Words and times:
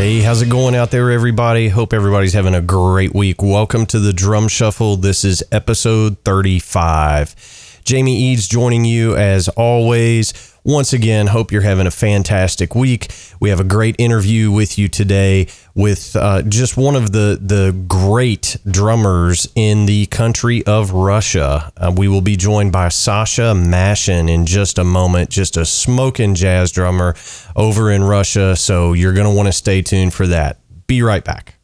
Hey, 0.00 0.22
how's 0.22 0.40
it 0.40 0.48
going 0.48 0.74
out 0.74 0.90
there, 0.90 1.10
everybody? 1.10 1.68
Hope 1.68 1.92
everybody's 1.92 2.32
having 2.32 2.54
a 2.54 2.62
great 2.62 3.14
week. 3.14 3.42
Welcome 3.42 3.84
to 3.84 3.98
the 3.98 4.14
Drum 4.14 4.48
Shuffle. 4.48 4.96
This 4.96 5.26
is 5.26 5.44
episode 5.52 6.16
35. 6.24 7.80
Jamie 7.84 8.16
Eads 8.16 8.48
joining 8.48 8.86
you 8.86 9.14
as 9.14 9.50
always. 9.50 10.49
Once 10.64 10.92
again, 10.92 11.28
hope 11.28 11.50
you're 11.50 11.62
having 11.62 11.86
a 11.86 11.90
fantastic 11.90 12.74
week. 12.74 13.10
We 13.40 13.48
have 13.48 13.60
a 13.60 13.64
great 13.64 13.96
interview 13.98 14.50
with 14.50 14.78
you 14.78 14.88
today 14.88 15.48
with 15.74 16.14
uh, 16.14 16.42
just 16.42 16.76
one 16.76 16.96
of 16.96 17.12
the, 17.12 17.38
the 17.40 17.72
great 17.88 18.58
drummers 18.70 19.48
in 19.54 19.86
the 19.86 20.06
country 20.06 20.64
of 20.66 20.92
Russia. 20.92 21.72
Uh, 21.76 21.92
we 21.96 22.08
will 22.08 22.20
be 22.20 22.36
joined 22.36 22.72
by 22.72 22.90
Sasha 22.90 23.54
Mashin 23.54 24.28
in 24.28 24.44
just 24.44 24.78
a 24.78 24.84
moment, 24.84 25.30
just 25.30 25.56
a 25.56 25.64
smoking 25.64 26.34
jazz 26.34 26.72
drummer 26.72 27.14
over 27.56 27.90
in 27.90 28.04
Russia. 28.04 28.54
So 28.54 28.92
you're 28.92 29.14
going 29.14 29.26
to 29.26 29.34
want 29.34 29.46
to 29.46 29.52
stay 29.52 29.80
tuned 29.80 30.12
for 30.12 30.26
that. 30.26 30.58
Be 30.86 31.02
right 31.02 31.24
back. 31.24 31.54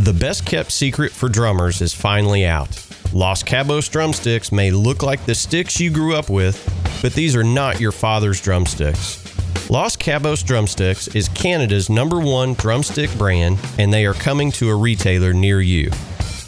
The 0.00 0.16
best 0.18 0.44
kept 0.44 0.72
secret 0.72 1.12
for 1.12 1.28
drummers 1.28 1.80
is 1.80 1.94
finally 1.94 2.44
out. 2.44 2.91
Los 3.14 3.42
Cabos 3.42 3.90
drumsticks 3.90 4.50
may 4.52 4.70
look 4.70 5.02
like 5.02 5.22
the 5.26 5.34
sticks 5.34 5.78
you 5.78 5.90
grew 5.90 6.14
up 6.14 6.30
with, 6.30 6.58
but 7.02 7.12
these 7.12 7.36
are 7.36 7.44
not 7.44 7.78
your 7.78 7.92
father's 7.92 8.40
drumsticks. 8.40 9.18
Los 9.68 9.96
Cabos 9.96 10.42
Drumsticks 10.42 11.08
is 11.08 11.28
Canada's 11.28 11.90
number 11.90 12.18
one 12.18 12.54
drumstick 12.54 13.12
brand, 13.18 13.58
and 13.78 13.92
they 13.92 14.06
are 14.06 14.14
coming 14.14 14.50
to 14.52 14.70
a 14.70 14.74
retailer 14.74 15.34
near 15.34 15.60
you. 15.60 15.90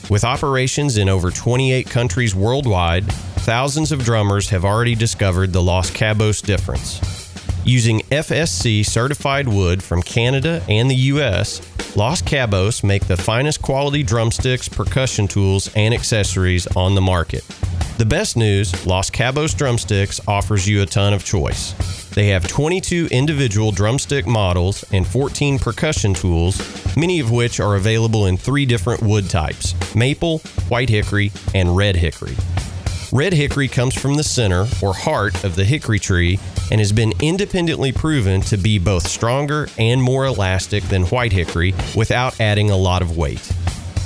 With 0.09 0.25
operations 0.25 0.97
in 0.97 1.11
over 1.11 1.31
28 1.31 1.89
countries 1.89 2.35
worldwide, 2.35 3.05
thousands 3.12 3.92
of 3.92 4.03
drummers 4.03 4.48
have 4.48 4.65
already 4.65 4.95
discovered 4.95 5.53
the 5.53 5.62
Los 5.62 5.91
Cabos 5.91 6.42
difference. 6.42 6.98
Using 7.67 8.01
FSC 8.11 8.87
certified 8.87 9.48
wood 9.48 9.83
from 9.83 10.03
Canada 10.03 10.62
and 10.69 10.91
the 10.91 10.95
US, 10.95 11.61
Los 11.97 12.20
Cabos 12.23 12.83
make 12.83 13.06
the 13.06 13.17
finest 13.17 13.62
quality 13.62 14.03
drumsticks, 14.03 14.69
percussion 14.69 15.28
tools, 15.28 15.70
and 15.77 15.95
accessories 15.95 16.67
on 16.77 16.97
the 16.97 17.01
market. 17.01 17.45
The 17.98 18.05
best 18.05 18.36
news 18.36 18.84
Los 18.84 19.11
Cabos 19.11 19.56
Drumsticks 19.56 20.20
offers 20.27 20.69
you 20.69 20.83
a 20.83 20.86
ton 20.86 21.12
of 21.12 21.25
choice. 21.25 21.73
They 22.11 22.28
have 22.28 22.48
22 22.48 23.11
individual 23.12 23.70
drumstick 23.70 24.27
models 24.27 24.84
and 24.92 25.06
14 25.06 25.61
percussion 25.61 26.14
tools, 26.14 26.97
many 26.97 27.20
of 27.20 27.31
which 27.31 27.61
are 27.61 27.77
available 27.77 28.27
in 28.27 28.36
three 28.36 28.67
different 28.67 29.01
wood 29.01 29.31
types 29.31 29.77
maple, 29.95 30.39
white 30.69 30.89
hickory, 30.89 31.31
and 31.55 31.77
red 31.77 31.95
hickory. 31.95 32.36
Red 33.12 33.33
hickory 33.33 33.69
comes 33.69 33.95
from 33.95 34.17
the 34.17 34.25
center 34.25 34.67
or 34.83 34.95
heart 34.95 35.45
of 35.45 35.55
the 35.55 35.64
hickory 35.64 36.01
tree 36.01 36.41
and 36.70 36.81
has 36.81 36.93
been 36.93 37.12
independently 37.20 37.93
proven 37.93 38.41
to 38.43 38.57
be 38.57 38.79
both 38.79 39.07
stronger 39.07 39.69
and 39.79 40.03
more 40.03 40.27
elastic 40.27 40.83
than 40.84 41.05
white 41.07 41.33
hickory 41.33 41.75
without 41.97 42.41
adding 42.41 42.70
a 42.70 42.77
lot 42.77 43.02
of 43.02 43.17
weight. 43.17 43.52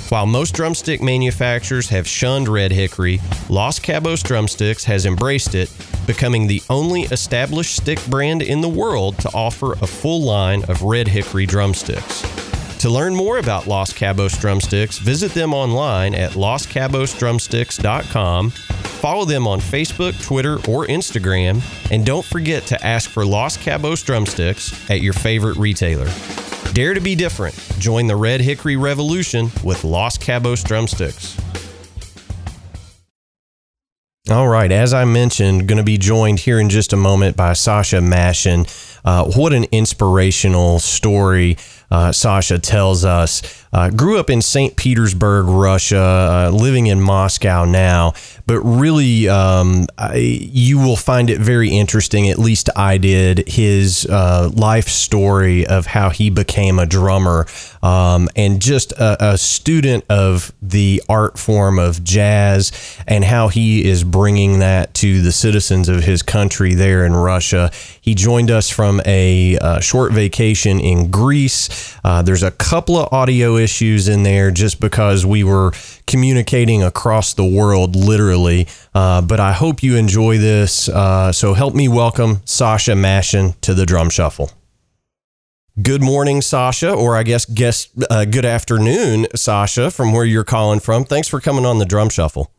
While 0.09 0.25
most 0.25 0.55
drumstick 0.55 1.03
manufacturers 1.03 1.91
have 1.91 2.09
shunned 2.09 2.49
red 2.49 2.73
hickory, 2.73 3.21
Los 3.51 3.79
Cabos 3.79 4.23
Drumsticks 4.23 4.85
has 4.85 5.05
embraced 5.05 5.55
it, 5.55 5.71
becoming 6.07 6.47
the 6.47 6.63
only 6.71 7.03
established 7.03 7.77
stick 7.77 8.03
brand 8.07 8.41
in 8.41 8.63
the 8.63 8.69
world 8.71 9.19
to 9.19 9.31
offer 9.35 9.75
a 9.75 9.87
full 9.87 10.23
line 10.23 10.65
of 10.65 10.81
red 10.83 11.09
hickory 11.09 11.45
drumsticks. 11.45 12.25
To 12.79 12.91
learn 12.91 13.15
more 13.15 13.39
about 13.39 13.67
Los 13.67 13.93
Cabos 13.93 14.41
Drumsticks, 14.41 14.99
visit 14.99 15.33
them 15.33 15.53
online 15.53 16.15
at 16.15 16.33
loscabosdrumsticks.com 16.33 18.53
Follow 18.99 19.25
them 19.25 19.47
on 19.47 19.61
Facebook, 19.61 20.21
Twitter, 20.21 20.55
or 20.69 20.85
Instagram, 20.87 21.63
and 21.93 22.05
don't 22.05 22.25
forget 22.25 22.67
to 22.67 22.85
ask 22.85 23.09
for 23.09 23.25
Los 23.25 23.57
Cabos 23.57 24.05
drumsticks 24.05 24.91
at 24.91 25.03
your 25.03 25.13
favorite 25.13 25.57
retailer. 25.57 26.09
Dare 26.73 26.95
to 26.95 27.01
be 27.01 27.15
different. 27.15 27.55
Join 27.79 28.09
the 28.09 28.17
Red 28.17 28.41
Hickory 28.41 28.77
Revolution 28.77 29.53
with 29.63 29.85
Los 29.85 30.19
Cabos 30.19 30.65
drumsticks. 30.65 31.41
All 34.29 34.49
right, 34.49 34.71
as 34.71 34.93
I 34.93 35.05
mentioned, 35.05 35.69
going 35.69 35.79
to 35.79 35.85
be 35.85 35.97
joined 35.97 36.41
here 36.41 36.59
in 36.59 36.69
just 36.69 36.93
a 36.93 36.97
moment 36.97 37.37
by 37.37 37.53
Sasha 37.53 38.01
Mashin. 38.01 38.67
Uh, 39.09 39.25
what 39.25 39.55
an 39.55 39.65
inspirational 39.73 40.79
story 40.79 41.57
uh, 41.91 42.13
Sasha 42.13 42.59
tells 42.59 43.05
us. 43.07 43.65
Uh, 43.73 43.91
grew 43.91 44.19
up 44.19 44.31
in 44.31 44.41
St. 44.41 44.77
Petersburg, 44.77 45.47
Russia, 45.47 45.99
uh, 45.99 46.51
living 46.51 46.87
in 46.87 47.01
Moscow 47.01 47.65
now, 47.65 48.15
but 48.47 48.61
really, 48.61 49.29
um, 49.29 49.87
I, 49.99 50.17
you 50.17 50.79
will 50.79 50.97
find 50.97 51.29
it 51.29 51.39
very 51.39 51.69
interesting. 51.69 52.31
At 52.31 52.39
least 52.39 52.71
I 52.77 52.97
did 52.97 53.47
his 53.47 54.07
uh, 54.07 54.51
life 54.55 54.89
story 54.89 55.67
of 55.67 55.87
how 55.87 56.09
he 56.09 56.31
became 56.31 56.79
a 56.79 56.87
drummer 56.87 57.47
um, 57.83 58.29
and 58.37 58.61
just 58.61 58.93
a, 58.93 59.33
a, 59.33 59.39
student 59.39 60.05
of 60.09 60.53
the 60.63 61.03
art 61.09 61.39
form 61.39 61.79
of 61.79 62.03
jazz 62.03 62.73
and 63.07 63.25
how 63.25 63.49
he 63.49 63.85
is 63.85 64.03
bringing 64.03 64.61
that 64.61 64.95
to 64.95 65.21
the 65.21 65.33
citizens 65.33 65.89
of 65.89 66.05
his 66.05 66.23
country 66.23 66.75
there 66.75 67.05
in 67.05 67.15
Russia. 67.15 67.71
He 68.01 68.15
joined 68.15 68.51
us 68.51 68.71
from 68.71 68.98
a 69.07 69.59
uh, 69.59 69.81
short 69.81 70.13
vacation 70.13 70.81
in 70.81 71.11
Greece. 71.11 71.97
Uh, 72.05 72.23
there's 72.23 72.43
a 72.43 72.51
couple 72.51 72.97
of 72.97 73.13
audio 73.13 73.57
issues 73.57 74.09
in 74.09 74.23
there 74.23 74.51
just 74.51 74.81
because 74.81 75.25
we 75.25 75.45
were 75.45 75.73
communicating 76.07 76.83
across 76.83 77.35
the 77.35 77.45
world, 77.45 77.97
literally. 77.97 78.67
Uh, 78.95 79.21
but 79.23 79.41
I 79.41 79.53
hope 79.53 79.83
you 79.83 79.97
enjoy 79.97 80.39
this. 80.39 80.89
Uh, 80.89 81.33
so 81.33 81.55
help 81.55 81.75
me 81.75 81.89
welcome 81.89 82.41
Sasha 82.45 82.93
Mashin 82.93 83.61
to 83.63 83.75
the 83.75 83.87
Drum 83.87 84.11
Shuffle. 84.11 84.51
Good 85.81 86.03
morning, 86.03 86.43
Sasha, 86.43 86.93
or 86.93 87.17
I 87.17 87.23
guess 87.23 87.45
guess 87.45 87.89
uh, 88.11 88.25
good 88.25 88.45
afternoon, 88.45 89.29
Sasha, 89.37 89.93
from 89.93 90.13
where 90.13 90.25
you're 90.25 90.43
calling 90.43 90.81
from. 90.81 91.05
Thanks 91.05 91.29
for 91.29 91.41
coming 91.41 91.65
on 91.65 91.79
the 91.79 91.87
Drum 91.87 92.09
Shuffle. 92.09 92.51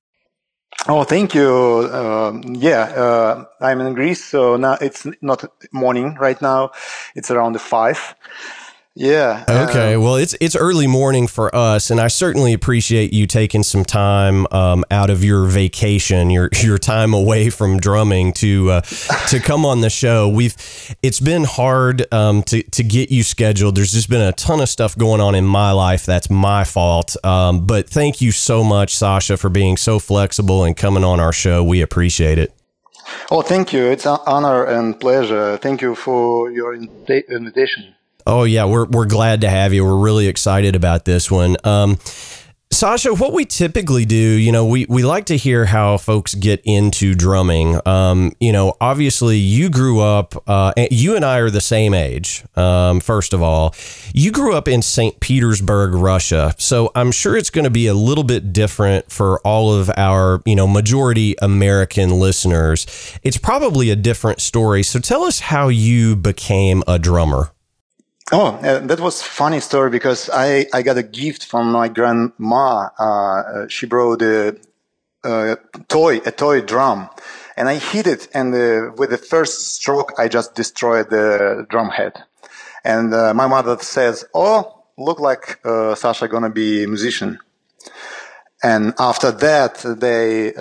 Oh, 0.88 1.04
thank 1.04 1.34
you. 1.36 1.90
Uh, 1.92 2.40
yeah, 2.46 2.82
uh, 2.84 3.46
I'm 3.62 3.82
in 3.82 3.96
Greece, 3.96 4.24
so 4.24 4.58
now 4.58 4.78
it's 4.82 5.08
not 5.24 5.44
morning 5.74 6.16
right 6.20 6.42
now. 6.44 6.72
It's 7.16 7.32
around 7.32 7.60
five. 7.60 8.16
Yeah. 9.00 9.46
Okay. 9.48 9.94
Um, 9.94 10.04
well, 10.04 10.16
it's 10.16 10.36
it's 10.42 10.58
early 10.58 10.86
morning 10.86 11.28
for 11.28 11.56
us, 11.56 11.90
and 11.90 12.02
I 12.02 12.10
certainly 12.10 12.52
appreciate 12.52 13.14
you 13.14 13.28
taking 13.28 13.64
some 13.64 13.86
time 13.86 14.46
um, 14.52 14.84
out 14.92 15.10
of 15.10 15.24
your 15.24 15.46
vacation, 15.46 16.30
your 16.30 16.50
your 16.62 16.78
time 16.78 17.14
away 17.14 17.50
from 17.50 17.80
drumming 17.80 18.34
to 18.34 18.72
uh, 18.72 18.82
to 19.30 19.40
come 19.40 19.66
on 19.66 19.80
the 19.80 19.90
show. 19.90 20.28
We've 20.28 20.54
it's 21.02 21.22
been 21.22 21.46
hard 21.46 22.14
um, 22.14 22.44
to 22.44 22.62
to 22.62 22.84
get 22.84 23.10
you 23.10 23.24
scheduled. 23.24 23.76
There's 23.76 23.94
just 23.94 24.10
been 24.10 24.20
a 24.20 24.34
ton 24.34 24.60
of 24.60 24.68
stuff 24.68 24.98
going 24.98 25.22
on 25.22 25.34
in 25.34 25.46
my 25.46 25.72
life. 25.72 26.06
That's 26.06 26.30
my 26.30 26.66
fault. 26.66 27.16
Um, 27.24 27.66
but 27.66 27.90
thank 27.90 28.20
you 28.20 28.34
so 28.34 28.66
much, 28.66 28.94
Sasha, 28.94 29.38
for 29.38 29.48
being 29.48 29.78
so 29.78 30.00
flexible 30.00 30.66
and 30.66 30.76
coming 30.76 31.06
on 31.06 31.22
our 31.22 31.32
show. 31.32 31.64
We 31.64 31.82
appreciate 31.82 32.38
it. 32.38 32.54
Oh, 33.32 33.44
thank 33.44 33.72
you. 33.72 33.86
It's 33.86 34.06
an 34.06 34.20
honor 34.28 34.66
and 34.66 35.00
pleasure. 35.00 35.56
Thank 35.56 35.82
you 35.82 35.96
for 35.96 36.52
your 36.52 36.76
invitation. 36.76 37.96
Oh 38.30 38.44
yeah, 38.44 38.66
we're 38.66 38.86
we're 38.86 39.08
glad 39.08 39.42
to 39.42 39.50
have 39.50 39.74
you. 39.74 39.84
We're 39.84 39.98
really 39.98 40.28
excited 40.28 40.76
about 40.76 41.04
this 41.04 41.32
one. 41.32 41.58
Um, 41.64 41.98
Sasha, 42.72 43.16
what 43.16 43.34
we 43.34 43.46
typically 43.46 44.06
do, 44.06 44.16
you 44.16 44.52
know, 44.52 44.68
we, 44.68 44.86
we 44.88 45.04
like 45.04 45.26
to 45.26 45.38
hear 45.38 45.66
how 45.66 45.98
folks 45.98 46.36
get 46.36 46.62
into 46.64 47.16
drumming. 47.16 47.82
Um, 47.88 48.34
you 48.40 48.52
know, 48.52 48.78
obviously, 48.80 49.38
you 49.38 49.72
grew 49.72 50.02
up, 50.02 50.36
uh, 50.48 50.74
you 50.92 51.16
and 51.16 51.26
I 51.26 51.40
are 51.40 51.50
the 51.50 51.60
same 51.60 51.96
age, 51.96 52.44
um, 52.56 53.00
first 53.00 53.34
of 53.34 53.42
all. 53.42 53.74
You 54.14 54.32
grew 54.32 54.54
up 54.54 54.68
in 54.68 54.84
St. 54.84 55.20
Petersburg, 55.20 55.96
Russia. 55.96 56.54
So 56.60 56.92
I'm 56.94 57.12
sure 57.12 57.36
it's 57.36 57.50
going 57.50 57.66
to 57.66 57.72
be 57.72 57.88
a 57.88 57.96
little 57.96 58.24
bit 58.24 58.54
different 58.54 59.12
for 59.12 59.40
all 59.40 59.74
of 59.74 59.90
our, 59.98 60.44
you 60.46 60.56
know, 60.56 60.68
majority 60.68 61.36
American 61.42 62.20
listeners. 62.20 62.86
It's 63.24 63.38
probably 63.38 63.90
a 63.90 63.96
different 63.96 64.40
story. 64.40 64.84
So 64.84 65.00
tell 65.00 65.24
us 65.24 65.40
how 65.40 65.70
you 65.70 66.16
became 66.16 66.84
a 66.88 67.00
drummer. 67.00 67.50
Oh, 68.32 68.60
uh, 68.62 68.78
that 68.86 69.00
was 69.00 69.24
funny 69.24 69.60
story 69.60 69.90
because 69.90 70.30
I, 70.32 70.68
I 70.72 70.84
got 70.84 70.98
a 70.98 71.04
gift 71.04 71.46
from 71.46 71.72
my 71.72 71.88
grandma. 71.88 72.90
Uh, 73.00 73.04
uh 73.04 73.68
she 73.68 73.88
brought 73.88 74.22
a, 74.22 74.56
a, 75.24 75.58
toy, 75.88 76.18
a 76.18 76.32
toy 76.32 76.62
drum, 76.62 77.10
and 77.58 77.68
I 77.68 77.76
hit 77.80 78.06
it, 78.06 78.28
and 78.36 78.54
uh, 78.54 78.92
with 78.96 79.10
the 79.10 79.18
first 79.18 79.74
stroke, 79.74 80.14
I 80.20 80.28
just 80.28 80.54
destroyed 80.54 81.10
the 81.10 81.66
drum 81.72 81.90
head. 81.90 82.24
And 82.84 83.16
uh, 83.16 83.34
my 83.34 83.48
mother 83.48 83.80
says, 83.80 84.26
"Oh, 84.36 84.84
look 84.96 85.20
like 85.20 85.60
uh, 85.66 85.96
Sasha 85.96 86.28
gonna 86.28 86.52
be 86.52 86.84
a 86.84 86.88
musician. 86.88 87.40
And 88.62 88.94
after 89.00 89.32
that, 89.32 89.80
they 90.00 90.52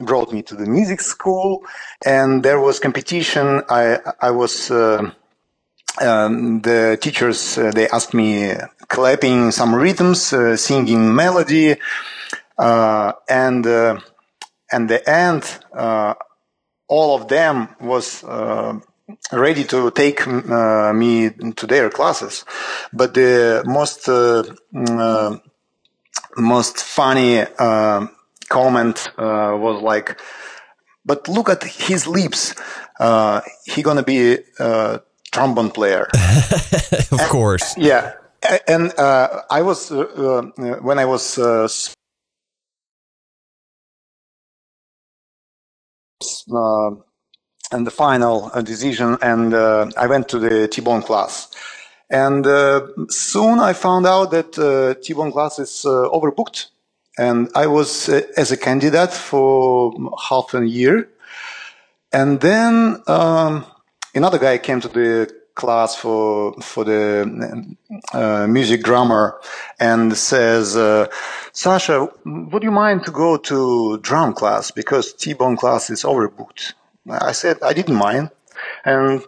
brought 0.00 0.32
me 0.32 0.42
to 0.42 0.54
the 0.54 0.66
music 0.66 1.00
school, 1.00 1.62
and 2.04 2.42
there 2.42 2.60
was 2.60 2.78
competition. 2.78 3.62
I 3.70 4.00
I 4.20 4.32
was. 4.32 4.70
Uh, 6.00 6.06
um, 6.06 6.60
the 6.60 6.98
teachers 7.00 7.58
uh, 7.58 7.70
they 7.70 7.88
asked 7.88 8.14
me 8.14 8.52
clapping 8.88 9.50
some 9.50 9.74
rhythms, 9.74 10.32
uh, 10.32 10.56
singing 10.56 11.14
melody, 11.14 11.76
uh, 12.58 13.12
and 13.28 13.66
and 14.72 14.90
the 14.90 15.08
end, 15.08 15.58
all 16.88 17.14
of 17.14 17.28
them 17.28 17.68
was 17.80 18.24
ready 19.32 19.64
to 19.64 19.90
take 19.90 20.26
uh, 20.26 20.92
me 20.92 21.30
to 21.30 21.66
their 21.66 21.90
classes. 21.90 22.44
But 22.92 23.14
the 23.14 23.62
most 23.66 24.08
uh, 24.08 24.44
uh, 24.74 25.38
most 26.36 26.78
funny 26.78 27.40
uh, 27.58 28.06
comment 28.48 29.08
uh, 29.18 29.56
was 29.56 29.82
like, 29.82 30.20
"But 31.04 31.28
look 31.28 31.48
at 31.48 31.62
his 31.62 32.06
lips. 32.06 32.54
Uh, 32.98 33.40
he 33.64 33.82
gonna 33.82 34.02
be 34.02 34.38
trombone 35.34 35.70
player." 35.70 36.06
of 37.12 37.20
course. 37.28 37.76
Yeah, 37.76 38.12
and 38.68 38.92
I 38.98 39.62
was 39.62 39.90
when 39.90 40.98
I 40.98 41.04
was. 41.04 41.38
and 47.72 47.86
the 47.86 47.90
final 47.90 48.50
decision, 48.62 49.18
and 49.20 49.54
I 49.54 50.06
went 50.06 50.28
to 50.28 50.38
the 50.38 50.68
T-bone 50.68 51.02
class. 51.02 51.50
And 52.10 52.46
uh, 52.46 52.86
soon 53.08 53.58
I 53.58 53.72
found 53.72 54.06
out 54.06 54.30
that 54.30 54.58
uh, 54.58 54.94
T-bone 55.02 55.32
class 55.32 55.58
is 55.58 55.84
uh, 55.84 56.08
overbooked. 56.10 56.66
And 57.16 57.48
I 57.54 57.66
was 57.66 58.08
uh, 58.08 58.22
as 58.36 58.52
a 58.52 58.56
candidate 58.56 59.12
for 59.12 59.92
half 60.28 60.54
a 60.54 60.66
year. 60.66 61.08
And 62.12 62.40
then 62.40 63.02
um, 63.06 63.64
another 64.14 64.38
guy 64.38 64.58
came 64.58 64.80
to 64.80 64.88
the 64.88 65.34
class 65.54 65.94
for 65.94 66.52
for 66.60 66.84
the 66.84 67.76
uh, 68.12 68.46
music 68.46 68.82
drummer 68.82 69.38
and 69.78 70.16
says, 70.16 70.76
uh, 70.76 71.06
Sasha, 71.52 72.08
would 72.24 72.62
you 72.62 72.70
mind 72.70 73.04
to 73.04 73.10
go 73.10 73.36
to 73.36 73.98
drum 73.98 74.32
class 74.34 74.70
because 74.70 75.12
T-bone 75.12 75.56
class 75.56 75.90
is 75.90 76.02
overbooked? 76.02 76.72
I 77.08 77.32
said 77.32 77.58
I 77.62 77.72
didn't 77.72 77.96
mind, 77.96 78.30
and 78.84 79.22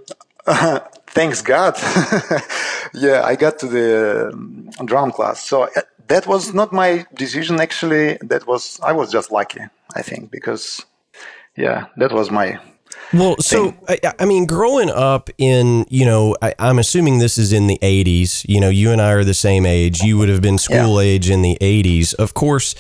thanks 1.06 1.42
God, 1.42 1.76
yeah, 2.94 3.22
I 3.24 3.36
got 3.36 3.58
to 3.60 3.66
the 3.66 4.30
um, 4.32 4.70
drum 4.84 5.12
class. 5.12 5.42
So 5.42 5.64
uh, 5.64 5.82
that 6.08 6.26
was 6.26 6.54
not 6.54 6.72
my 6.72 7.06
decision. 7.14 7.60
Actually, 7.60 8.18
that 8.22 8.46
was 8.46 8.80
I 8.82 8.92
was 8.92 9.12
just 9.12 9.30
lucky, 9.30 9.60
I 9.94 10.02
think, 10.02 10.30
because 10.30 10.84
yeah, 11.56 11.86
that 11.96 12.12
was 12.12 12.30
my. 12.30 12.58
Well, 13.12 13.36
so 13.38 13.74
I, 13.88 13.98
I, 14.18 14.24
mean, 14.24 14.46
growing 14.46 14.90
up 14.90 15.30
in 15.38 15.86
you 15.88 16.04
know, 16.04 16.36
I, 16.42 16.54
am 16.58 16.78
assuming 16.78 17.18
this 17.18 17.38
is 17.38 17.52
in 17.52 17.66
the 17.66 17.78
'80s. 17.82 18.44
You 18.48 18.60
know, 18.60 18.68
you 18.68 18.90
and 18.90 19.00
I 19.00 19.12
are 19.12 19.24
the 19.24 19.34
same 19.34 19.64
age. 19.64 20.00
You 20.00 20.18
would 20.18 20.28
have 20.28 20.42
been 20.42 20.58
school 20.58 21.02
yeah. 21.02 21.10
age 21.10 21.30
in 21.30 21.42
the 21.42 21.56
'80s. 21.60 22.14
Of 22.14 22.34
course, 22.34 22.74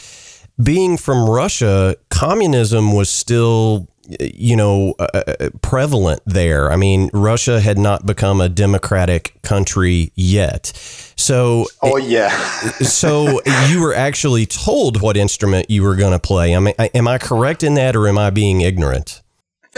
being 0.62 0.96
from 0.96 1.28
Russia, 1.28 1.96
communism 2.10 2.92
was 2.92 3.08
still 3.08 3.88
you 4.20 4.56
know, 4.56 4.94
uh, 4.98 5.08
uh, 5.14 5.50
prevalent 5.62 6.22
there. 6.26 6.70
I 6.70 6.76
mean, 6.76 7.10
Russia 7.12 7.60
had 7.60 7.78
not 7.78 8.06
become 8.06 8.40
a 8.40 8.48
democratic 8.48 9.40
country 9.42 10.12
yet. 10.14 10.72
So, 11.16 11.66
oh 11.82 11.96
yeah. 11.96 12.28
so 12.80 13.40
you 13.68 13.80
were 13.80 13.94
actually 13.94 14.46
told 14.46 15.02
what 15.02 15.16
instrument 15.16 15.70
you 15.70 15.82
were 15.82 15.96
going 15.96 16.12
to 16.12 16.18
play. 16.18 16.54
I 16.54 16.60
mean, 16.60 16.74
am 16.78 17.08
I 17.08 17.18
correct 17.18 17.62
in 17.62 17.74
that, 17.74 17.96
or 17.96 18.08
am 18.08 18.18
I 18.18 18.30
being 18.30 18.60
ignorant? 18.60 19.22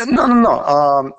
No, 0.07 0.27
no, 0.27 0.41
no. 0.41 0.61
Um, 0.65 1.13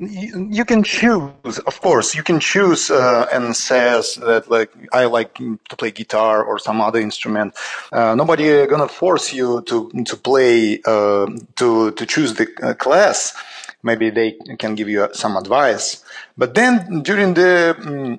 you 0.00 0.64
can 0.64 0.82
choose 0.82 1.58
of 1.66 1.80
course. 1.82 2.14
You 2.14 2.22
can 2.22 2.40
choose 2.40 2.90
uh, 2.90 3.26
and 3.32 3.54
says 3.54 4.14
that 4.16 4.50
like 4.50 4.70
i 4.92 5.04
like 5.04 5.34
to 5.34 5.76
play 5.76 5.90
guitar 5.90 6.42
or 6.42 6.58
some 6.58 6.80
other 6.80 7.00
instrument. 7.00 7.54
Uh, 7.92 8.14
nobody 8.14 8.66
gonna 8.66 8.88
force 8.88 9.32
you 9.32 9.62
to 9.62 9.90
to 10.06 10.16
play 10.16 10.80
uh, 10.86 11.26
to 11.56 11.90
to 11.92 12.06
choose 12.06 12.34
the 12.34 12.48
uh, 12.62 12.74
class. 12.74 13.34
Maybe 13.82 14.10
they 14.10 14.32
can 14.58 14.74
give 14.74 14.88
you 14.88 15.08
some 15.12 15.36
advice. 15.36 16.02
But 16.36 16.54
then 16.54 17.02
during 17.02 17.34
the 17.34 17.76
um, 17.78 18.18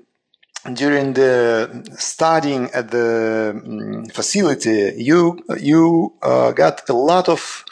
during 0.76 1.14
the 1.14 1.84
studying 1.98 2.70
at 2.72 2.92
the 2.92 3.60
um, 3.66 4.06
facility 4.06 4.94
you 4.98 5.40
you 5.58 6.14
uh, 6.22 6.52
got 6.52 6.88
a 6.90 6.94
lot 6.94 7.28
of 7.28 7.66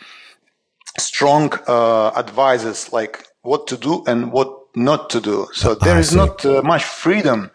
strong 0.99 1.53
uh, 1.67 2.11
advices 2.15 2.91
like 2.91 3.27
what 3.41 3.67
to 3.67 3.77
do 3.77 4.03
and 4.07 4.31
what 4.31 4.49
not 4.75 5.09
to 5.09 5.19
do. 5.21 5.47
So 5.53 5.75
there 5.75 5.97
is 5.97 6.13
not 6.13 6.45
uh, 6.45 6.61
much 6.63 6.83
freedom 6.83 7.51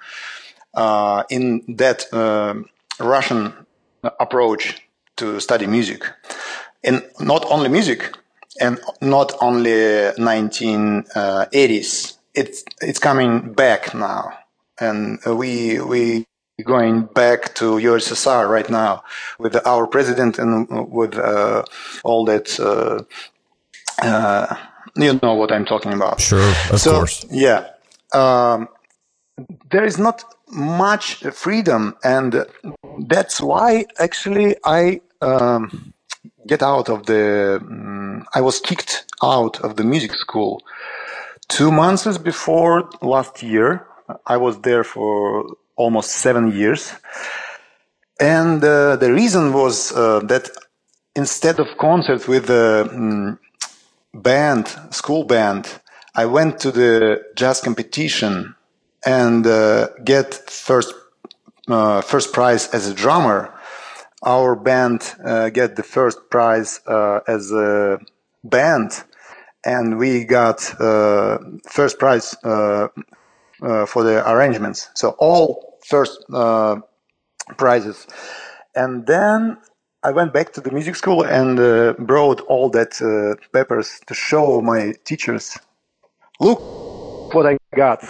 uh, 0.75 1.23
in 1.31 1.62
that 1.77 2.12
uh, 2.12 2.55
Russian 2.99 3.53
approach 4.19 4.83
to 5.17 5.41
study 5.41 5.67
music, 5.67 6.05
and 6.83 7.03
not 7.21 7.44
only 7.50 7.69
music, 7.69 8.17
and 8.61 8.81
not 9.00 9.35
only 9.41 9.71
1980s. 10.19 12.17
It's 12.35 12.65
it's 12.81 12.99
coming 12.99 13.53
back 13.53 13.95
now, 13.95 14.33
and 14.81 15.21
we 15.27 15.81
we 15.81 16.25
going 16.64 17.02
back 17.14 17.54
to 17.54 17.76
USSR 17.76 18.49
right 18.49 18.69
now 18.69 19.02
with 19.38 19.66
our 19.66 19.87
president 19.87 20.38
and 20.38 20.69
with 20.90 21.16
uh, 21.16 21.64
all 22.04 22.25
that 22.26 22.60
uh, 22.60 23.02
uh, 24.02 24.56
you 24.96 25.19
know 25.22 25.34
what 25.34 25.50
I'm 25.50 25.64
talking 25.64 25.93
about. 25.93 26.20
Sure, 26.20 26.52
of 26.70 26.81
so, 26.81 26.96
course. 26.96 27.25
Yeah. 27.31 27.69
Um, 28.12 28.69
there 29.70 29.84
is 29.84 29.99
not 29.99 30.25
much 30.50 31.25
freedom, 31.32 31.96
and 32.04 32.44
that's 33.06 33.40
why 33.40 33.87
actually 33.99 34.56
I 34.64 35.00
um, 35.20 35.94
get 36.46 36.62
out 36.62 36.88
of 36.88 37.06
the. 37.06 37.58
Um, 37.62 38.26
I 38.34 38.40
was 38.40 38.60
kicked 38.60 39.04
out 39.22 39.60
of 39.60 39.76
the 39.76 39.84
music 39.84 40.14
school 40.14 40.62
two 41.49 41.73
months 41.73 42.18
before 42.18 42.88
last 43.00 43.42
year. 43.42 43.87
I 44.26 44.37
was 44.37 44.61
there 44.61 44.85
for 44.85 45.56
almost 45.83 46.11
seven 46.11 46.53
years, 46.53 46.95
and 48.21 48.62
uh, 48.62 48.97
the 48.97 49.12
reason 49.12 49.53
was 49.53 49.93
uh, 49.93 50.21
that 50.21 50.49
instead 51.17 51.59
of 51.59 51.67
concert 51.77 52.29
with 52.29 52.47
the 52.47 52.89
um, 52.89 53.39
band, 54.15 54.69
school 54.91 55.25
band, 55.25 55.67
I 56.15 56.27
went 56.27 56.61
to 56.61 56.71
the 56.71 57.23
jazz 57.35 57.61
competition 57.61 58.55
and 59.05 59.45
uh, 59.45 59.89
get 60.05 60.35
first 60.35 60.95
uh, 61.69 62.01
first 62.03 62.33
prize 62.33 62.69
as 62.69 62.87
a 62.87 62.95
drummer. 62.95 63.53
Our 64.23 64.55
band 64.55 65.01
uh, 65.25 65.51
get 65.51 65.75
the 65.75 65.83
first 65.83 66.31
prize 66.31 66.81
uh, 66.87 67.21
as 67.27 67.51
a 67.51 67.99
band, 68.45 69.03
and 69.65 69.99
we 69.99 70.25
got 70.25 70.61
first 70.61 71.99
prize 71.99 72.37
for 73.93 74.03
the 74.05 74.23
arrangements. 74.27 74.91
So 74.95 75.17
all 75.19 75.72
first 75.85 76.25
prizes, 77.57 78.07
and 78.75 79.07
then 79.07 79.59
I 80.05 80.11
went 80.11 80.33
back 80.33 80.53
to 80.55 80.61
the 80.61 80.73
music 80.73 80.97
school 80.97 81.23
and 81.23 81.61
uh, 81.61 81.93
brought 81.99 82.41
all 82.43 82.69
that 82.71 83.01
uh, 83.01 83.37
papers 83.53 84.01
to 84.09 84.15
show 84.15 84.61
my 84.61 84.95
teachers. 85.05 85.57
Look 86.41 86.59
what 87.33 87.47
I 87.47 87.57
got, 87.77 88.03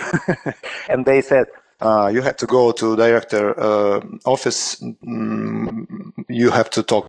and 0.88 1.05
they 1.05 1.21
said 1.21 1.49
uh, 1.83 2.11
you 2.12 2.23
have 2.23 2.37
to 2.38 2.47
go 2.47 2.73
to 2.73 2.97
director 2.97 3.59
uh, 3.61 4.00
office. 4.25 4.81
Mm, 4.81 6.12
you 6.29 6.50
have 6.50 6.71
to 6.71 6.83
talk. 6.83 7.07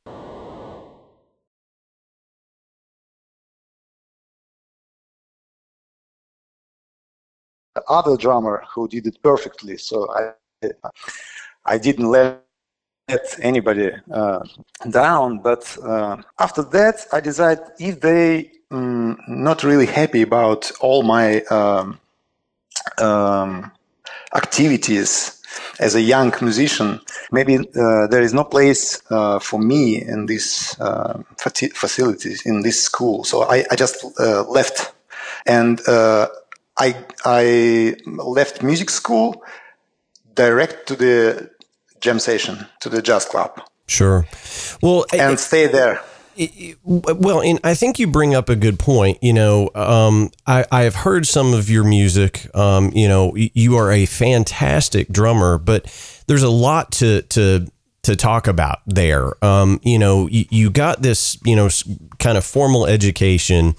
The 7.75 7.83
other 7.87 8.17
drummer 8.17 8.63
who 8.75 8.89
did 8.89 9.07
it 9.07 9.17
perfectly, 9.23 9.77
so 9.77 10.11
I 10.13 10.33
I 11.65 11.77
didn't 11.77 12.09
let 12.09 12.43
anybody 13.41 13.91
uh, 14.11 14.39
down. 14.89 15.39
But 15.39 15.77
uh, 15.83 16.17
after 16.39 16.63
that, 16.63 17.05
I 17.11 17.19
decided 17.19 17.63
if 17.79 17.99
they 17.99 18.51
um, 18.71 19.17
not 19.27 19.63
really 19.63 19.85
happy 19.85 20.21
about 20.21 20.71
all 20.81 21.03
my 21.03 21.41
um, 21.43 21.99
um, 22.99 23.71
activities 24.35 25.39
as 25.79 25.95
a 25.95 26.01
young 26.01 26.33
musician, 26.41 26.99
maybe 27.31 27.57
uh, 27.57 28.07
there 28.07 28.21
is 28.21 28.33
no 28.33 28.43
place 28.43 29.01
uh, 29.11 29.39
for 29.39 29.59
me 29.59 30.01
in 30.01 30.25
these 30.25 30.75
uh, 30.79 31.21
facilities 31.37 32.45
in 32.45 32.61
this 32.61 32.83
school. 32.83 33.23
So 33.23 33.43
I, 33.43 33.65
I 33.69 33.75
just 33.75 34.05
uh, 34.19 34.43
left, 34.49 34.93
and 35.45 35.79
I 35.87 36.95
I 37.25 37.95
left 38.05 38.63
music 38.63 38.89
school 38.89 39.43
direct 40.35 40.87
to 40.87 40.95
the 40.95 41.49
jam 42.01 42.19
session, 42.19 42.67
to 42.81 42.89
the 42.89 43.01
jazz 43.01 43.25
club. 43.25 43.61
Sure. 43.87 44.25
Well, 44.81 45.05
and 45.13 45.39
stay 45.39 45.67
there. 45.67 46.01
Well, 46.83 47.41
and 47.41 47.59
I 47.63 47.75
think 47.75 47.99
you 47.99 48.07
bring 48.07 48.33
up 48.33 48.49
a 48.49 48.55
good 48.55 48.79
point. 48.79 49.19
You 49.21 49.33
know, 49.33 49.69
um, 49.75 50.31
I, 50.47 50.65
I 50.71 50.81
have 50.83 50.95
heard 50.95 51.27
some 51.27 51.53
of 51.53 51.69
your 51.69 51.83
music. 51.83 52.47
Um, 52.55 52.91
you 52.95 53.07
know, 53.07 53.35
you 53.35 53.77
are 53.77 53.91
a 53.91 54.05
fantastic 54.05 55.09
drummer, 55.09 55.57
but 55.57 55.85
there's 56.27 56.43
a 56.43 56.49
lot 56.49 56.91
to 56.93 57.21
to 57.23 57.67
to 58.03 58.15
talk 58.15 58.47
about 58.47 58.79
there. 58.85 59.43
Um, 59.43 59.79
you 59.83 59.99
know, 59.99 60.27
you, 60.27 60.45
you 60.49 60.69
got 60.69 61.01
this, 61.01 61.37
you 61.45 61.55
know, 61.55 61.69
kind 62.19 62.37
of 62.37 62.43
formal 62.43 62.85
education 62.85 63.75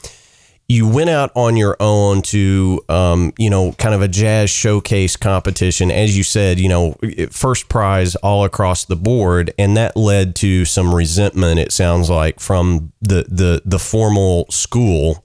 you 0.68 0.88
went 0.88 1.10
out 1.10 1.30
on 1.34 1.56
your 1.56 1.76
own 1.78 2.22
to, 2.22 2.80
um, 2.88 3.32
you 3.38 3.50
know, 3.50 3.72
kind 3.72 3.94
of 3.94 4.00
a 4.00 4.08
jazz 4.08 4.48
showcase 4.48 5.14
competition. 5.16 5.90
As 5.90 6.16
you 6.16 6.24
said, 6.24 6.58
you 6.58 6.68
know, 6.68 6.96
first 7.30 7.68
prize 7.68 8.16
all 8.16 8.44
across 8.44 8.84
the 8.86 8.96
board, 8.96 9.52
and 9.58 9.76
that 9.76 9.96
led 9.96 10.34
to 10.36 10.64
some 10.64 10.94
resentment. 10.94 11.60
It 11.60 11.72
sounds 11.72 12.08
like 12.08 12.40
from 12.40 12.92
the 13.02 13.26
the 13.28 13.62
the 13.64 13.78
formal 13.78 14.46
school. 14.50 15.24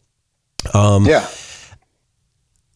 Um, 0.74 1.06
yeah. 1.06 1.28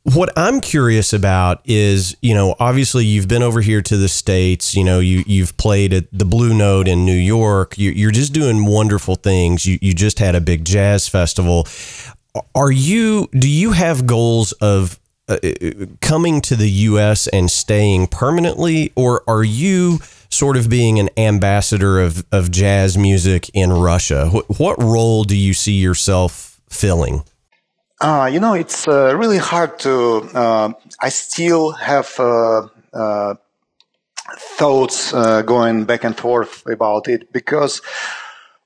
What 0.05 0.33
I'm 0.35 0.59
curious 0.59 1.13
about 1.13 1.61
is, 1.63 2.17
you 2.21 2.33
know, 2.33 2.55
obviously 2.59 3.05
you've 3.05 3.29
been 3.29 3.41
over 3.41 3.61
here 3.61 3.81
to 3.81 3.95
the 3.95 4.09
states. 4.09 4.75
You 4.75 4.83
know, 4.83 4.99
you 4.99 5.23
you've 5.25 5.55
played 5.55 5.93
at 5.93 6.05
the 6.11 6.25
Blue 6.25 6.53
Note 6.53 6.89
in 6.89 7.05
New 7.05 7.13
York. 7.13 7.77
You, 7.77 7.91
you're 7.91 8.11
just 8.11 8.33
doing 8.33 8.65
wonderful 8.65 9.15
things. 9.15 9.65
You 9.65 9.79
you 9.81 9.93
just 9.93 10.19
had 10.19 10.35
a 10.35 10.41
big 10.41 10.65
jazz 10.65 11.07
festival 11.07 11.67
are 12.55 12.71
you 12.71 13.27
do 13.31 13.49
you 13.49 13.71
have 13.71 14.07
goals 14.07 14.51
of 14.53 14.99
uh, 15.27 15.37
coming 16.01 16.41
to 16.41 16.55
the 16.55 16.69
US 16.69 17.27
and 17.27 17.49
staying 17.49 18.07
permanently? 18.07 18.91
Or 18.95 19.23
are 19.27 19.43
you 19.43 19.99
sort 20.29 20.57
of 20.57 20.69
being 20.69 20.99
an 20.99 21.09
ambassador 21.15 22.01
of, 22.01 22.25
of 22.31 22.51
jazz 22.51 22.97
music 22.97 23.49
in 23.53 23.71
Russia? 23.71 24.29
What, 24.29 24.59
what 24.59 24.83
role 24.83 25.23
do 25.23 25.37
you 25.37 25.53
see 25.53 25.73
yourself 25.73 26.59
filling? 26.69 27.23
Uh, 28.01 28.29
you 28.31 28.39
know 28.39 28.53
it's 28.53 28.85
uh, 28.87 29.15
really 29.15 29.37
hard 29.37 29.79
to 29.79 30.27
uh, 30.33 30.73
I 31.01 31.09
still 31.09 31.71
have 31.71 32.13
uh, 32.19 32.67
uh, 32.93 33.35
thoughts 34.57 35.11
going 35.13 35.85
back 35.85 36.03
and 36.03 36.17
forth 36.17 36.65
about 36.65 37.07
it 37.07 37.31
because 37.31 37.81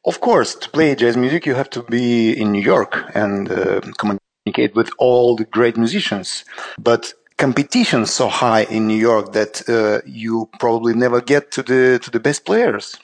of 0.07 0.21
course, 0.21 0.55
to 0.55 0.69
play 0.69 0.95
jazz 0.95 1.17
music, 1.17 1.45
you 1.45 1.53
have 1.53 1.69
to 1.71 1.83
be 1.83 2.31
in 2.31 2.51
New 2.53 2.61
York 2.61 3.11
and 3.13 3.51
uh, 3.51 3.81
communicate 3.97 4.73
with 4.73 4.89
all 4.97 5.35
the 5.35 5.43
great 5.43 5.75
musicians. 5.77 6.45
But 6.79 7.13
competition 7.37 8.05
so 8.05 8.29
high 8.29 8.63
in 8.63 8.87
New 8.87 8.97
York 8.97 9.33
that 9.33 9.67
uh, 9.69 10.01
you 10.05 10.49
probably 10.59 10.93
never 10.93 11.21
get 11.21 11.51
to 11.51 11.61
the 11.61 11.99
to 11.99 12.09
the 12.09 12.19
best 12.19 12.45
players. 12.45 12.95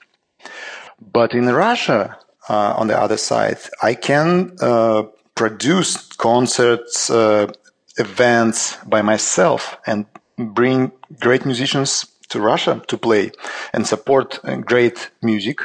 But 1.11 1.33
in 1.33 1.45
Russia, 1.53 2.17
uh, 2.49 2.73
on 2.77 2.87
the 2.87 2.97
other 2.97 3.17
side, 3.17 3.59
I 3.81 3.93
can 3.95 4.55
uh, 4.61 5.03
produce 5.35 5.97
concerts, 6.13 7.09
uh, 7.09 7.47
events 7.97 8.77
by 8.85 9.01
myself, 9.01 9.77
and 9.85 10.05
bring 10.37 10.91
great 11.19 11.45
musicians 11.45 12.05
to 12.29 12.39
Russia 12.39 12.81
to 12.87 12.97
play 12.97 13.31
and 13.73 13.85
support 13.85 14.39
uh, 14.43 14.55
great 14.55 15.11
music 15.21 15.59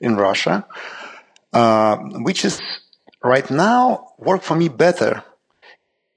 in 0.00 0.16
Russia, 0.16 0.66
uh, 1.52 1.96
which 1.96 2.44
is 2.44 2.60
right 3.22 3.50
now 3.50 4.12
work 4.18 4.42
for 4.42 4.56
me 4.56 4.68
better. 4.68 5.22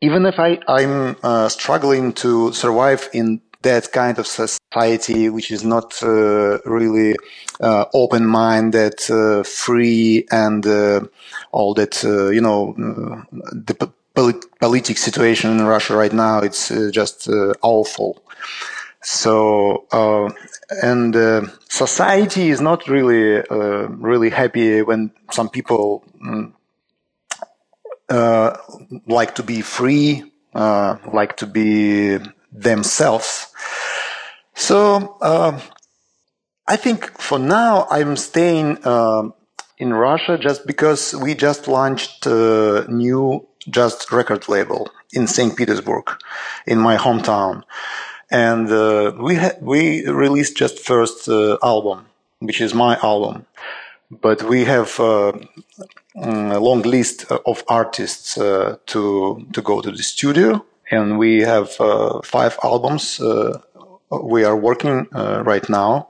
Even 0.02 0.26
if 0.26 0.40
I, 0.40 0.60
I'm 0.68 1.16
uh, 1.24 1.50
struggling 1.50 2.14
to 2.14 2.52
survive 2.52 3.10
in 3.14 3.42
that 3.62 3.92
kind 3.94 4.20
of 4.20 4.28
society, 4.28 5.30
which 5.30 5.50
is 5.50 5.64
not 5.64 6.02
uh, 6.04 6.60
really 6.66 7.16
uh, 7.62 7.86
open-minded, 7.94 8.96
uh, 9.10 9.44
free, 9.44 10.26
and 10.32 10.66
uh, 10.68 11.00
all 11.52 11.74
that, 11.74 12.04
you 12.04 12.42
know, 12.42 12.74
the 13.52 13.90
polit- 14.14 14.60
political 14.60 14.96
situation 14.96 15.52
in 15.52 15.66
Russia 15.66 15.96
right 15.96 16.14
now, 16.14 16.40
it's 16.40 16.70
just 16.92 17.30
awful. 17.62 18.22
So, 19.04 19.86
uh, 19.92 20.30
and 20.82 21.14
uh, 21.14 21.48
society 21.70 22.50
is 22.50 22.62
not 22.62 22.88
really, 22.88 23.40
uh, 23.40 23.88
really 23.90 24.30
happy 24.30 24.82
when 24.82 25.12
some 25.30 25.50
people 25.50 26.06
mm, 26.26 26.54
uh, 28.10 28.58
like 29.06 29.36
to 29.36 29.44
be 29.44 29.62
free, 29.62 30.24
uh, 30.56 30.98
like 31.12 31.36
to 31.38 31.46
be 31.46 32.18
themselves. 32.54 33.48
So, 34.56 35.18
uh, 35.22 35.60
I 36.66 36.78
think 36.78 37.20
for 37.20 37.40
now 37.40 37.88
I'm 37.92 38.16
staying 38.16 38.78
in 39.80 39.94
Russia 39.94 40.38
just 40.38 40.66
because 40.66 41.14
we 41.14 41.36
jazz 41.36 41.68
launched 41.68 42.26
a 42.26 42.86
new 42.88 43.46
just 43.70 44.14
record 44.14 44.48
label 44.48 44.90
in 45.12 45.28
St. 45.28 45.58
Petersburg, 45.58 46.10
in 46.66 46.80
my 46.80 46.96
hometown 46.96 47.64
and 48.34 48.70
uh, 48.72 49.14
we 49.18 49.36
ha- 49.36 49.58
we 49.62 50.08
released 50.10 50.58
just 50.58 50.80
first 50.80 51.30
uh, 51.30 51.58
album, 51.64 52.08
which 52.40 52.60
is 52.60 52.74
my 52.74 52.98
album, 53.04 53.46
but 54.10 54.44
we 54.44 54.66
have 54.66 55.00
uh, 55.00 55.34
mm, 56.18 56.54
a 56.54 56.60
long 56.60 56.82
list 56.82 57.26
of 57.46 57.64
artists 57.70 58.38
uh, 58.38 58.78
to 58.88 59.46
to 59.54 59.62
go 59.62 59.82
to 59.82 59.92
the 59.92 60.04
studio, 60.04 60.66
and 60.92 61.20
we 61.20 61.42
have 61.42 61.80
uh, 61.80 62.22
five 62.24 62.58
albums 62.64 63.20
uh, 63.22 63.60
we 64.10 64.44
are 64.44 64.58
working 64.58 65.08
right 65.46 65.70
now, 65.70 66.08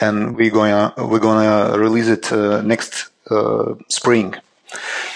and 0.00 0.36
we're 0.36 0.50
going 0.50 0.92
we're 0.98 1.20
gonna 1.20 1.78
release 1.78 2.08
it 2.08 2.32
next 2.64 3.10
spring. 3.88 4.34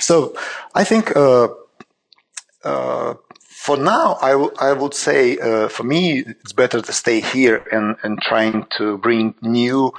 So 0.01 0.35
I 0.75 0.85
think 0.85 1.13
for 3.63 3.77
now, 3.77 4.19
I, 4.21 4.33
w- 4.33 4.51
I 4.59 4.73
would 4.73 4.93
say 4.93 5.39
uh, 5.39 5.69
for 5.69 5.85
me, 5.85 6.19
it's 6.19 6.53
better 6.53 6.83
to 6.83 6.93
stay 6.93 7.21
here 7.21 7.65
and, 7.71 7.95
and 8.03 8.21
trying 8.21 8.67
to 8.79 8.99
bring 8.99 9.37
new, 9.41 9.93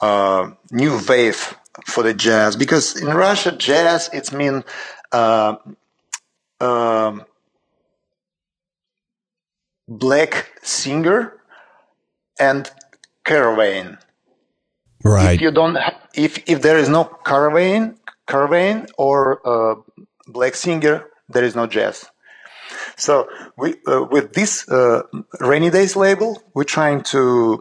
uh, 0.00 0.50
new 0.70 0.98
wave 1.06 1.54
for 1.84 2.02
the 2.02 2.14
jazz 2.14 2.56
because 2.56 2.96
in 2.96 3.08
Russia, 3.08 3.52
jazz, 3.52 4.08
it's 4.14 4.32
mean, 4.32 4.64
uh, 5.12 5.56
um, 6.58 7.26
black 9.86 10.50
singer 10.62 11.34
and 12.40 12.70
caravan. 13.26 13.98
Right. 15.04 15.34
If 15.34 15.42
you 15.42 15.50
don't, 15.50 15.74
ha- 15.74 16.00
if, 16.14 16.42
if 16.48 16.62
there 16.62 16.78
is 16.78 16.88
no 16.88 17.04
caravan, 17.04 17.98
caravan 18.26 18.86
or 18.96 19.46
uh, 19.46 19.74
black 20.28 20.54
singer, 20.54 21.10
there 21.28 21.44
is 21.44 21.54
no 21.54 21.66
jazz. 21.66 22.06
So 23.02 23.28
we, 23.56 23.74
uh, 23.88 24.04
with 24.04 24.32
this 24.32 24.68
uh, 24.68 25.02
rainy 25.40 25.70
days 25.70 25.96
label, 25.96 26.40
we're 26.54 26.72
trying 26.78 27.02
to 27.14 27.60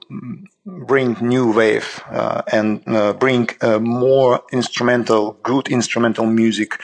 bring 0.65 1.17
new 1.19 1.51
wave 1.51 1.99
uh, 2.11 2.43
and 2.51 2.83
uh, 2.87 3.13
bring 3.13 3.49
uh, 3.61 3.79
more 3.79 4.43
instrumental, 4.51 5.33
good 5.41 5.67
instrumental 5.67 6.27
music 6.27 6.79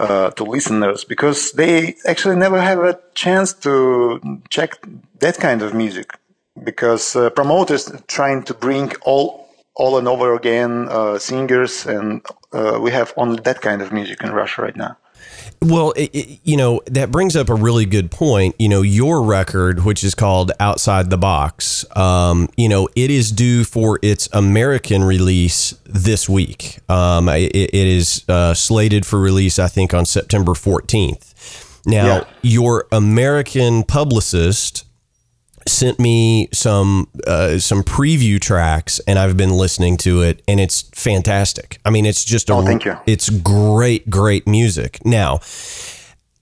uh, 0.00 0.30
to 0.32 0.42
listeners 0.42 1.04
because 1.04 1.52
they 1.52 1.94
actually 2.04 2.34
never 2.34 2.60
have 2.60 2.80
a 2.80 2.98
chance 3.14 3.52
to 3.66 4.20
check 4.50 4.84
that 5.20 5.38
kind 5.38 5.62
of 5.62 5.72
music 5.72 6.18
because 6.64 7.16
promoters 7.36 7.92
trying 8.08 8.42
to 8.42 8.54
bring 8.54 8.90
all 9.02 9.46
all 9.74 9.96
and 9.96 10.08
over 10.08 10.34
again 10.34 10.88
singers 11.18 11.86
and 11.86 12.20
we 12.80 12.90
have 12.90 13.14
only 13.16 13.40
that 13.42 13.60
kind 13.60 13.80
of 13.80 13.92
music 13.92 14.22
in 14.24 14.32
Russia 14.32 14.62
right 14.62 14.76
now. 14.76 14.96
Well, 15.62 15.92
it, 15.92 16.10
it, 16.12 16.40
you 16.42 16.56
know, 16.56 16.82
that 16.86 17.10
brings 17.10 17.36
up 17.36 17.48
a 17.48 17.54
really 17.54 17.86
good 17.86 18.10
point. 18.10 18.56
You 18.58 18.68
know, 18.68 18.82
your 18.82 19.22
record, 19.22 19.84
which 19.84 20.02
is 20.02 20.14
called 20.14 20.50
Outside 20.58 21.10
the 21.10 21.16
Box, 21.16 21.84
um, 21.96 22.48
you 22.56 22.68
know, 22.68 22.88
it 22.96 23.10
is 23.10 23.30
due 23.30 23.64
for 23.64 23.98
its 24.02 24.28
American 24.32 25.04
release 25.04 25.74
this 25.84 26.28
week. 26.28 26.78
Um, 26.88 27.28
it, 27.28 27.54
it 27.54 27.74
is 27.74 28.24
uh, 28.28 28.54
slated 28.54 29.06
for 29.06 29.20
release, 29.20 29.58
I 29.58 29.68
think, 29.68 29.94
on 29.94 30.04
September 30.04 30.52
14th. 30.52 31.82
Now, 31.86 32.06
yeah. 32.06 32.24
your 32.42 32.86
American 32.92 33.84
publicist 33.84 34.84
sent 35.66 35.98
me 35.98 36.48
some 36.52 37.08
uh, 37.26 37.58
some 37.58 37.82
preview 37.82 38.40
tracks 38.40 39.00
and 39.06 39.18
I've 39.18 39.36
been 39.36 39.50
listening 39.50 39.96
to 39.98 40.22
it 40.22 40.42
and 40.48 40.60
it's 40.60 40.82
fantastic. 40.94 41.78
I 41.84 41.90
mean, 41.90 42.06
it's 42.06 42.24
just 42.24 42.50
a, 42.50 42.54
oh, 42.54 42.64
thank 42.64 42.84
you. 42.84 42.96
It's 43.06 43.30
great, 43.30 44.10
great 44.10 44.46
music. 44.46 45.04
Now, 45.04 45.40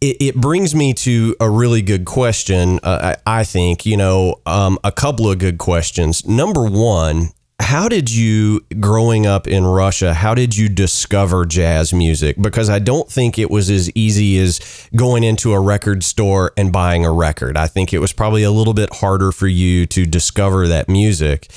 it, 0.01 0.17
it 0.21 0.35
brings 0.37 0.75
me 0.75 0.95
to 0.95 1.37
a 1.41 1.51
really 1.51 1.83
good 1.83 2.05
question. 2.05 2.81
Uh, 2.83 3.17
I, 3.27 3.41
I, 3.41 3.45
think 3.45 3.85
you 3.85 3.97
know 3.97 4.41
um, 4.47 4.79
a 4.83 4.93
couple 4.93 5.31
of 5.31 5.39
good 5.39 5.59
questions. 5.59 6.27
Number 6.27 6.65
one. 6.65 7.31
How 7.61 7.89
did 7.89 8.11
you 8.11 8.65
growing 8.81 9.27
up 9.27 9.47
in 9.47 9.67
Russia, 9.67 10.15
how 10.15 10.35
did 10.35 10.57
you 10.57 10.69
discover 10.69 11.45
jazz 11.45 11.93
music? 11.93 12.37
Because 12.41 12.71
I 12.71 12.79
don't 12.79 13.09
think 13.09 13.39
it 13.39 13.51
was 13.51 13.69
as 13.71 13.91
easy 13.95 14.39
as 14.39 14.89
going 14.97 15.23
into 15.23 15.53
a 15.53 15.61
record 15.61 16.03
store 16.03 16.53
and 16.57 16.73
buying 16.73 17.05
a 17.05 17.13
record. 17.13 17.57
I 17.57 17.67
think 17.67 17.93
it 17.93 17.99
was 17.99 18.13
probably 18.13 18.43
a 18.43 18.51
little 18.51 18.73
bit 18.73 18.95
harder 18.95 19.31
for 19.31 19.47
you 19.47 19.87
to 19.87 20.07
discover 20.07 20.69
that 20.69 20.89
music. 20.89 21.49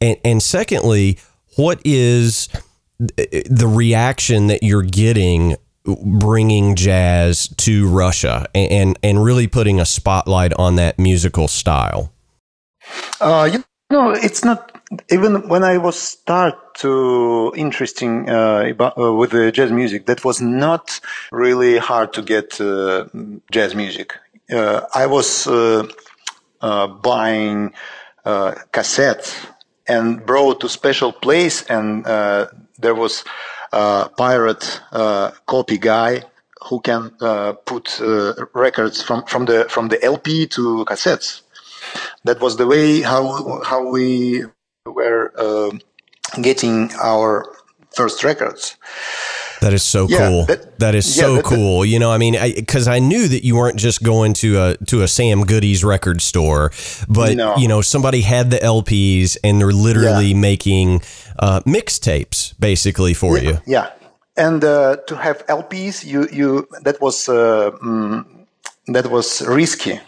And 0.00 0.16
and 0.24 0.42
secondly, 0.42 1.18
what 1.56 1.80
is 1.84 2.48
the 2.98 3.70
reaction 3.72 4.48
that 4.48 4.62
you're 4.62 4.82
getting 4.82 5.56
bringing 5.84 6.74
jazz 6.74 7.48
to 7.58 7.88
Russia 7.88 8.46
and 8.54 8.98
and 9.02 9.22
really 9.22 9.46
putting 9.46 9.78
a 9.78 9.86
spotlight 9.86 10.52
on 10.54 10.76
that 10.76 10.98
musical 10.98 11.46
style? 11.46 12.12
Uh, 13.20 13.48
you 13.52 13.64
know, 13.90 14.10
it's 14.10 14.44
not 14.44 14.73
even 15.10 15.48
when 15.48 15.64
I 15.64 15.78
was 15.78 15.98
start 15.98 16.74
to 16.76 17.52
interesting 17.56 18.28
uh, 18.28 18.72
uh, 18.78 19.12
with 19.12 19.30
the 19.30 19.52
jazz 19.52 19.70
music. 19.70 20.06
That 20.06 20.24
was 20.24 20.40
not 20.40 21.00
really 21.32 21.78
hard 21.78 22.12
to 22.14 22.22
get 22.22 22.60
uh, 22.60 23.06
jazz 23.50 23.74
music. 23.74 24.14
Uh, 24.50 24.82
I 24.94 25.06
was 25.06 25.46
uh, 25.46 25.86
uh, 26.60 26.86
buying 26.86 27.72
cassettes 28.24 29.46
and 29.86 30.24
brought 30.24 30.60
to 30.60 30.68
special 30.68 31.12
place, 31.12 31.62
and 31.62 32.04
there 32.04 32.94
was 32.94 33.24
a 33.72 34.08
pirate 34.16 34.80
copy 35.46 35.78
guy 35.78 36.22
who 36.68 36.80
can 36.80 37.10
put 37.66 38.00
records 38.54 39.02
from 39.02 39.24
from 39.24 39.44
the 39.44 39.66
from 39.68 39.88
the 39.88 40.02
LP 40.02 40.46
to 40.46 40.84
cassettes 40.86 41.42
that 42.24 42.40
was 42.40 42.56
the 42.56 42.66
way 42.66 43.02
how 43.02 43.62
how 43.62 43.90
we 43.90 44.44
were 44.86 45.32
uh, 45.38 45.70
getting 46.42 46.90
our 47.02 47.46
first 47.96 48.22
records. 48.22 48.76
That 49.60 49.72
is 49.72 49.82
so 49.82 50.06
yeah, 50.08 50.18
cool. 50.18 50.44
That, 50.44 50.78
that 50.78 50.94
is 50.94 51.16
yeah, 51.16 51.22
so 51.22 51.36
that, 51.36 51.44
cool. 51.44 51.80
That, 51.80 51.88
you 51.88 51.98
know, 51.98 52.12
I 52.12 52.18
mean, 52.18 52.36
because 52.54 52.86
I, 52.86 52.96
I, 52.96 52.98
knew 52.98 53.26
that 53.28 53.44
you 53.44 53.56
weren't 53.56 53.78
just 53.78 54.02
going 54.02 54.34
to 54.34 54.60
a 54.60 54.76
to 54.88 55.02
a 55.02 55.08
Sam 55.08 55.44
Goody's 55.44 55.82
record 55.82 56.20
store, 56.20 56.70
but 57.08 57.36
no. 57.36 57.56
you 57.56 57.66
know, 57.66 57.80
somebody 57.80 58.20
had 58.20 58.50
the 58.50 58.58
LPs 58.58 59.38
and 59.42 59.58
they're 59.58 59.72
literally 59.72 60.32
yeah. 60.32 60.36
making 60.36 61.00
uh, 61.38 61.60
mixtapes 61.60 62.52
basically 62.60 63.14
for 63.14 63.38
you. 63.38 63.60
Yeah, 63.64 63.90
and 64.36 64.62
uh, 64.62 64.96
to 65.06 65.16
have 65.16 65.46
LPs, 65.46 66.04
you 66.04 66.28
you 66.30 66.68
that 66.82 67.00
was 67.00 67.26
uh, 67.30 67.70
mm, 67.82 68.26
that 68.88 69.06
was 69.06 69.40
risky 69.46 69.98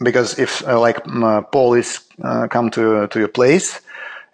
because 0.00 0.38
if 0.38 0.66
uh, 0.68 0.78
like 0.78 1.00
uh, 1.06 1.40
police 1.40 2.00
uh, 2.22 2.48
come 2.48 2.70
to 2.72 3.06
to 3.06 3.18
your 3.18 3.28
place 3.28 3.80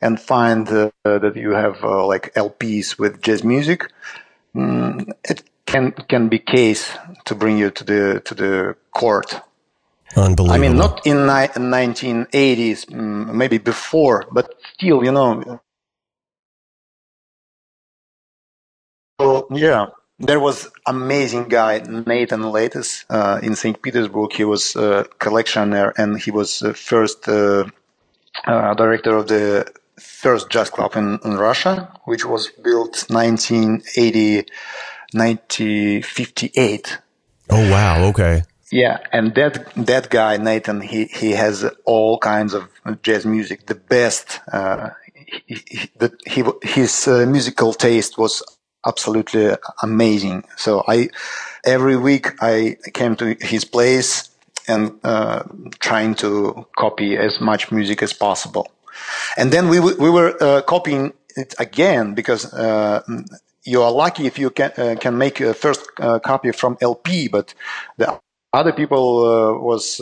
and 0.00 0.20
find 0.20 0.68
uh, 0.68 0.90
that 1.04 1.34
you 1.36 1.52
have 1.52 1.82
uh, 1.84 2.06
like 2.06 2.34
LPs 2.34 2.98
with 2.98 3.22
jazz 3.22 3.44
music, 3.44 3.90
mm, 4.54 5.12
it 5.24 5.42
can 5.66 5.92
can 5.92 6.28
be 6.28 6.38
case 6.38 6.90
to 7.26 7.34
bring 7.34 7.58
you 7.58 7.70
to 7.70 7.84
the 7.84 8.20
to 8.24 8.34
the 8.34 8.76
court. 8.92 9.40
Unbelievable. 10.16 10.54
I 10.54 10.58
mean, 10.58 10.76
not 10.78 11.06
in 11.06 11.26
ni- 11.26 11.54
1980s, 11.58 12.86
mm, 12.86 13.34
maybe 13.34 13.58
before, 13.58 14.24
but 14.32 14.54
still, 14.74 15.04
you 15.04 15.12
know. 15.12 15.60
So, 19.20 19.46
yeah, 19.50 19.86
there 20.18 20.40
was 20.40 20.70
amazing 20.86 21.48
guy 21.48 21.78
Nathan 21.80 22.42
Lattis 22.42 23.04
uh, 23.10 23.40
in 23.42 23.56
St. 23.56 23.80
Petersburg. 23.82 24.32
He 24.32 24.44
was 24.44 24.76
a 24.76 25.06
collectioner 25.20 25.92
and 25.98 26.20
he 26.20 26.30
was 26.30 26.60
the 26.60 26.74
first 26.74 27.28
uh, 27.28 27.64
uh, 28.46 28.74
director 28.74 29.16
of 29.16 29.28
the 29.28 29.66
first 29.98 30.50
jazz 30.50 30.70
club 30.70 30.96
in, 30.96 31.18
in 31.24 31.36
Russia, 31.36 31.92
which 32.04 32.24
was 32.24 32.48
built 32.62 33.06
1980, 33.08 34.46
1958. 35.12 36.98
Oh 37.48 37.70
wow! 37.70 38.04
Okay. 38.08 38.42
Yeah, 38.72 38.98
and 39.12 39.34
that 39.36 39.72
that 39.76 40.10
guy 40.10 40.36
Nathan, 40.36 40.80
he 40.80 41.04
he 41.04 41.32
has 41.32 41.64
all 41.84 42.18
kinds 42.18 42.54
of 42.54 42.68
jazz 43.02 43.24
music. 43.24 43.66
The 43.66 43.76
best. 43.76 44.40
Uh, 44.52 44.90
he, 45.46 45.62
he, 45.66 45.90
the, 45.98 46.12
he, 46.24 46.44
his 46.62 47.08
uh, 47.08 47.26
musical 47.26 47.72
taste 47.72 48.16
was 48.16 48.42
absolutely 48.86 49.50
amazing. 49.82 50.44
So 50.56 50.84
I, 50.86 51.08
every 51.64 51.96
week 51.96 52.28
I 52.40 52.76
came 52.94 53.16
to 53.16 53.36
his 53.40 53.64
place 53.64 54.30
and 54.68 54.98
uh, 55.04 55.42
trying 55.78 56.14
to 56.16 56.66
copy 56.76 57.16
as 57.16 57.40
much 57.40 57.70
music 57.72 58.02
as 58.02 58.12
possible. 58.12 58.68
And 59.36 59.52
then 59.52 59.68
we, 59.68 59.80
we 59.80 60.10
were 60.10 60.36
uh, 60.42 60.62
copying 60.62 61.12
it 61.36 61.54
again 61.58 62.14
because 62.14 62.52
uh, 62.54 63.02
you 63.64 63.82
are 63.82 63.92
lucky 63.92 64.26
if 64.26 64.38
you 64.38 64.50
can, 64.50 64.72
uh, 64.76 64.96
can 65.00 65.18
make 65.18 65.40
a 65.40 65.54
first 65.54 65.82
uh, 66.00 66.18
copy 66.18 66.52
from 66.52 66.78
LP, 66.80 67.28
but 67.28 67.54
the 67.98 68.18
other 68.52 68.72
people 68.72 69.24
uh, 69.26 69.58
was 69.60 69.98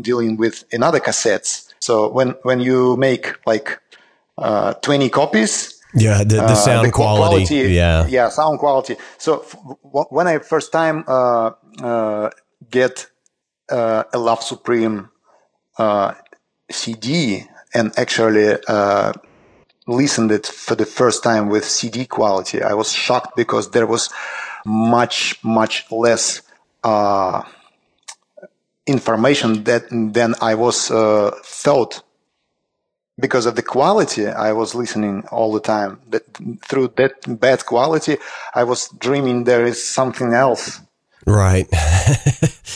dealing 0.00 0.36
with 0.36 0.64
another 0.72 1.00
cassettes. 1.00 1.72
So 1.80 2.10
when, 2.10 2.30
when 2.42 2.60
you 2.60 2.96
make 2.96 3.34
like 3.46 3.78
20 4.82 5.08
copies, 5.10 5.76
yeah, 5.94 6.24
the, 6.24 6.40
the 6.40 6.54
sound 6.54 6.78
uh, 6.80 6.82
the 6.84 6.90
quality, 6.92 7.46
quality, 7.46 7.74
Yeah, 7.74 8.06
yeah, 8.08 8.28
sound 8.28 8.58
quality. 8.58 8.96
So 9.18 9.40
f- 9.40 9.56
when 10.10 10.26
I 10.28 10.38
first 10.38 10.72
time 10.72 11.04
uh, 11.08 11.52
uh, 11.82 12.30
get 12.70 13.06
uh, 13.70 14.04
a 14.12 14.18
Love 14.18 14.42
Supreme 14.42 15.10
uh, 15.78 16.14
CD 16.70 17.44
and 17.74 17.92
actually 17.98 18.56
uh, 18.68 19.12
listened 19.86 20.32
it 20.32 20.46
for 20.46 20.74
the 20.74 20.86
first 20.86 21.22
time 21.22 21.48
with 21.48 21.64
CD 21.64 22.06
quality, 22.06 22.62
I 22.62 22.74
was 22.74 22.92
shocked 22.92 23.36
because 23.36 23.70
there 23.70 23.86
was 23.86 24.10
much 24.64 25.42
much 25.42 25.90
less 25.90 26.42
information 28.86 29.64
that 29.64 29.88
than 29.90 30.34
I 30.40 30.54
was 30.54 30.88
thought 30.88 32.02
because 33.20 33.46
of 33.46 33.54
the 33.54 33.62
quality 33.62 34.26
I 34.26 34.52
was 34.52 34.74
listening 34.74 35.24
all 35.30 35.52
the 35.52 35.60
time. 35.60 36.00
That 36.08 36.24
through 36.64 36.94
that 36.96 37.40
bad 37.40 37.66
quality, 37.66 38.16
I 38.54 38.64
was 38.64 38.88
dreaming 38.98 39.44
there 39.44 39.64
is 39.66 39.86
something 39.86 40.32
else. 40.32 40.80
Right. 41.26 41.68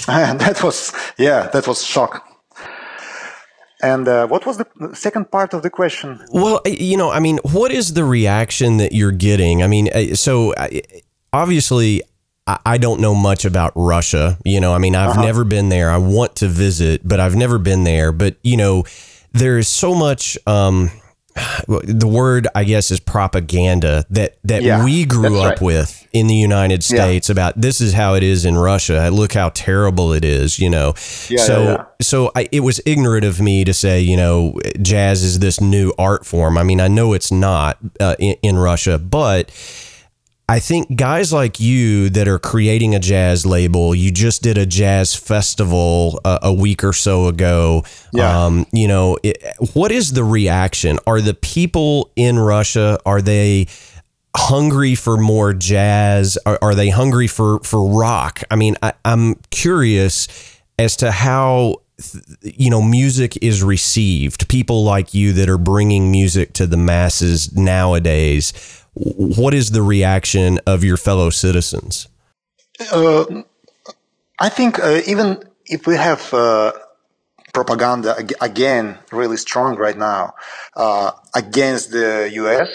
and 0.09 0.41
that 0.45 0.63
was 0.63 0.93
yeah, 1.19 1.49
that 1.49 1.67
was 1.67 1.85
shock. 1.85 2.34
And 3.85 4.09
uh, 4.09 4.27
what 4.27 4.47
was 4.47 4.57
the 4.57 4.67
second 4.95 5.31
part 5.31 5.53
of 5.53 5.61
the 5.63 5.69
question? 5.69 6.25
Well, 6.33 6.63
you 6.65 6.97
know, 6.97 7.11
I 7.11 7.21
mean, 7.21 7.39
what 7.43 7.71
is 7.71 7.93
the 7.93 8.05
reaction 8.05 8.79
that 8.79 8.93
you're 8.93 9.13
getting? 9.13 9.63
I 9.63 9.67
mean, 9.67 9.91
uh, 9.93 10.15
so 10.15 10.55
obviously, 11.35 12.03
I 12.47 12.79
don't 12.79 13.01
know 13.01 13.15
much 13.15 13.45
about 13.45 13.73
Russia. 13.77 14.39
You 14.45 14.61
know, 14.61 14.73
I 14.75 14.79
mean, 14.79 14.95
I've 14.95 15.11
uh-huh. 15.11 15.23
never 15.23 15.45
been 15.45 15.69
there. 15.69 15.91
I 15.91 15.99
want 15.99 16.37
to 16.37 16.49
visit, 16.49 17.07
but 17.07 17.21
I've 17.21 17.37
never 17.37 17.59
been 17.59 17.85
there. 17.85 18.11
But, 18.11 18.37
you 18.43 18.57
know, 18.57 18.85
there 19.33 19.59
is 19.59 19.69
so 19.69 19.95
much 19.95 20.39
um, 20.47 20.91
the 21.67 22.07
word 22.07 22.47
I 22.55 22.65
guess 22.65 22.91
is 22.91 23.01
propaganda 23.01 24.05
that 24.11 24.37
that 24.45 24.63
yeah, 24.63 24.85
we 24.85 25.05
grew 25.05 25.41
up 25.41 25.53
right. 25.53 25.61
with 25.61 26.07
in 26.13 26.29
the 26.29 26.35
United 26.35 26.85
States 26.85 27.29
yeah. 27.29 27.33
about 27.33 27.61
this 27.61 27.81
is 27.81 27.93
how 27.93 28.15
it 28.15 28.23
is 28.23 28.45
in 28.45 28.57
Russia. 28.57 29.11
Look 29.11 29.33
how 29.33 29.49
terrible 29.49 30.13
it 30.13 30.25
is, 30.25 30.59
you 30.61 30.71
know. 30.71 30.95
Yeah, 31.29 31.39
so 31.39 31.87
so 32.01 32.31
I, 32.37 32.49
it 32.53 32.61
was 32.61 32.81
ignorant 32.87 33.25
of 33.25 33.41
me 33.41 33.65
to 33.65 33.75
say, 33.75 34.01
you 34.01 34.17
know, 34.17 34.59
jazz 34.81 35.25
is 35.25 35.41
this 35.41 35.61
new 35.61 35.93
art 35.99 36.25
form. 36.25 36.57
I 36.57 36.63
mean, 36.63 36.81
I 36.81 36.89
know 36.89 37.15
it's 37.15 37.33
not 37.33 37.79
uh, 37.99 38.15
in, 38.21 38.37
in 38.43 38.57
Russia, 38.57 38.99
but 38.99 39.51
I 40.47 40.61
think 40.61 40.97
guys 40.97 41.33
like 41.33 41.59
you 41.59 42.11
that 42.11 42.29
are 42.29 42.39
creating 42.39 42.95
a 42.95 42.99
jazz 42.99 43.47
label, 43.47 43.95
you 43.95 44.11
just 44.11 44.43
did 44.43 44.59
a 44.59 44.67
jazz 44.67 45.15
festival 45.15 46.21
uh, 46.25 46.39
a 46.43 46.53
week 46.53 46.85
or 46.85 46.93
so 46.93 47.29
ago. 47.29 47.85
Yeah. 48.13 48.45
Um, 48.45 48.67
you 48.71 48.87
know, 48.87 49.17
it, 49.23 49.43
what 49.73 49.91
is 49.91 50.13
the 50.13 50.25
reaction? 50.25 50.99
Are 51.07 51.23
the 51.23 51.33
people 51.33 52.11
in 52.15 52.39
Russia, 52.39 52.99
are 53.07 53.23
they 53.23 53.69
hungry 54.37 54.95
for 54.95 55.17
more 55.17 55.55
jazz? 55.55 56.37
Are, 56.45 56.59
are 56.61 56.75
they 56.75 56.91
hungry 56.91 57.27
for, 57.27 57.61
for 57.61 57.89
rock? 57.89 58.43
I 58.51 58.57
mean, 58.57 58.77
I, 58.83 58.93
I'm 59.03 59.37
curious 59.51 60.29
as 60.79 60.97
to 60.97 61.11
how 61.11 61.77
you 62.43 62.71
know 62.71 62.83
music 62.83 63.39
is 63.41 63.63
received 63.63 64.49
people 64.49 64.83
like 64.83 65.15
you 65.15 65.33
that 65.33 65.49
are 65.49 65.57
bringing 65.57 66.11
music 66.11 66.53
to 66.53 66.67
the 66.67 66.77
masses 66.77 67.55
nowadays 67.55 68.53
what 68.95 69.55
is 69.55 69.71
the 69.71 69.83
reaction 69.83 70.61
of 70.67 70.85
your 70.85 70.97
fellow 70.97 71.31
citizens? 71.31 72.09
Uh, 72.93 73.43
I 74.39 74.49
think 74.49 74.79
uh, 74.79 75.01
even 75.07 75.43
if 75.67 75.87
we 75.87 75.97
have 75.97 76.33
uh, 76.33 76.73
propaganda 77.53 78.17
again 78.41 78.99
really 79.13 79.37
strong 79.37 79.77
right 79.77 79.97
now 79.97 80.35
uh, 80.77 81.13
against 81.35 81.91
the 81.93 82.31
US, 82.35 82.69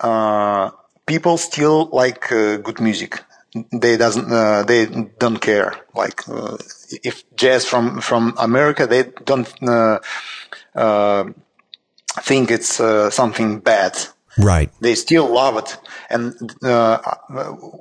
uh, 0.00 0.70
people 1.06 1.36
still 1.38 1.88
like 1.92 2.32
uh, 2.32 2.56
good 2.56 2.80
music. 2.80 3.22
They 3.70 3.98
doesn't 3.98 4.30
they 4.66 4.86
don't 5.18 5.38
care 5.38 5.74
like 5.94 6.22
if 7.04 7.22
jazz 7.36 7.66
from 7.66 8.00
from 8.00 8.32
America 8.38 8.86
they 8.86 9.04
don't 9.26 9.46
think 12.22 12.50
it's 12.50 12.80
something 13.14 13.60
bad. 13.60 13.98
Right. 14.38 14.70
They 14.80 14.94
still 14.94 15.32
love 15.32 15.56
it. 15.58 15.76
And 16.08 16.34
uh, 16.64 16.98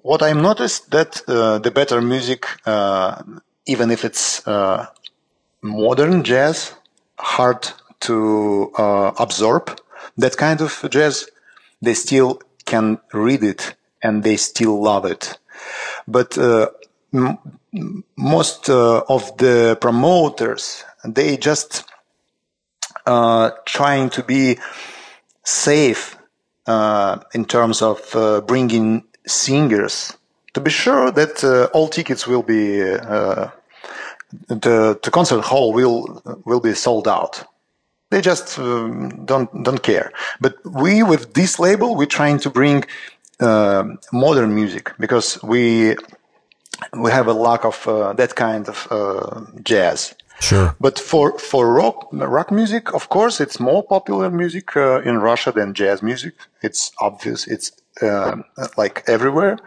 what 0.03 0.21
I 0.21 0.33
noticed 0.33 0.91
that 0.91 1.21
uh, 1.27 1.59
the 1.59 1.71
better 1.71 2.01
music, 2.01 2.45
uh, 2.65 3.23
even 3.65 3.91
if 3.91 4.03
it's 4.03 4.45
uh, 4.47 4.87
modern 5.61 6.23
jazz, 6.23 6.73
hard 7.17 7.69
to 8.01 8.71
uh, 8.77 9.11
absorb 9.17 9.79
that 10.17 10.35
kind 10.37 10.61
of 10.61 10.85
jazz, 10.89 11.29
they 11.81 11.93
still 11.93 12.41
can 12.65 12.99
read 13.13 13.43
it 13.43 13.75
and 14.03 14.23
they 14.23 14.35
still 14.37 14.81
love 14.81 15.05
it. 15.05 15.37
But 16.07 16.37
m- 16.37 17.37
most 18.17 18.69
of 18.69 19.37
the 19.37 19.77
promoters, 19.79 20.83
they 21.05 21.37
just 21.37 21.85
trying 23.05 24.09
to 24.09 24.23
be 24.23 24.57
safe 25.43 26.17
uh, 26.67 27.19
in 27.33 27.45
terms 27.45 27.81
of 27.81 28.15
uh, 28.15 28.41
bringing 28.41 29.03
singers 29.25 30.15
to 30.53 30.61
be 30.61 30.69
sure 30.69 31.11
that 31.11 31.43
uh, 31.43 31.65
all 31.73 31.87
tickets 31.87 32.27
will 32.27 32.43
be 32.43 32.81
uh, 32.83 33.47
the, 34.47 34.99
the 35.03 35.11
concert 35.11 35.41
hall 35.41 35.73
will 35.73 36.21
will 36.45 36.59
be 36.59 36.73
sold 36.73 37.07
out. 37.07 37.43
They 38.09 38.21
just 38.21 38.59
um, 38.59 39.25
don't 39.25 39.49
don't 39.63 39.81
care. 39.81 40.11
But 40.39 40.55
we 40.65 41.03
with 41.03 41.33
this 41.33 41.59
label 41.59 41.95
we're 41.95 42.05
trying 42.05 42.39
to 42.39 42.49
bring 42.49 42.83
uh, 43.39 43.83
modern 44.11 44.53
music 44.53 44.91
because 44.99 45.41
we 45.43 45.95
we 46.93 47.11
have 47.11 47.27
a 47.27 47.33
lack 47.33 47.65
of 47.65 47.83
that 48.17 48.35
kind 48.35 48.67
of 48.67 48.87
jazz. 49.63 50.13
Sure. 50.41 50.75
But 50.79 50.99
for 50.99 51.37
for 51.37 51.71
rock 51.71 52.07
rock 52.11 52.51
music, 52.51 52.93
of 52.93 53.09
course, 53.09 53.39
it's 53.39 53.59
more 53.59 53.83
popular 53.83 54.29
music 54.31 54.75
uh, 54.75 55.01
in 55.01 55.19
Russia 55.19 55.51
than 55.51 55.73
jazz 55.73 56.01
music. 56.01 56.33
It's 56.63 56.91
obvious. 56.99 57.47
It's 57.47 57.71
uh, 58.01 58.37
like 58.75 59.03
everywhere. 59.07 59.57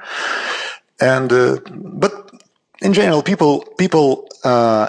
And 1.01 1.33
uh, 1.33 1.59
but 1.71 2.31
in 2.83 2.93
general, 2.93 3.23
people 3.23 3.65
people 3.79 4.29
uh, 4.43 4.89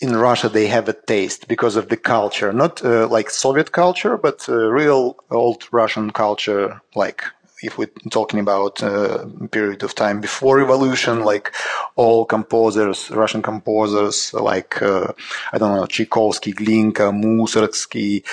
in 0.00 0.16
Russia 0.16 0.48
they 0.48 0.66
have 0.66 0.88
a 0.88 0.94
taste 1.06 1.46
because 1.46 1.76
of 1.76 1.88
the 1.88 1.96
culture, 1.96 2.52
not 2.52 2.84
uh, 2.84 3.06
like 3.06 3.30
Soviet 3.30 3.70
culture, 3.70 4.16
but 4.16 4.48
uh, 4.48 4.54
real 4.54 5.16
old 5.30 5.68
Russian 5.70 6.10
culture, 6.10 6.80
like 6.96 7.22
if 7.62 7.78
we're 7.78 7.90
talking 8.10 8.40
about 8.40 8.82
a 8.82 9.26
period 9.50 9.82
of 9.82 9.94
time 9.94 10.20
before 10.20 10.58
revolution, 10.58 11.24
like 11.24 11.52
all 11.96 12.24
composers, 12.24 13.10
Russian 13.10 13.42
composers, 13.42 14.32
like, 14.34 14.80
uh, 14.82 15.12
I 15.52 15.58
don't 15.58 15.74
know, 15.74 15.86
Tchaikovsky, 15.86 16.52
Glinka, 16.52 17.12
Mussorgsky, 17.12 18.24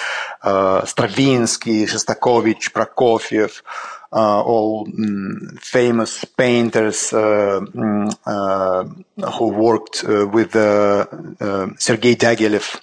uh, 0.44 0.82
Stravinsky, 0.86 1.86
Shostakovich, 1.86 2.72
Prokofiev, 2.72 3.62
uh, 4.14 4.42
all 4.42 4.88
mm, 4.88 5.60
famous 5.60 6.24
painters 6.24 7.12
uh, 7.12 7.60
mm, 7.60 8.14
uh, 8.26 9.32
who 9.32 9.48
worked 9.50 10.06
uh, 10.08 10.26
with 10.28 10.54
Sergei 11.80 12.16
Diaghilev. 12.16 12.82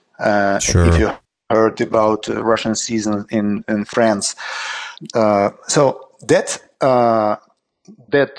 Sure. 0.61 0.87
If 0.87 0.99
you 0.99 1.11
heard 1.49 1.81
about 1.81 2.29
Russian 2.29 2.75
season 2.75 3.27
in, 3.31 3.65
in 3.69 3.85
France. 3.85 4.37
so 5.15 6.09
that 6.29 6.63
uh, 6.81 7.37
that 8.09 8.33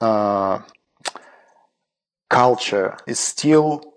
uh, 0.00 0.60
culture 2.28 2.96
is 3.06 3.18
still 3.18 3.94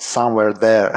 somewhere 0.00 0.52
there. 0.52 0.94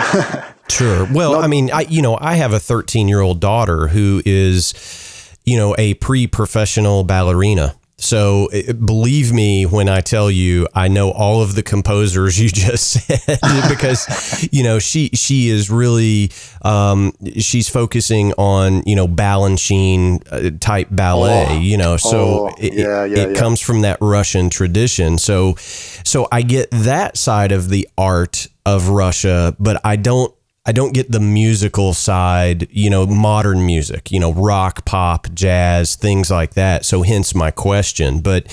sure. 0.69 1.07
Well, 1.11 1.33
Not, 1.33 1.43
I 1.43 1.47
mean, 1.47 1.71
I 1.71 1.81
you 1.81 2.01
know, 2.01 2.17
I 2.19 2.35
have 2.35 2.53
a 2.53 2.59
13 2.59 3.07
year 3.07 3.21
old 3.21 3.39
daughter 3.39 3.87
who 3.87 4.21
is, 4.25 5.33
you 5.45 5.57
know, 5.57 5.75
a 5.77 5.95
pre 5.95 6.27
professional 6.27 7.03
ballerina. 7.03 7.75
So 8.01 8.49
believe 8.83 9.31
me 9.31 9.65
when 9.65 9.87
I 9.87 10.01
tell 10.01 10.31
you, 10.31 10.67
I 10.73 10.87
know 10.87 11.11
all 11.11 11.41
of 11.41 11.55
the 11.55 11.63
composers 11.63 12.39
you 12.41 12.49
just 12.49 12.91
said 12.91 13.39
because 13.69 14.47
you 14.51 14.63
know 14.63 14.79
she 14.79 15.09
she 15.13 15.49
is 15.49 15.69
really 15.69 16.31
um, 16.63 17.13
she's 17.37 17.69
focusing 17.69 18.33
on 18.33 18.83
you 18.85 18.95
know 18.95 19.07
Balanchine 19.07 20.21
uh, 20.31 20.57
type 20.59 20.87
ballet. 20.91 21.47
Oh, 21.49 21.59
you 21.59 21.77
know, 21.77 21.97
so 21.97 22.49
oh, 22.49 22.55
it, 22.57 22.73
yeah, 22.73 23.05
yeah, 23.05 23.17
it 23.17 23.29
yeah. 23.31 23.39
comes 23.39 23.61
from 23.61 23.81
that 23.81 23.97
Russian 24.01 24.49
tradition. 24.49 25.17
So 25.17 25.55
so 25.57 26.27
I 26.31 26.41
get 26.41 26.71
that 26.71 27.17
side 27.17 27.51
of 27.51 27.69
the 27.69 27.87
art 27.97 28.47
of 28.65 28.89
Russia, 28.89 29.55
but 29.59 29.79
I 29.83 29.95
don't 29.95 30.33
I 30.65 30.71
don't 30.71 30.93
get 30.93 31.11
the 31.11 31.19
musical 31.19 31.93
side, 31.93 32.67
you 32.69 32.89
know, 32.89 33.07
modern 33.07 33.65
music, 33.65 34.11
you 34.11 34.19
know, 34.19 34.31
rock, 34.31 34.85
pop, 34.85 35.27
jazz, 35.33 35.95
things 35.95 36.29
like 36.29 36.53
that. 36.53 36.85
So 36.85 37.01
hence 37.01 37.33
my 37.33 37.49
question. 37.49 38.21
But 38.21 38.45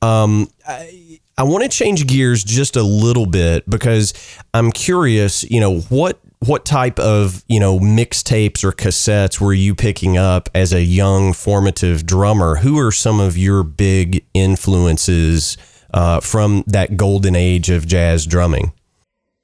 um, 0.00 0.48
I, 0.66 1.20
I 1.36 1.42
want 1.42 1.62
to 1.62 1.68
change 1.68 2.06
gears 2.06 2.42
just 2.42 2.76
a 2.76 2.82
little 2.82 3.26
bit 3.26 3.68
because 3.68 4.14
I'm 4.54 4.72
curious, 4.72 5.44
you 5.44 5.60
know, 5.60 5.80
what 5.80 6.18
what 6.46 6.64
type 6.64 6.98
of 6.98 7.44
you 7.48 7.60
know 7.60 7.78
mixtapes 7.78 8.64
or 8.64 8.72
cassettes 8.72 9.40
were 9.40 9.52
you 9.52 9.76
picking 9.76 10.18
up 10.18 10.48
as 10.54 10.72
a 10.72 10.82
young 10.82 11.32
formative 11.32 12.06
drummer? 12.06 12.56
Who 12.56 12.78
are 12.78 12.92
some 12.92 13.20
of 13.20 13.36
your 13.36 13.62
big 13.62 14.24
influences 14.34 15.56
uh, 15.92 16.20
from 16.20 16.64
that 16.66 16.96
golden 16.96 17.36
age 17.36 17.70
of 17.70 17.86
jazz 17.86 18.26
drumming? 18.26 18.72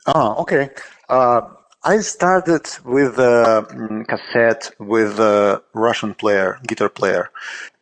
Oh, 0.06 0.36
okay. 0.42 0.70
Uh, 1.08 1.42
I 1.84 1.98
started 2.00 2.66
with 2.84 3.18
a 3.18 3.66
mm, 3.70 4.06
cassette 4.08 4.70
with 4.78 5.20
a 5.20 5.62
Russian 5.74 6.14
player, 6.14 6.58
guitar 6.66 6.88
player. 6.88 7.30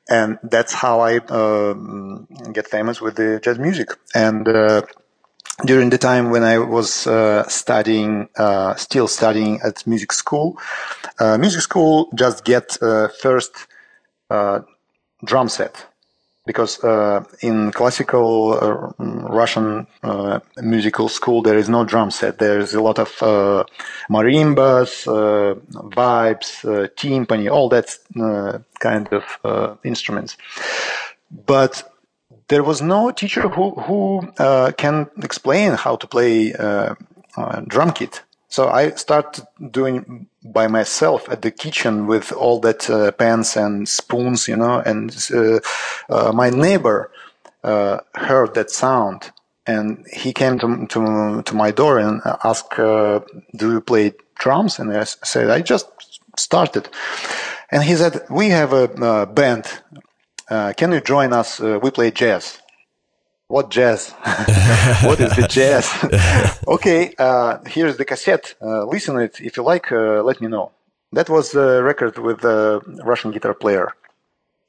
And 0.09 0.39
that's 0.43 0.73
how 0.73 1.01
I 1.01 1.19
uh, 1.19 1.75
get 2.53 2.69
famous 2.69 3.01
with 3.01 3.17
the 3.17 3.41
jazz 3.43 3.59
music. 3.59 3.89
And 4.15 4.47
uh, 4.47 4.83
during 5.65 5.91
the 5.91 5.99
time 5.99 6.31
when 6.31 6.45
I 6.45 6.59
was 6.59 7.07
uh, 7.07 7.49
studying, 7.49 8.29
uh, 8.37 8.75
still 8.77 9.09
studying 9.09 9.61
at 9.63 9.87
music 9.87 10.13
school, 10.13 10.59
uh, 11.19 11.39
music 11.39 11.63
school 11.63 12.11
just 12.15 12.45
get 12.45 12.81
uh, 12.83 13.09
first 13.09 13.67
drum 15.25 15.49
set 15.49 15.87
because 16.47 16.83
uh, 16.85 17.25
in 17.41 17.73
classical 17.73 18.55
uh, 18.55 18.93
Russian 18.99 19.87
uh, 20.03 20.39
musical 20.63 21.09
school 21.09 21.43
there 21.43 21.59
is 21.59 21.69
no 21.69 21.85
drum 21.85 22.11
set. 22.11 22.39
There's 22.39 22.73
a 22.73 22.81
lot 22.81 22.99
of 22.99 23.11
uh, 23.21 23.65
marimbas, 24.09 25.07
uh, 25.07 25.57
vibes, 25.91 26.65
uh, 26.65 26.89
timpani, 26.97 27.51
all 27.51 27.69
that 27.71 27.99
kind 28.79 29.09
of 29.13 29.79
instruments. 29.85 30.37
But 31.47 31.93
there 32.49 32.63
was 32.63 32.81
no 32.81 33.11
teacher 33.11 33.49
who 33.49 33.71
who 33.73 34.33
can 34.77 35.11
explain 35.23 35.73
how 35.73 35.97
to 35.97 36.07
play 36.07 36.53
drum 37.67 37.93
kit. 37.93 38.23
So 38.57 38.71
I 38.71 38.93
started 38.93 39.47
doing 39.71 40.29
by 40.43 40.67
myself 40.67 41.29
at 41.29 41.43
the 41.43 41.51
kitchen 41.51 42.07
with 42.07 42.33
all 42.33 42.59
that 42.61 42.89
uh, 42.89 43.13
pans 43.13 43.55
and 43.55 43.87
spoons, 43.87 44.49
you 44.49 44.57
know, 44.57 44.79
and 44.79 45.15
uh, 45.35 45.61
uh, 46.09 46.33
my 46.33 46.49
neighbor 46.49 47.11
uh, 47.63 47.99
heard 48.15 48.55
that 48.55 48.71
sound 48.71 49.31
and 49.67 50.07
he 50.11 50.33
came 50.33 50.59
to, 50.61 50.87
to, 50.87 51.43
to 51.43 51.55
my 51.55 51.71
door 51.71 51.99
and 51.99 52.23
asked, 52.43 52.79
uh, 52.79 53.21
do 53.55 53.73
you 53.73 53.83
play 53.83 54.15
drums? 54.37 54.79
And 54.79 54.91
I 54.91 55.05
said, 55.05 55.51
I 55.51 55.61
just 55.61 55.91
started. 56.39 56.89
And 57.71 57.83
he 57.83 57.95
said, 57.95 58.25
we 58.31 58.49
have 58.49 58.73
a, 58.73 59.27
band. 59.27 59.67
Can 60.49 60.93
you 60.93 61.03
join 61.03 61.35
us? 61.35 61.61
we 61.61 61.91
play 61.91 62.11
jazz 62.11 62.63
what 63.49 63.71
jazz? 63.71 64.11
what 65.05 65.21
is 65.21 65.35
the 65.37 65.47
jazz? 65.49 65.87
okay, 66.69 67.15
uh, 67.19 67.59
here's 67.67 67.97
the 67.97 68.05
cassette. 68.05 68.55
Uh, 68.61 68.85
listen 68.85 69.15
to 69.15 69.23
it. 69.23 69.41
If 69.41 69.57
you 69.57 69.63
like, 69.63 69.93
uh, 69.93 70.23
let 70.23 70.41
me 70.41 70.49
know. 70.49 70.73
That 71.13 71.31
was 71.31 71.55
a 71.55 71.83
record 71.83 72.19
with 72.19 72.45
a 72.45 72.81
Russian 73.05 73.31
guitar 73.31 73.55
player, 73.55 73.93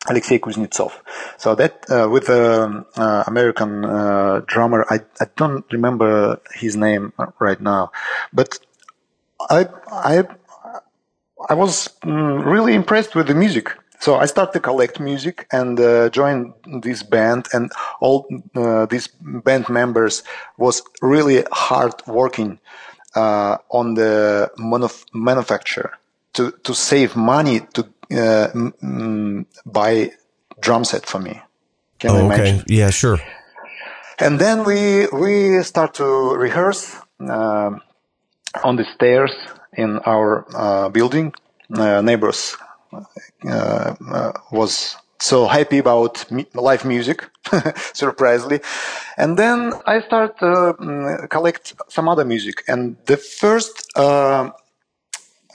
Alexei 0.08 0.38
Kuznetsov. 0.40 0.92
So 1.38 1.56
that 1.56 1.86
uh, 1.90 2.08
with 2.10 2.28
the 2.28 2.86
uh, 2.96 3.24
American 3.26 3.84
uh, 3.84 4.42
drummer, 4.46 4.86
I, 4.90 5.00
I 5.20 5.26
don't 5.36 5.66
remember 5.72 6.40
his 6.54 6.78
name 6.78 7.13
right 7.40 7.60
now, 7.60 7.92
but 8.32 8.60
I 9.50 9.68
I 9.92 10.28
I 11.50 11.54
was 11.54 11.90
mm, 12.04 12.46
really 12.46 12.74
impressed 12.76 13.16
with 13.16 13.28
the 13.28 13.36
music. 13.36 13.72
So 13.99 14.15
I 14.15 14.25
started 14.25 14.53
to 14.53 14.60
collect 14.60 14.99
music 14.99 15.47
and 15.51 15.79
uh, 15.79 16.10
joined 16.10 16.53
this 16.83 17.03
band, 17.03 17.47
and 17.53 17.71
all 17.99 18.27
uh, 18.55 18.86
these 18.86 19.10
band 19.19 19.69
members 19.69 20.23
was 20.57 20.83
really 21.01 21.43
hard 21.51 21.93
working 22.05 22.60
uh, 23.15 23.57
on 23.69 23.95
the 23.95 24.51
manuf- 24.57 25.05
manufacture 25.13 25.91
to 26.33 26.51
to 26.63 26.73
save 26.73 27.15
money 27.15 27.62
to 27.73 27.81
uh, 28.12 28.47
mm, 28.53 29.45
buy 29.65 30.12
drum 30.60 30.83
set 30.83 31.05
for 31.05 31.19
me. 31.19 31.41
Can 31.99 32.12
oh, 32.12 32.31
okay. 32.31 32.62
Yeah, 32.67 32.91
sure. 32.91 33.19
And 34.19 34.39
then 34.39 34.63
we 34.63 35.07
we 35.07 35.63
start 35.63 35.95
to 35.95 36.36
rehearse 36.36 36.95
um, 37.19 37.81
on 38.63 38.75
the 38.75 38.86
stairs 38.95 39.33
in 39.73 39.99
our 40.05 40.45
uh, 40.55 40.89
building 40.89 41.33
uh, 41.73 42.01
neighbors 42.01 42.55
uh, 42.60 42.63
uh, 42.63 42.66
was 44.52 44.95
so 45.19 45.47
happy 45.47 45.80
about 45.80 46.26
live 46.54 46.86
music, 46.86 47.28
surprisingly. 47.93 48.60
And 49.17 49.38
then 49.38 49.73
I 49.86 50.02
started 50.02 50.38
to 50.39 50.73
mm, 50.80 51.30
collect 51.30 51.73
some 51.89 52.08
other 52.08 52.26
music. 52.26 52.63
And 52.67 52.97
the 53.06 53.17
first 53.17 53.91
uh, 53.95 54.52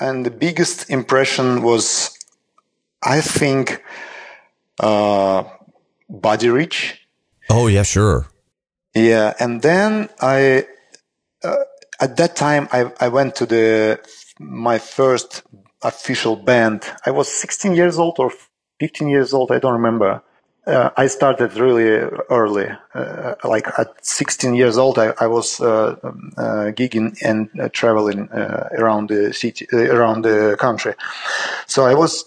and 0.00 0.26
the 0.26 0.30
biggest 0.30 0.90
impression 0.90 1.62
was, 1.62 2.18
I 3.02 3.20
think, 3.20 3.82
uh, 4.80 5.44
Buddy 6.08 6.48
Rich. 6.48 7.06
Oh 7.48 7.68
yeah, 7.68 7.84
sure. 7.84 8.26
Yeah, 8.94 9.34
and 9.38 9.62
then 9.62 10.08
I, 10.20 10.66
uh, 11.44 11.56
at 12.00 12.16
that 12.16 12.36
time, 12.36 12.68
I, 12.72 12.92
I 13.00 13.08
went 13.08 13.36
to 13.36 13.46
the 13.46 14.00
my 14.38 14.78
first 14.78 15.42
official 15.82 16.36
band. 16.36 16.84
I 17.06 17.10
was 17.10 17.28
16 17.28 17.74
years 17.74 17.98
old 17.98 18.18
or 18.18 18.32
15 18.80 19.08
years 19.08 19.32
old. 19.32 19.52
I 19.52 19.58
don't 19.58 19.72
remember. 19.72 20.22
Uh, 20.64 20.90
I 20.96 21.08
started 21.08 21.54
really 21.56 21.88
early. 22.30 22.68
Uh, 22.94 23.34
like 23.42 23.66
at 23.78 23.88
16 24.04 24.54
years 24.54 24.78
old, 24.78 24.96
I, 24.96 25.12
I 25.18 25.26
was 25.26 25.60
uh, 25.60 25.96
uh 26.36 26.70
gigging 26.70 27.16
and 27.20 27.48
uh, 27.60 27.68
traveling 27.70 28.28
uh, 28.30 28.68
around 28.78 29.08
the 29.08 29.32
city, 29.32 29.66
around 29.72 30.22
the 30.22 30.56
country. 30.60 30.94
So 31.66 31.84
I 31.84 31.94
was 31.94 32.22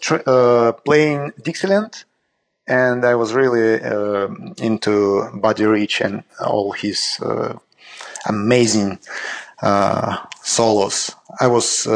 playing 0.86 1.32
Dixieland, 1.42 2.04
and 2.68 3.06
I 3.06 3.16
was 3.16 3.34
really 3.34 3.80
into 4.58 5.30
Buddy 5.36 5.66
Rich 5.66 6.02
and 6.02 6.24
all 6.42 6.74
his 6.74 7.20
amazing 8.28 9.00
solos. 10.42 11.12
I 11.40 11.48
was 11.48 11.88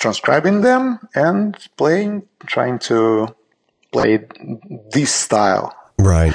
transcribing 0.00 0.62
them 0.62 0.98
and 1.14 1.56
playing, 1.76 2.22
trying 2.46 2.78
to 2.78 3.28
play 3.92 4.26
this 4.92 5.12
style. 5.12 5.74
Right. 5.98 6.34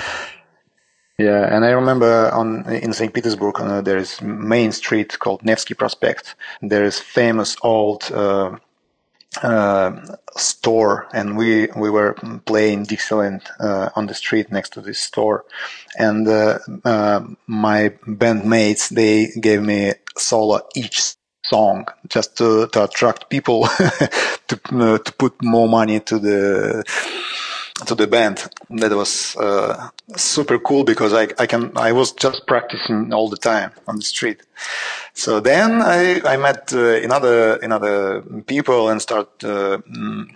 Yeah, 1.17 1.55
and 1.55 1.65
I 1.65 1.71
remember 1.71 2.29
on 2.31 2.65
in 2.69 2.93
St. 2.93 3.13
Petersburg 3.13 3.59
uh, 3.59 3.81
there 3.81 3.97
is 3.97 4.21
main 4.21 4.71
street 4.71 5.17
called 5.17 5.43
Nevsky 5.43 5.73
Prospect. 5.73 6.35
There 6.61 6.83
is 6.83 6.99
famous 6.99 7.55
old 7.61 8.11
uh, 8.11 8.57
uh, 9.41 9.91
store, 10.35 11.07
and 11.13 11.37
we 11.37 11.69
we 11.75 11.89
were 11.89 12.15
playing 12.45 12.83
Dixieland 12.83 13.43
uh, 13.61 13.89
on 13.95 14.07
the 14.07 14.13
street 14.13 14.51
next 14.51 14.73
to 14.73 14.81
this 14.81 14.99
store. 14.99 15.45
And 15.97 16.27
uh, 16.27 16.59
uh, 16.83 17.21
my 17.47 17.93
bandmates 18.05 18.89
they 18.89 19.31
gave 19.39 19.61
me 19.61 19.93
solo 20.17 20.67
each 20.75 21.14
song 21.49 21.87
just 22.07 22.37
to, 22.37 22.67
to 22.67 22.83
attract 22.83 23.29
people 23.29 23.63
to 24.47 24.59
uh, 24.73 24.97
to 24.97 25.13
put 25.17 25.33
more 25.43 25.67
money 25.67 25.99
to 25.99 26.19
the 26.19 26.83
to 27.85 27.95
the 27.95 28.07
band. 28.07 28.47
That 28.69 28.91
was 28.91 29.35
uh, 29.35 29.89
super 30.15 30.59
cool 30.59 30.83
because 30.83 31.13
I 31.13 31.27
I 31.37 31.45
can 31.45 31.71
I 31.75 31.91
was 31.91 32.11
just 32.13 32.47
practicing 32.47 33.13
all 33.13 33.29
the 33.29 33.37
time 33.37 33.71
on 33.87 33.95
the 33.97 34.03
street. 34.03 34.41
So 35.13 35.39
then 35.39 35.81
I 35.81 36.21
I 36.25 36.37
met 36.37 36.73
uh, 36.73 37.01
another 37.03 37.57
another 37.57 38.21
people 38.47 38.89
and 38.89 39.01
start 39.01 39.43
uh, 39.43 39.77
mm, 39.89 40.27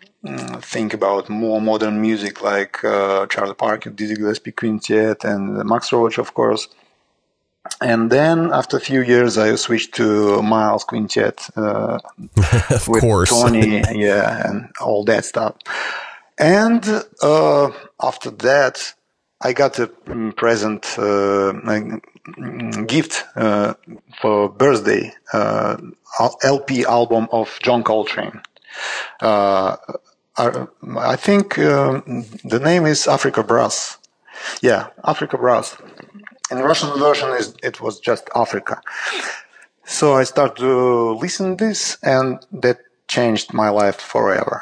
think 0.62 0.94
about 0.94 1.30
more 1.30 1.62
modern 1.62 2.02
music 2.02 2.42
like 2.42 2.84
uh, 2.84 3.26
Charlie 3.28 3.54
Parker, 3.54 3.90
Dizzy 3.90 4.16
Gillespie 4.16 4.52
Quintet, 4.52 5.24
and 5.24 5.64
Max 5.66 5.92
Roach, 5.94 6.18
of 6.18 6.34
course. 6.34 6.68
And 7.82 8.12
then 8.12 8.52
after 8.52 8.78
a 8.78 8.80
few 8.80 9.02
years, 9.02 9.38
I 9.38 9.56
switched 9.56 9.94
to 9.96 10.42
Miles 10.42 10.84
Quintet 10.84 11.50
uh, 11.56 12.00
with 12.88 13.02
course. 13.02 13.30
Tony, 13.30 13.82
yeah, 13.94 14.50
and 14.50 14.70
all 14.82 15.04
that 15.06 15.26
stuff. 15.26 15.56
And 16.38 16.86
uh, 17.22 17.72
after 18.02 18.32
that, 18.32 18.94
I 19.42 19.54
got 19.54 19.80
a 19.80 19.88
present 20.36 20.96
uh, 20.98 21.54
a 21.54 22.84
gift 22.86 23.26
uh, 23.36 23.74
for 24.22 24.50
birthday 24.50 25.14
uh, 25.32 25.78
LP 26.44 26.86
album 26.86 27.28
of 27.32 27.58
John 27.64 27.84
Coltrane. 27.84 28.42
Uh, 29.22 29.78
I 30.38 31.16
think 31.16 31.58
um, 31.60 32.26
the 32.44 32.60
name 32.60 32.86
is 32.86 33.08
Africa 33.08 33.44
Brass. 33.44 33.98
Yeah, 34.62 34.88
Africa 35.04 35.38
Brass 35.38 35.76
in 36.52 36.60
Russian 36.60 36.98
version, 37.00 37.30
is 37.30 37.56
it 37.64 37.82
was 37.82 38.00
just 38.00 38.30
Africa. 38.36 38.82
So 39.86 40.14
I 40.14 40.24
started 40.24 40.58
to 40.58 41.14
listen 41.14 41.58
this, 41.58 41.98
and 42.04 42.46
that 42.52 42.80
changed 43.08 43.54
my 43.54 43.70
life 43.70 44.00
forever. 44.00 44.62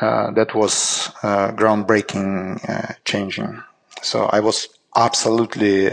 Uh, 0.00 0.30
that 0.32 0.54
was 0.54 1.10
uh, 1.22 1.50
groundbreaking, 1.52 2.60
uh, 2.68 2.94
changing. 3.04 3.62
So 4.02 4.26
I 4.26 4.40
was 4.40 4.68
absolutely 4.96 5.90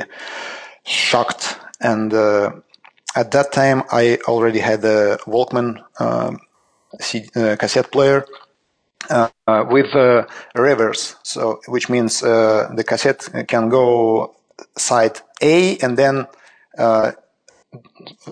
shocked, 0.86 1.58
and 1.82 2.14
uh, 2.14 2.52
at 3.16 3.32
that 3.32 3.52
time 3.52 3.84
I 3.92 4.20
already 4.28 4.60
had 4.60 4.86
a 4.86 5.18
Walkman 5.26 5.84
um, 6.00 6.40
uh, 7.36 7.56
cassette 7.58 7.92
player. 7.92 8.26
Uh, 9.10 9.30
with 9.70 9.94
reverse, 10.56 11.16
so 11.22 11.60
which 11.68 11.90
means 11.90 12.22
the 12.22 12.84
cassette 12.88 13.30
can 13.48 13.70
go 13.70 14.36
side 14.78 15.20
A 15.42 15.78
and 15.78 15.98
then 15.98 16.28
uh, 16.78 17.12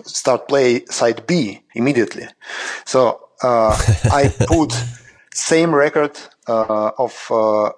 start 0.04 0.48
play 0.48 0.84
side 0.86 1.26
B 1.26 1.62
immediately. 1.74 2.26
So 2.84 3.28
uh, 3.42 3.76
I 4.10 4.32
put 4.46 4.72
same 5.32 5.74
record 5.74 6.18
uh, 6.46 6.90
of 6.98 7.26
uh, 7.30 7.70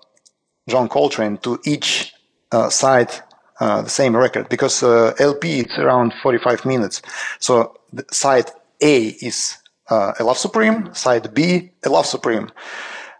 John 0.68 0.88
Coltrane 0.88 1.38
to 1.38 1.58
each 1.64 2.12
uh, 2.52 2.68
side 2.70 3.10
uh, 3.58 3.82
the 3.82 3.88
same 3.88 4.14
record 4.14 4.48
because 4.48 4.82
LP 4.82 5.60
is 5.60 5.78
around 5.78 6.12
45 6.22 6.66
minutes. 6.66 7.00
So 7.38 7.74
side 8.10 8.50
A 8.82 9.06
is 9.06 9.56
a 9.88 10.14
Love 10.20 10.36
Supreme, 10.36 10.92
side 10.94 11.32
B 11.32 11.70
a 11.84 11.88
Love 11.88 12.06
Supreme 12.06 12.50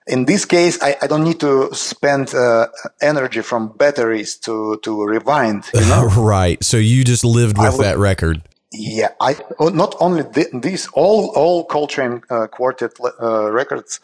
in 0.06 0.24
this 0.24 0.44
case, 0.44 0.80
I, 0.82 0.96
I 1.02 1.06
don't 1.06 1.24
need 1.24 1.40
to 1.40 1.74
spend 1.74 2.34
uh, 2.34 2.68
energy 3.00 3.42
from 3.42 3.68
batteries 3.76 4.36
to, 4.38 4.78
to 4.82 5.04
rewind. 5.04 5.64
You 5.74 5.80
know? 5.80 6.06
right. 6.16 6.62
So 6.62 6.76
you 6.76 7.04
just 7.04 7.24
lived 7.24 7.58
with 7.58 7.78
that 7.78 7.98
record. 7.98 8.42
Yeah. 8.72 9.08
I 9.20 9.36
oh, 9.58 9.68
not 9.68 9.96
only 10.00 10.22
th- 10.24 10.48
this, 10.52 10.88
all 10.92 11.32
all 11.34 11.64
Coltrane 11.64 12.22
uh, 12.30 12.46
quartet 12.46 12.92
uh, 13.20 13.50
records, 13.50 14.00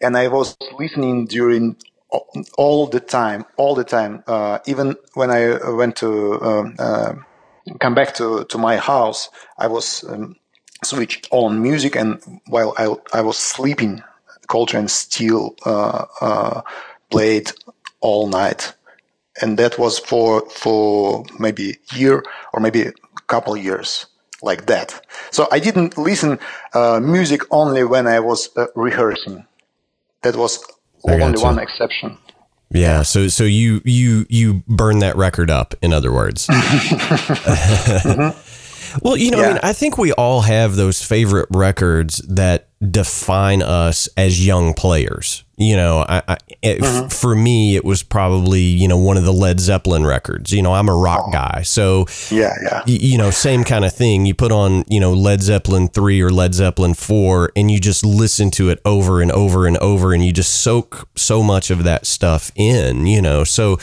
and 0.00 0.16
I 0.16 0.28
was 0.28 0.56
listening 0.78 1.26
during 1.26 1.76
all 2.58 2.86
the 2.86 3.00
time, 3.00 3.44
all 3.56 3.74
the 3.74 3.84
time. 3.84 4.24
Uh, 4.26 4.58
even 4.66 4.96
when 5.14 5.30
I 5.30 5.70
went 5.70 5.96
to 5.96 6.40
um, 6.42 6.74
uh, 6.78 7.14
come 7.80 7.94
back 7.94 8.14
to 8.14 8.44
to 8.44 8.58
my 8.58 8.76
house, 8.76 9.30
I 9.58 9.68
was. 9.68 10.04
Um, 10.04 10.36
switched 10.84 11.28
on 11.30 11.62
music 11.62 11.94
and 11.94 12.20
while 12.48 12.74
I, 12.76 12.92
I 13.16 13.20
was 13.20 13.38
sleeping 13.38 14.02
Coltrane 14.52 14.88
still 14.88 15.56
uh, 15.64 16.04
uh, 16.20 16.60
played 17.10 17.50
all 18.02 18.28
night, 18.28 18.74
and 19.40 19.58
that 19.58 19.78
was 19.78 19.98
for 19.98 20.42
for 20.50 21.24
maybe 21.38 21.70
a 21.70 21.96
year 21.96 22.22
or 22.52 22.60
maybe 22.60 22.82
a 22.82 22.92
couple 23.28 23.56
years 23.56 24.04
like 24.42 24.66
that. 24.66 25.00
So 25.30 25.48
I 25.50 25.58
didn't 25.58 25.96
listen 25.96 26.38
uh, 26.74 27.00
music 27.00 27.40
only 27.50 27.82
when 27.84 28.06
I 28.06 28.20
was 28.20 28.50
uh, 28.56 28.66
rehearsing. 28.74 29.46
That 30.20 30.36
was 30.36 30.62
only 31.08 31.40
one 31.40 31.58
exception. 31.58 32.18
Yeah, 32.68 33.04
so 33.04 33.28
so 33.28 33.44
you 33.44 33.80
you 33.86 34.26
you 34.28 34.62
burn 34.68 34.98
that 34.98 35.16
record 35.16 35.50
up. 35.50 35.74
In 35.80 35.94
other 35.94 36.12
words. 36.12 36.46
mm-hmm. 36.46 38.38
Well, 39.00 39.16
you 39.16 39.30
know, 39.30 39.40
yeah. 39.40 39.44
I 39.44 39.48
mean, 39.48 39.60
I 39.62 39.72
think 39.72 39.96
we 39.96 40.12
all 40.12 40.42
have 40.42 40.76
those 40.76 41.02
favorite 41.02 41.48
records 41.50 42.18
that 42.28 42.68
define 42.90 43.62
us 43.62 44.08
as 44.16 44.44
young 44.44 44.74
players. 44.74 45.44
You 45.56 45.76
know, 45.76 46.04
I, 46.08 46.22
I 46.26 46.36
it, 46.62 46.80
mm-hmm. 46.80 47.04
f- 47.04 47.12
for 47.12 47.36
me, 47.36 47.76
it 47.76 47.84
was 47.84 48.02
probably 48.02 48.62
you 48.62 48.88
know 48.88 48.98
one 48.98 49.16
of 49.16 49.24
the 49.24 49.32
Led 49.32 49.60
Zeppelin 49.60 50.04
records. 50.04 50.52
You 50.52 50.62
know, 50.62 50.72
I'm 50.72 50.88
a 50.88 50.94
rock 50.94 51.26
oh. 51.28 51.30
guy, 51.30 51.62
so 51.62 52.06
yeah, 52.30 52.52
yeah. 52.62 52.82
Y- 52.86 52.98
you 53.00 53.18
know, 53.18 53.30
same 53.30 53.62
kind 53.62 53.84
of 53.84 53.92
thing. 53.92 54.26
You 54.26 54.34
put 54.34 54.50
on 54.50 54.84
you 54.88 54.98
know 54.98 55.12
Led 55.12 55.42
Zeppelin 55.42 55.88
three 55.88 56.20
or 56.20 56.30
Led 56.30 56.54
Zeppelin 56.54 56.94
four, 56.94 57.52
and 57.54 57.70
you 57.70 57.78
just 57.78 58.04
listen 58.04 58.50
to 58.52 58.70
it 58.70 58.80
over 58.84 59.20
and 59.22 59.30
over 59.30 59.66
and 59.66 59.76
over, 59.78 60.12
and 60.12 60.24
you 60.24 60.32
just 60.32 60.62
soak 60.62 61.08
so 61.16 61.42
much 61.42 61.70
of 61.70 61.84
that 61.84 62.06
stuff 62.06 62.50
in. 62.56 63.06
You 63.06 63.22
know, 63.22 63.44
so 63.44 63.78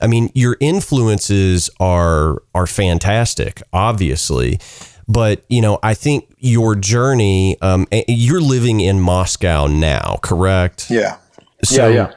I 0.00 0.06
mean, 0.06 0.30
your 0.34 0.56
influences 0.60 1.70
are 1.80 2.42
are 2.54 2.66
fantastic, 2.66 3.62
obviously, 3.72 4.60
but 5.08 5.44
you 5.48 5.60
know, 5.60 5.78
I 5.82 5.94
think 5.94 6.34
your 6.38 6.74
journey. 6.74 7.56
Um, 7.62 7.86
you're 8.08 8.40
living 8.40 8.80
in 8.80 9.00
Moscow 9.00 9.66
now, 9.66 10.18
correct? 10.22 10.90
Yeah. 10.90 11.18
So, 11.64 11.88
yeah. 11.88 11.94
Yeah. 11.94 12.12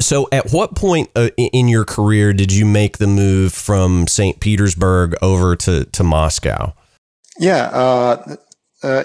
So, 0.00 0.28
at 0.32 0.50
what 0.50 0.74
point 0.74 1.10
uh, 1.14 1.30
in 1.36 1.68
your 1.68 1.84
career 1.84 2.32
did 2.32 2.52
you 2.52 2.66
make 2.66 2.98
the 2.98 3.06
move 3.06 3.52
from 3.52 4.06
St. 4.08 4.40
Petersburg 4.40 5.14
over 5.22 5.56
to 5.56 5.84
to 5.84 6.02
Moscow? 6.02 6.74
Yeah. 7.38 7.66
Uh, 7.72 8.36
uh, 8.82 9.04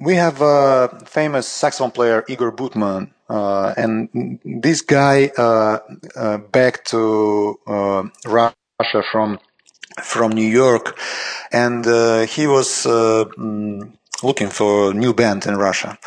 we 0.00 0.14
have 0.14 0.40
a 0.40 1.04
famous 1.06 1.46
saxophone 1.46 1.90
player 1.90 2.24
Igor 2.28 2.50
Butman, 2.50 3.12
uh, 3.28 3.74
and 3.76 4.40
this 4.44 4.82
guy 4.82 5.30
uh, 5.38 5.78
uh 6.16 6.38
back 6.38 6.84
to 6.86 7.58
uh, 7.66 8.02
Russia 8.26 9.02
from 9.10 9.38
from 10.02 10.32
New 10.32 10.46
York, 10.46 10.98
and 11.52 11.86
uh, 11.86 12.20
he 12.26 12.46
was 12.46 12.86
mm, 12.86 13.92
looking 14.22 14.48
for 14.48 14.90
a 14.90 14.94
new 14.94 15.12
band 15.12 15.46
in 15.46 15.56
Russia, 15.56 15.98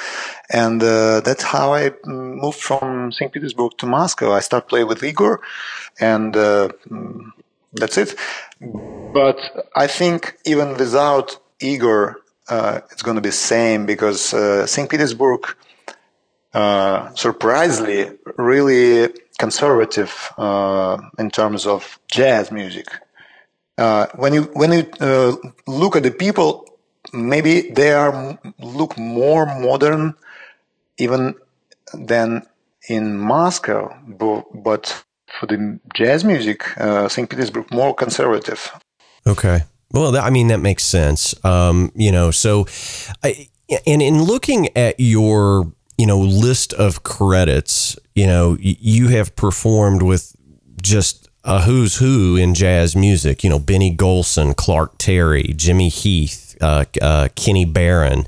and 0.50 0.82
that's 0.82 1.44
how 1.44 1.74
I 1.74 1.90
mm, 1.90 2.42
moved 2.42 2.60
from 2.60 3.12
St. 3.12 3.32
Petersburg 3.32 3.72
to 3.80 3.86
Moscow. 3.86 4.32
I 4.32 4.40
started 4.40 4.68
playing 4.68 4.88
with 4.88 5.04
Igor, 5.04 5.42
and 6.00 6.34
mm, 6.34 7.32
that's 7.74 7.98
it. 7.98 8.16
But 9.14 9.40
I 9.76 9.88
think 9.88 10.38
even 10.46 10.78
without 10.78 11.38
Igor, 11.60 12.24
uh, 12.50 12.82
it's 12.92 13.02
going 13.02 13.16
to 13.16 13.22
be 13.22 13.32
same 13.32 13.86
because 13.86 14.34
uh, 14.34 14.66
St. 14.68 14.90
Petersburg, 14.90 15.56
uh, 16.54 17.14
surprisingly, 17.16 18.12
really 18.38 19.14
conservative 19.40 20.32
uh, 20.38 20.98
in 21.18 21.32
terms 21.32 21.66
of 21.66 22.00
jazz 22.12 22.52
music. 22.52 22.88
Uh, 23.78 24.08
when 24.16 24.34
you 24.34 24.44
when 24.54 24.72
you 24.72 24.86
uh, 25.00 25.36
look 25.68 25.96
at 25.96 26.04
the 26.04 26.12
people, 26.12 26.68
maybe 27.12 27.72
they 27.72 27.92
are 27.92 28.38
look 28.60 28.98
more 28.98 29.46
modern, 29.46 30.14
even 30.98 31.36
than 31.94 32.46
in 32.90 33.18
Moscow, 33.18 33.96
but, 34.06 35.04
for 35.40 35.48
the 35.48 35.80
jazz 35.96 36.24
music, 36.24 36.64
St. 37.08 37.28
Petersburg 37.30 37.72
more 37.72 37.96
conservative. 37.96 38.72
Okay. 39.26 39.64
Well, 39.92 40.16
I 40.18 40.30
mean 40.30 40.48
that 40.48 40.60
makes 40.60 40.84
sense. 40.84 41.34
Um, 41.46 41.92
you 41.96 42.12
know, 42.12 42.32
so 42.32 42.68
I, 43.24 43.50
and 43.88 44.02
in 44.02 44.24
looking 44.24 44.76
at 44.76 45.00
your 45.00 45.72
you 45.98 46.06
know 46.06 46.20
list 46.20 46.74
of 46.74 47.04
credits, 47.04 47.98
you 48.16 48.28
know, 48.28 48.58
you 48.60 49.08
have 49.10 49.36
performed 49.36 50.02
with 50.02 50.36
just 50.82 51.23
a 51.44 51.62
who's 51.62 51.98
who 51.98 52.36
in 52.36 52.54
jazz 52.54 52.96
music. 52.96 53.44
You 53.44 53.50
know, 53.50 53.60
Benny 53.60 53.96
Golson, 53.96 54.56
Clark 54.56 54.98
Terry, 54.98 55.54
Jimmy 55.56 55.90
Heath, 55.90 56.56
uh, 56.62 56.86
uh, 57.02 57.30
Kenny 57.36 57.66
Barron. 57.66 58.26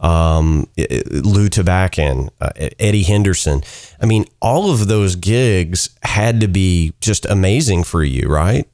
Um, 0.00 0.68
Lew 0.76 1.48
Tabackin, 1.48 2.28
uh, 2.40 2.50
Eddie 2.78 3.02
Henderson. 3.02 3.62
I 4.00 4.06
mean, 4.06 4.26
all 4.40 4.70
of 4.70 4.86
those 4.86 5.16
gigs 5.16 5.90
had 6.04 6.40
to 6.40 6.46
be 6.46 6.94
just 7.00 7.26
amazing 7.26 7.82
for 7.82 8.04
you, 8.04 8.28
right? 8.28 8.68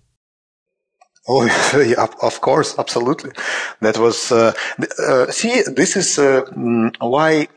Oh, 1.26 1.44
yeah, 1.86 2.06
of 2.20 2.40
course, 2.42 2.78
absolutely. 2.78 3.30
That 3.80 3.96
was, 3.96 4.30
uh, 4.30 4.52
uh, 5.08 5.30
see, 5.30 5.62
this 5.62 5.96
is 5.96 6.18
uh, 6.18 6.42
mm, 6.52 6.94
why 6.98 7.48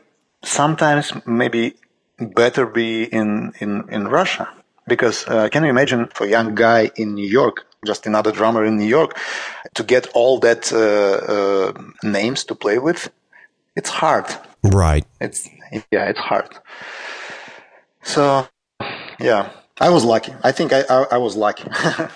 sometimes 0.42 1.12
maybe 1.26 1.74
better 2.18 2.64
be 2.64 3.04
in, 3.04 3.52
in, 3.60 3.86
in 3.90 4.08
Russia. 4.08 4.48
Because 4.88 5.26
uh, 5.28 5.48
can 5.48 5.64
you 5.64 5.70
imagine 5.70 6.08
for 6.14 6.24
a 6.24 6.30
young 6.30 6.54
guy 6.54 6.90
in 6.96 7.14
New 7.14 7.26
York, 7.26 7.66
just 7.86 8.06
another 8.06 8.32
drummer 8.32 8.64
in 8.64 8.76
New 8.76 8.86
York, 8.86 9.18
to 9.74 9.82
get 9.84 10.08
all 10.14 10.38
that 10.40 10.72
uh, 10.72 10.78
uh, 11.34 11.72
names 12.02 12.44
to 12.44 12.54
play 12.54 12.78
with? 12.78 13.10
It's 13.76 13.90
hard. 13.90 14.26
Right. 14.62 15.04
It's, 15.20 15.48
yeah, 15.92 16.08
it's 16.08 16.18
hard. 16.18 16.48
So, 18.02 18.48
yeah, 19.20 19.50
I 19.80 19.90
was 19.90 20.04
lucky. 20.04 20.34
I 20.42 20.52
think 20.52 20.72
I, 20.72 20.82
I, 20.88 21.06
I 21.12 21.18
was 21.18 21.36
lucky. 21.36 21.68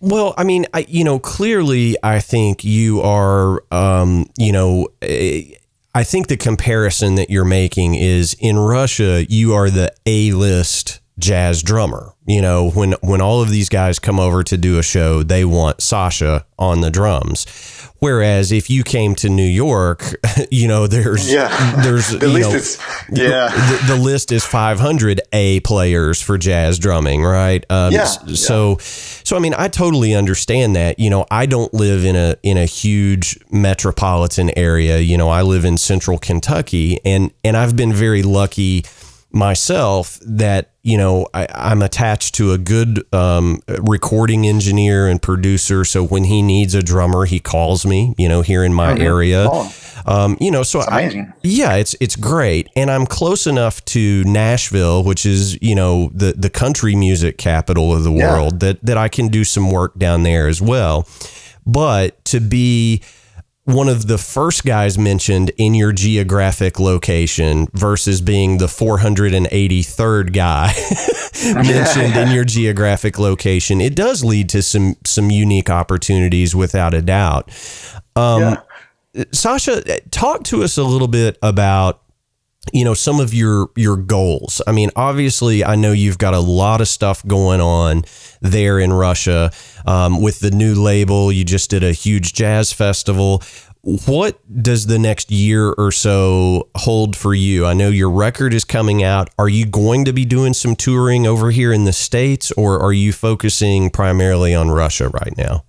Well, 0.00 0.34
I 0.38 0.44
mean, 0.44 0.66
I, 0.72 0.86
you 0.88 1.02
know, 1.02 1.18
clearly, 1.18 1.96
I 2.02 2.20
think 2.20 2.62
you 2.64 3.00
are, 3.00 3.64
um, 3.72 4.30
you 4.38 4.52
know, 4.52 4.88
I 5.02 6.04
think 6.04 6.28
the 6.28 6.36
comparison 6.36 7.16
that 7.16 7.30
you're 7.30 7.44
making 7.44 7.96
is 7.96 8.36
in 8.38 8.58
Russia, 8.58 9.26
you 9.28 9.54
are 9.54 9.70
the 9.70 9.92
A 10.06 10.32
list 10.32 11.00
jazz 11.18 11.62
drummer. 11.62 12.12
You 12.26 12.40
know, 12.40 12.70
when 12.70 12.92
when 13.02 13.20
all 13.20 13.42
of 13.42 13.50
these 13.50 13.68
guys 13.68 13.98
come 13.98 14.18
over 14.18 14.42
to 14.44 14.56
do 14.56 14.78
a 14.78 14.82
show, 14.82 15.22
they 15.22 15.44
want 15.44 15.82
Sasha 15.82 16.46
on 16.58 16.80
the 16.80 16.90
drums. 16.90 17.46
Whereas 17.98 18.50
if 18.50 18.70
you 18.70 18.82
came 18.82 19.14
to 19.16 19.28
New 19.28 19.46
York, 19.46 20.02
you 20.50 20.66
know, 20.66 20.86
there's 20.86 21.30
yeah. 21.30 21.82
there's 21.82 22.08
the 22.10 22.28
list 22.28 22.50
know, 22.50 22.56
is 22.56 22.80
yeah 23.12 23.48
the, 23.48 23.94
the, 23.94 23.96
list 23.96 24.32
is 24.32 24.44
500 24.44 25.20
A 25.32 25.60
players 25.60 26.20
for 26.20 26.38
jazz 26.38 26.78
drumming, 26.78 27.22
right? 27.22 27.64
Um, 27.70 27.92
yeah. 27.92 28.04
So 28.04 28.70
yeah. 28.70 28.76
so 28.80 29.36
I 29.36 29.38
mean, 29.38 29.54
I 29.56 29.68
totally 29.68 30.14
understand 30.14 30.76
that. 30.76 30.98
You 30.98 31.10
know, 31.10 31.26
I 31.30 31.46
don't 31.46 31.72
live 31.74 32.04
in 32.04 32.16
a 32.16 32.36
in 32.42 32.56
a 32.56 32.66
huge 32.66 33.38
metropolitan 33.50 34.50
area. 34.58 34.98
You 34.98 35.18
know, 35.18 35.28
I 35.28 35.42
live 35.42 35.64
in 35.64 35.76
Central 35.76 36.18
Kentucky, 36.18 37.00
and 37.04 37.32
and 37.44 37.56
I've 37.56 37.76
been 37.76 37.92
very 37.92 38.22
lucky 38.22 38.84
myself 39.30 40.18
that 40.24 40.73
you 40.84 40.98
know 40.98 41.26
I, 41.34 41.72
am 41.72 41.82
attached 41.82 42.34
to 42.36 42.52
a 42.52 42.58
good 42.58 43.02
um, 43.12 43.60
recording 43.80 44.46
engineer 44.46 45.08
and 45.08 45.20
producer. 45.20 45.84
So 45.84 46.04
when 46.04 46.24
he 46.24 46.42
needs 46.42 46.74
a 46.74 46.82
drummer, 46.82 47.24
he 47.24 47.40
calls 47.40 47.84
me. 47.84 48.14
You 48.16 48.28
know, 48.28 48.42
here 48.42 48.62
in 48.62 48.72
my 48.72 48.92
mm-hmm. 48.92 49.02
area. 49.02 49.46
Oh. 49.50 49.74
Um, 50.06 50.36
you 50.38 50.50
know, 50.50 50.62
so 50.62 50.80
I, 50.80 51.32
yeah, 51.42 51.76
it's 51.76 51.96
it's 51.98 52.14
great, 52.14 52.68
and 52.76 52.90
I'm 52.90 53.06
close 53.06 53.46
enough 53.46 53.82
to 53.86 54.22
Nashville, 54.24 55.02
which 55.02 55.24
is 55.24 55.60
you 55.62 55.74
know 55.74 56.10
the 56.12 56.34
the 56.36 56.50
country 56.50 56.94
music 56.94 57.38
capital 57.38 57.94
of 57.94 58.04
the 58.04 58.12
yeah. 58.12 58.30
world, 58.30 58.60
that 58.60 58.84
that 58.84 58.98
I 58.98 59.08
can 59.08 59.28
do 59.28 59.44
some 59.44 59.70
work 59.70 59.98
down 59.98 60.22
there 60.22 60.46
as 60.46 60.60
well. 60.60 61.08
But 61.66 62.22
to 62.26 62.40
be 62.40 63.02
one 63.64 63.88
of 63.88 64.08
the 64.08 64.18
first 64.18 64.64
guys 64.64 64.98
mentioned 64.98 65.50
in 65.56 65.74
your 65.74 65.92
geographic 65.92 66.78
location 66.78 67.66
versus 67.72 68.20
being 68.20 68.58
the 68.58 68.66
483rd 68.66 70.32
guy 70.34 70.74
mentioned 71.62 72.14
in 72.14 72.34
your 72.34 72.44
geographic 72.44 73.18
location, 73.18 73.80
it 73.80 73.94
does 73.94 74.22
lead 74.22 74.50
to 74.50 74.62
some 74.62 74.96
some 75.04 75.30
unique 75.30 75.70
opportunities 75.70 76.54
without 76.54 76.92
a 76.92 77.00
doubt. 77.00 77.50
Um, 78.16 78.58
yeah. 79.14 79.24
Sasha, 79.32 79.82
talk 80.10 80.44
to 80.44 80.62
us 80.62 80.76
a 80.76 80.84
little 80.84 81.08
bit 81.08 81.38
about 81.40 82.02
you 82.72 82.84
know 82.84 82.94
some 82.94 83.20
of 83.20 83.34
your 83.34 83.68
your 83.76 83.96
goals. 83.96 84.62
I 84.66 84.72
mean 84.72 84.90
obviously 84.96 85.64
i 85.64 85.74
know 85.74 85.92
you've 85.92 86.18
got 86.18 86.34
a 86.34 86.40
lot 86.40 86.80
of 86.80 86.88
stuff 86.88 87.24
going 87.26 87.60
on 87.60 88.04
there 88.40 88.78
in 88.78 88.92
russia 88.92 89.50
um, 89.86 90.20
with 90.22 90.40
the 90.40 90.50
new 90.50 90.74
label. 90.74 91.30
You 91.32 91.44
just 91.44 91.70
did 91.70 91.84
a 91.84 91.92
huge 91.92 92.32
jazz 92.32 92.72
festival. 92.72 93.42
What 93.82 94.40
does 94.62 94.86
the 94.86 94.98
next 94.98 95.30
year 95.30 95.72
or 95.72 95.92
so 95.92 96.70
hold 96.74 97.16
for 97.16 97.34
you? 97.34 97.66
I 97.66 97.74
know 97.74 97.90
your 97.90 98.10
record 98.10 98.54
is 98.54 98.64
coming 98.64 99.02
out. 99.02 99.28
Are 99.38 99.48
you 99.48 99.66
going 99.66 100.06
to 100.06 100.12
be 100.14 100.24
doing 100.24 100.54
some 100.54 100.74
touring 100.74 101.26
over 101.26 101.50
here 101.50 101.70
in 101.70 101.84
the 101.84 101.92
states 101.92 102.50
or 102.52 102.80
are 102.80 102.94
you 102.94 103.12
focusing 103.12 103.90
primarily 103.90 104.54
on 104.54 104.70
russia 104.70 105.08
right 105.08 105.36
now 105.36 105.64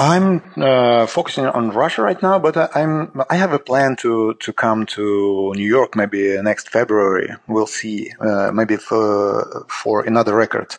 I'm 0.00 0.42
uh, 0.56 1.06
focusing 1.06 1.46
on 1.46 1.70
Russia 1.70 2.02
right 2.02 2.22
now, 2.22 2.38
but 2.38 2.56
I, 2.56 2.82
am 2.82 3.20
I 3.28 3.34
have 3.34 3.52
a 3.52 3.58
plan 3.58 3.96
to 3.96 4.34
to 4.34 4.52
come 4.52 4.86
to 4.86 5.52
New 5.56 5.66
York 5.66 5.96
maybe 5.96 6.40
next 6.40 6.68
February. 6.70 7.34
We'll 7.48 7.66
see, 7.66 8.12
uh, 8.20 8.52
maybe 8.52 8.76
for 8.76 9.66
for 9.68 10.06
another 10.06 10.36
record. 10.36 10.76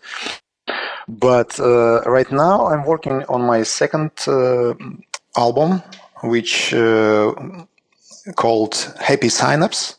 But 1.10 1.60
uh, 1.60 2.02
right 2.04 2.32
now, 2.32 2.68
I'm 2.68 2.86
working 2.86 3.26
on 3.28 3.42
my 3.42 3.64
second 3.64 4.12
uh, 4.26 4.76
album, 5.36 5.84
which 6.24 6.74
uh, 6.74 7.34
called 8.38 8.96
Happy 9.02 9.28
Synapse, 9.28 9.98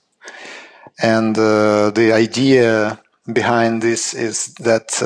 and 1.03 1.37
uh, 1.37 1.91
the 1.91 2.13
idea 2.15 2.99
behind 3.31 3.83
this 3.83 4.15
is 4.15 4.55
that 4.55 5.03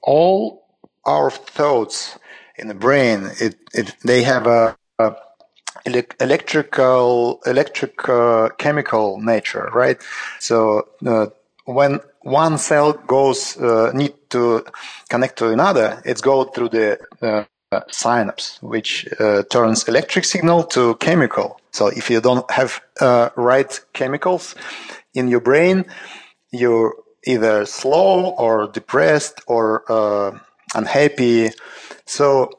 all 0.00 0.66
our 1.04 1.30
thoughts 1.30 2.18
in 2.58 2.68
the 2.68 2.74
brain, 2.74 3.30
it, 3.40 3.56
it 3.74 3.94
they 4.04 4.22
have 4.22 4.46
a, 4.46 4.76
a 4.98 5.14
electrical 6.20 7.40
electric 7.46 8.08
uh, 8.08 8.48
chemical 8.58 9.20
nature, 9.20 9.70
right? 9.74 9.98
So 10.40 10.88
uh, 11.06 11.26
when 11.64 12.00
one 12.22 12.58
cell 12.58 12.92
goes 12.92 13.56
uh, 13.56 13.92
need 13.94 14.14
to 14.30 14.64
connect 15.08 15.38
to 15.38 15.50
another, 15.50 16.02
it's 16.04 16.20
go 16.20 16.44
through 16.44 16.70
the 16.70 16.98
uh, 17.22 17.80
synapse, 17.90 18.58
which 18.62 19.06
uh, 19.20 19.42
turns 19.50 19.86
electric 19.86 20.24
signal 20.24 20.64
to 20.64 20.94
chemical. 20.96 21.60
So 21.72 21.88
if 21.88 22.10
you 22.10 22.20
don't 22.20 22.50
have 22.50 22.80
uh, 23.00 23.30
right 23.36 23.80
chemicals 23.92 24.54
in 25.14 25.28
your 25.28 25.40
brain, 25.40 25.84
you're 26.50 26.94
either 27.26 27.66
slow 27.66 28.30
or 28.38 28.68
depressed 28.68 29.40
or 29.46 30.40
unhappy 30.74 31.50
so 32.06 32.50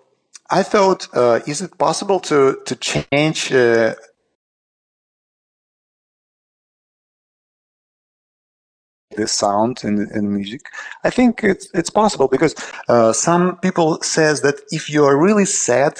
I 0.50 0.64
thought, 0.64 1.08
uh, 1.14 1.39
is 1.48 1.62
it 1.62 1.78
possible 1.78 2.20
to 2.22 2.60
to 2.66 2.76
change? 2.76 3.52
Uh, 3.52 3.95
the 9.16 9.28
sound 9.28 9.84
in 9.84 10.32
music 10.32 10.62
i 11.04 11.10
think 11.10 11.43
it's, 11.43 11.70
it's 11.74 11.89
possible 11.89 12.28
because 12.28 12.54
uh, 12.88 13.12
some 13.12 13.58
people 13.58 14.00
says 14.04 14.41
that 14.41 14.56
if 14.70 14.91
you 14.91 15.04
are 15.06 15.18
really 15.18 15.45
sad 15.45 16.00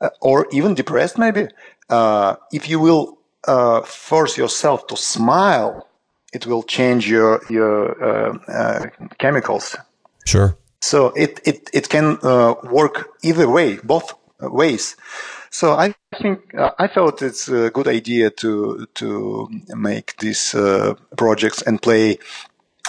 uh, 0.00 0.10
or 0.20 0.46
even 0.52 0.72
depressed 0.72 1.18
maybe 1.18 1.48
uh, 1.90 2.36
if 2.52 2.68
you 2.68 2.78
will 2.78 3.18
uh, 3.46 3.82
force 3.82 4.36
yourself 4.36 4.86
to 4.88 4.96
smile, 4.96 5.88
it 6.32 6.46
will 6.46 6.62
change 6.62 7.08
your 7.08 7.40
your 7.48 8.38
chemicals. 9.18 9.76
Sure. 10.26 10.56
So 10.80 11.08
it 11.16 11.40
it 11.44 11.70
it 11.72 11.88
can 11.88 12.18
uh, 12.22 12.54
work 12.64 13.10
either 13.22 13.48
way, 13.48 13.78
both 13.82 14.14
ways. 14.40 14.96
So 15.50 15.72
I 15.72 15.94
think 16.18 16.54
uh, 16.54 16.70
I 16.78 16.86
thought 16.86 17.22
it's 17.22 17.48
a 17.48 17.70
good 17.70 17.88
idea 17.88 18.30
to 18.30 18.86
to 18.94 19.48
make 19.74 20.16
these 20.18 20.54
uh, 20.54 20.94
projects 21.16 21.62
and 21.62 21.80
play 21.80 22.18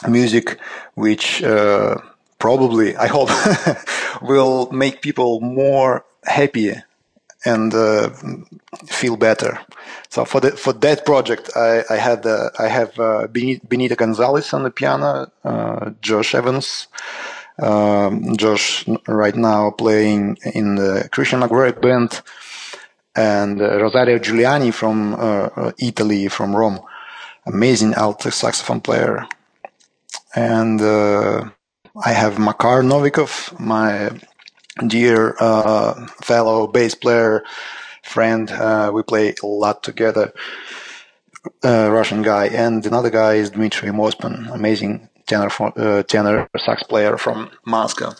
music, 0.07 0.59
which 0.95 1.41
uh, 1.41 1.97
probably 2.37 2.95
I 2.95 3.07
hope 3.07 3.29
will 4.21 4.69
make 4.71 5.01
people 5.01 5.39
more 5.41 6.05
happy 6.25 6.75
and 7.45 7.73
uh, 7.73 8.09
feel 8.85 9.15
better. 9.15 9.57
So 10.09 10.25
for 10.25 10.41
the, 10.41 10.51
for 10.51 10.73
that 10.73 11.05
project, 11.05 11.49
I, 11.55 11.83
I 11.89 11.95
had 11.95 12.25
uh, 12.25 12.49
I 12.59 12.67
have 12.67 12.99
uh, 12.99 13.27
Benito 13.27 13.95
Gonzalez 13.95 14.53
on 14.53 14.63
the 14.63 14.71
piano, 14.71 15.31
Josh 16.01 16.35
Evans. 16.35 16.87
Um, 17.61 18.37
Josh 18.37 18.87
right 19.07 19.35
now 19.35 19.71
playing 19.71 20.37
in 20.53 20.75
the 20.75 21.09
Christian 21.11 21.41
McBride 21.41 21.81
band 21.81 22.21
and 23.15 23.61
uh, 23.61 23.81
Rosario 23.81 24.17
Giuliani 24.19 24.73
from 24.73 25.15
uh, 25.15 25.71
Italy, 25.77 26.27
from 26.29 26.55
Rome, 26.55 26.79
amazing 27.45 27.93
alto 27.95 28.29
saxophone 28.29 28.81
player. 28.81 29.27
And 30.35 30.81
uh, 30.81 31.49
I 32.01 32.11
have 32.13 32.39
Makar 32.39 32.83
Novikov, 32.83 33.59
my 33.59 34.11
dear 34.87 35.35
uh, 35.39 36.07
fellow 36.21 36.67
bass 36.67 36.95
player, 36.95 37.43
friend. 38.03 38.49
Uh, 38.49 38.91
we 38.93 39.03
play 39.03 39.35
a 39.43 39.45
lot 39.45 39.83
together. 39.83 40.31
Uh, 41.63 41.89
Russian 41.89 42.21
guy, 42.21 42.47
and 42.47 42.85
another 42.85 43.09
guy 43.09 43.35
is 43.35 43.49
Dmitry 43.49 43.89
Mospan, 43.89 44.53
amazing 44.53 45.08
tenor 45.29 45.49
uh, 45.59 46.03
tenor 46.03 46.47
sax 46.57 46.83
player 46.83 47.17
from 47.17 47.49
Moscow. 47.65 48.11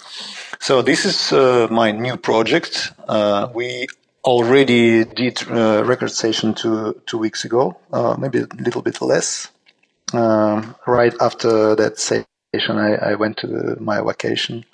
So 0.59 0.81
this 0.81 1.05
is 1.05 1.31
uh, 1.31 1.67
my 1.71 1.91
new 1.91 2.17
project. 2.17 2.91
Uh, 3.07 3.49
we 3.53 3.87
already 4.23 5.05
did 5.05 5.41
uh, 5.49 5.83
record 5.85 6.11
session 6.11 6.53
two 6.53 7.01
two 7.05 7.17
weeks 7.17 7.45
ago, 7.45 7.77
uh, 7.91 8.15
maybe 8.17 8.39
a 8.39 8.47
little 8.65 8.81
bit 8.81 9.01
less. 9.01 9.51
Um, 10.13 10.75
right 10.87 11.13
after 11.19 11.75
that 11.75 11.99
session, 11.99 12.77
I, 12.77 13.11
I 13.11 13.15
went 13.15 13.37
to 13.37 13.77
my 13.79 14.01
vacation. 14.01 14.65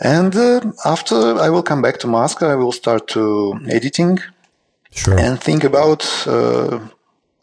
And 0.00 0.34
uh, 0.34 0.60
after 0.84 1.16
I 1.38 1.48
will 1.50 1.62
come 1.62 1.82
back 1.82 1.98
to 2.00 2.06
Moscow, 2.06 2.50
I 2.50 2.56
will 2.56 2.72
start 2.72 3.08
to 3.08 3.54
editing 3.68 4.18
sure. 4.90 5.18
and 5.18 5.40
think 5.40 5.64
about, 5.64 6.02
uh, 6.26 6.80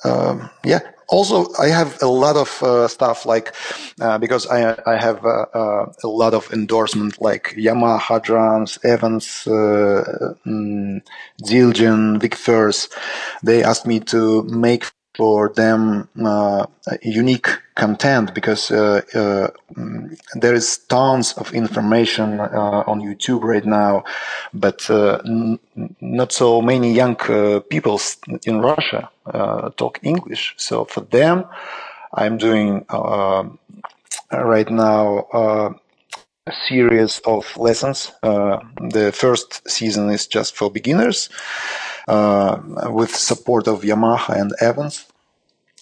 uh, 0.03 0.47
yeah, 0.63 0.79
also 1.09 1.47
I 1.59 1.67
have 1.67 2.01
a 2.01 2.07
lot 2.07 2.35
of 2.35 2.61
uh, 2.63 2.87
stuff 2.87 3.25
like 3.25 3.53
uh, 3.99 4.17
because 4.17 4.47
I 4.47 4.77
I 4.85 4.95
have 4.97 5.25
uh, 5.25 5.45
uh 5.53 5.91
a 6.03 6.07
lot 6.07 6.33
of 6.33 6.51
endorsement 6.53 7.21
like 7.21 7.55
Yamaha 7.57 8.21
drums, 8.21 8.79
Evans, 8.83 9.47
uh, 9.47 10.33
mm, 10.45 11.01
Zildjian, 11.43 12.19
Vic. 12.21 12.35
They 13.43 13.63
asked 13.63 13.85
me 13.85 13.99
to 14.11 14.43
make 14.43 14.91
for 15.19 15.49
them 15.53 16.07
uh, 16.25 16.65
unique 17.03 17.49
content 17.75 18.33
because 18.33 18.71
uh, 18.71 19.01
uh, 19.13 19.49
there 20.35 20.53
is 20.55 20.77
tons 20.87 21.33
of 21.33 21.53
information 21.53 22.39
uh, 22.39 22.83
on 22.87 23.01
YouTube 23.01 23.43
right 23.43 23.65
now, 23.65 24.05
but 24.53 24.89
uh, 24.89 25.19
n- 25.25 25.59
not 25.99 26.31
so 26.31 26.61
many 26.61 26.93
young 26.93 27.17
uh, 27.23 27.59
people 27.69 27.99
in 28.45 28.61
Russia 28.61 29.09
talk 29.77 29.99
English. 30.03 30.55
So 30.57 30.85
for 30.85 31.01
them, 31.01 31.43
I'm 32.13 32.37
doing 32.37 32.85
right 34.31 34.71
now 34.71 35.27
a 35.33 35.75
series 36.69 37.21
of 37.25 37.45
lessons. 37.57 38.11
the 38.97 39.11
first 39.13 39.69
season 39.69 40.09
is 40.11 40.27
just 40.27 40.55
for 40.55 40.71
beginners. 40.71 41.29
Uh, 42.09 42.59
with 42.89 43.15
support 43.15 43.67
of 43.67 43.83
Yamaha 43.83 44.33
and 44.41 44.51
Evans. 44.59 45.05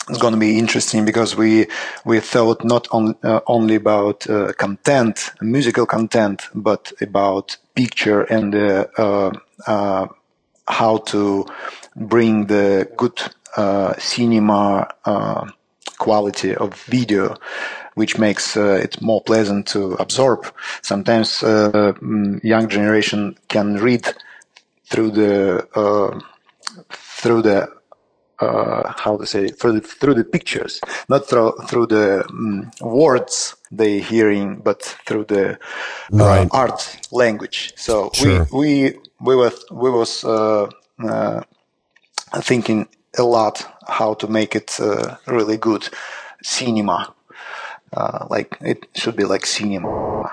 It's 0.09 0.17
going 0.17 0.33
to 0.33 0.39
be 0.39 0.59
interesting 0.59 1.05
because 1.05 1.37
we 1.37 1.67
we 2.03 2.19
thought 2.19 2.65
not 2.65 2.85
on, 2.91 3.15
uh, 3.23 3.39
only 3.47 3.75
about 3.75 4.29
uh, 4.29 4.51
content, 4.57 5.31
musical 5.39 5.85
content, 5.85 6.49
but 6.53 6.91
about 6.99 7.55
picture 7.75 8.23
and 8.23 8.53
uh, 8.53 9.31
uh, 9.67 10.07
how 10.67 10.97
to 10.97 11.45
bring 11.95 12.47
the 12.47 12.89
good 12.97 13.21
cinema 13.97 14.89
quality 15.97 16.55
of 16.55 16.73
video 16.89 17.37
which 17.95 18.19
makes 18.19 18.55
uh, 18.55 18.79
it 18.83 19.01
more 19.01 19.21
pleasant 19.21 19.65
to 19.65 19.93
absorb. 19.93 20.45
Sometimes 20.83 21.41
uh, 21.41 21.93
mm, 21.99 22.43
young 22.43 22.69
generation 22.69 23.35
can 23.47 23.77
read 23.77 24.13
through 24.89 25.11
the 25.11 25.67
uh, 25.75 26.19
through 26.91 27.41
the 27.41 27.67
uh, 28.39 28.93
how 28.97 29.17
to 29.17 29.25
say 29.25 29.47
through 29.47 29.73
the, 29.73 29.81
through 29.81 30.13
the 30.13 30.23
pictures, 30.23 30.79
not 31.09 31.27
through 31.27 31.53
through 31.67 31.87
the 31.87 32.25
um, 32.29 32.71
words 32.81 33.55
they 33.71 33.99
hearing, 33.99 34.57
but 34.57 34.83
through 35.05 35.25
the 35.25 35.51
uh, 35.51 35.57
right. 36.11 36.47
art 36.51 36.99
language. 37.11 37.73
So 37.75 38.11
sure. 38.13 38.47
we 38.51 38.59
we 38.59 38.99
we 39.21 39.35
was 39.35 39.65
we 39.71 39.89
was 39.89 40.23
uh, 40.23 40.69
uh, 41.03 41.41
thinking 42.41 42.87
a 43.17 43.23
lot 43.23 43.65
how 43.87 44.13
to 44.15 44.27
make 44.27 44.55
it 44.55 44.79
uh, 44.79 45.15
really 45.25 45.57
good 45.57 45.89
cinema. 46.43 47.13
Uh, 47.93 48.27
like 48.29 48.57
it 48.61 48.85
should 48.95 49.15
be 49.15 49.23
like 49.23 49.45
cinema. 49.45 50.29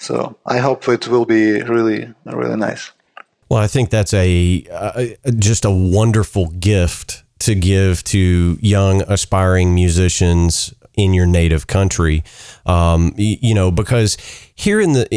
So 0.00 0.36
I 0.46 0.58
hope 0.58 0.88
it 0.88 1.06
will 1.06 1.26
be 1.26 1.62
really 1.62 2.12
really 2.24 2.56
nice. 2.56 2.90
Well, 3.48 3.60
I 3.60 3.66
think 3.66 3.90
that's 3.90 4.14
a 4.14 5.16
just 5.38 5.64
a 5.64 5.70
wonderful 5.70 6.48
gift 6.48 7.22
to 7.40 7.54
give 7.54 8.02
to 8.04 8.58
young 8.60 9.02
aspiring 9.02 9.74
musicians 9.74 10.72
in 10.96 11.12
your 11.12 11.26
native 11.26 11.66
country. 11.66 12.22
Um, 12.66 13.12
you 13.16 13.54
know, 13.54 13.70
because 13.70 14.16
here 14.54 14.80
in 14.80 14.92
the 14.92 15.08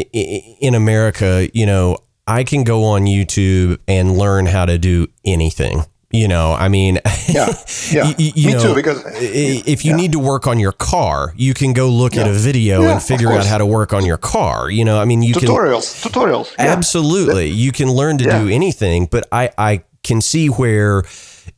in 0.60 0.74
America, 0.74 1.48
you 1.54 1.66
know, 1.66 1.98
I 2.26 2.44
can 2.44 2.64
go 2.64 2.84
on 2.84 3.02
YouTube 3.02 3.78
and 3.88 4.18
learn 4.18 4.46
how 4.46 4.66
to 4.66 4.78
do 4.78 5.08
anything. 5.24 5.84
You 6.10 6.26
know, 6.26 6.54
I 6.54 6.68
mean, 6.68 7.00
yeah, 7.28 7.52
yeah. 7.90 8.14
you, 8.16 8.32
you 8.34 8.46
Me 8.46 8.52
know, 8.54 8.68
too. 8.68 8.74
Because 8.74 9.02
if 9.20 9.84
you 9.84 9.90
yeah. 9.90 9.96
need 9.96 10.12
to 10.12 10.18
work 10.18 10.46
on 10.46 10.58
your 10.58 10.72
car, 10.72 11.34
you 11.36 11.52
can 11.52 11.74
go 11.74 11.90
look 11.90 12.14
yeah. 12.14 12.22
at 12.22 12.28
a 12.28 12.32
video 12.32 12.80
yeah, 12.80 12.92
and 12.92 13.02
figure 13.02 13.30
out 13.30 13.44
how 13.44 13.58
to 13.58 13.66
work 13.66 13.92
on 13.92 14.06
your 14.06 14.16
car. 14.16 14.70
You 14.70 14.86
know, 14.86 14.98
I 14.98 15.04
mean, 15.04 15.22
you 15.22 15.34
tutorials, 15.34 16.00
can 16.00 16.10
tutorials. 16.10 16.54
Absolutely, 16.58 17.50
you 17.50 17.72
can 17.72 17.92
learn 17.92 18.16
to 18.18 18.24
do 18.24 18.48
anything. 18.48 19.04
But 19.04 19.28
I, 19.30 19.50
I 19.58 19.82
can 20.02 20.22
see 20.22 20.48
where 20.48 21.02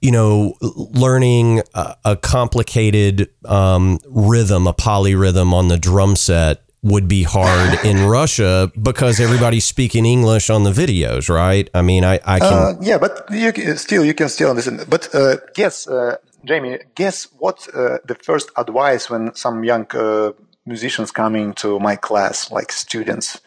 you 0.01 0.11
know, 0.11 0.55
learning 0.61 1.62
a, 1.74 1.96
a 2.05 2.16
complicated 2.16 3.28
um, 3.44 3.98
rhythm, 4.07 4.66
a 4.66 4.72
polyrhythm 4.72 5.53
on 5.53 5.68
the 5.68 5.76
drum 5.76 6.16
set 6.16 6.62
would 6.83 7.09
be 7.09 7.22
hard 7.22 7.85
in 7.85 8.07
Russia 8.18 8.72
because 8.81 9.20
everybody's 9.20 9.64
speaking 9.64 10.07
English 10.07 10.51
on 10.51 10.64
the 10.64 10.70
videos, 10.70 11.28
right? 11.28 11.68
I 11.74 11.83
mean, 11.83 12.05
I, 12.05 12.20
I 12.24 12.39
can. 12.39 12.53
Uh, 12.53 12.72
yeah, 12.81 12.99
but 12.99 13.26
you 13.31 13.53
can, 13.53 13.76
still, 13.76 14.05
you 14.05 14.14
can 14.14 14.28
still 14.28 14.51
understand. 14.51 14.85
But 14.89 15.14
uh, 15.14 15.37
guess, 15.55 15.87
uh, 15.87 16.16
Jamie, 16.45 16.78
guess 16.95 17.28
what 17.39 17.68
uh, 17.74 17.99
the 18.07 18.14
first 18.14 18.51
advice 18.57 19.11
when 19.11 19.35
some 19.35 19.62
young 19.64 19.87
uh, 19.95 20.33
musicians 20.64 21.11
coming 21.11 21.53
to 21.55 21.78
my 21.78 21.97
class, 21.97 22.51
like 22.51 22.72
students, 22.72 23.41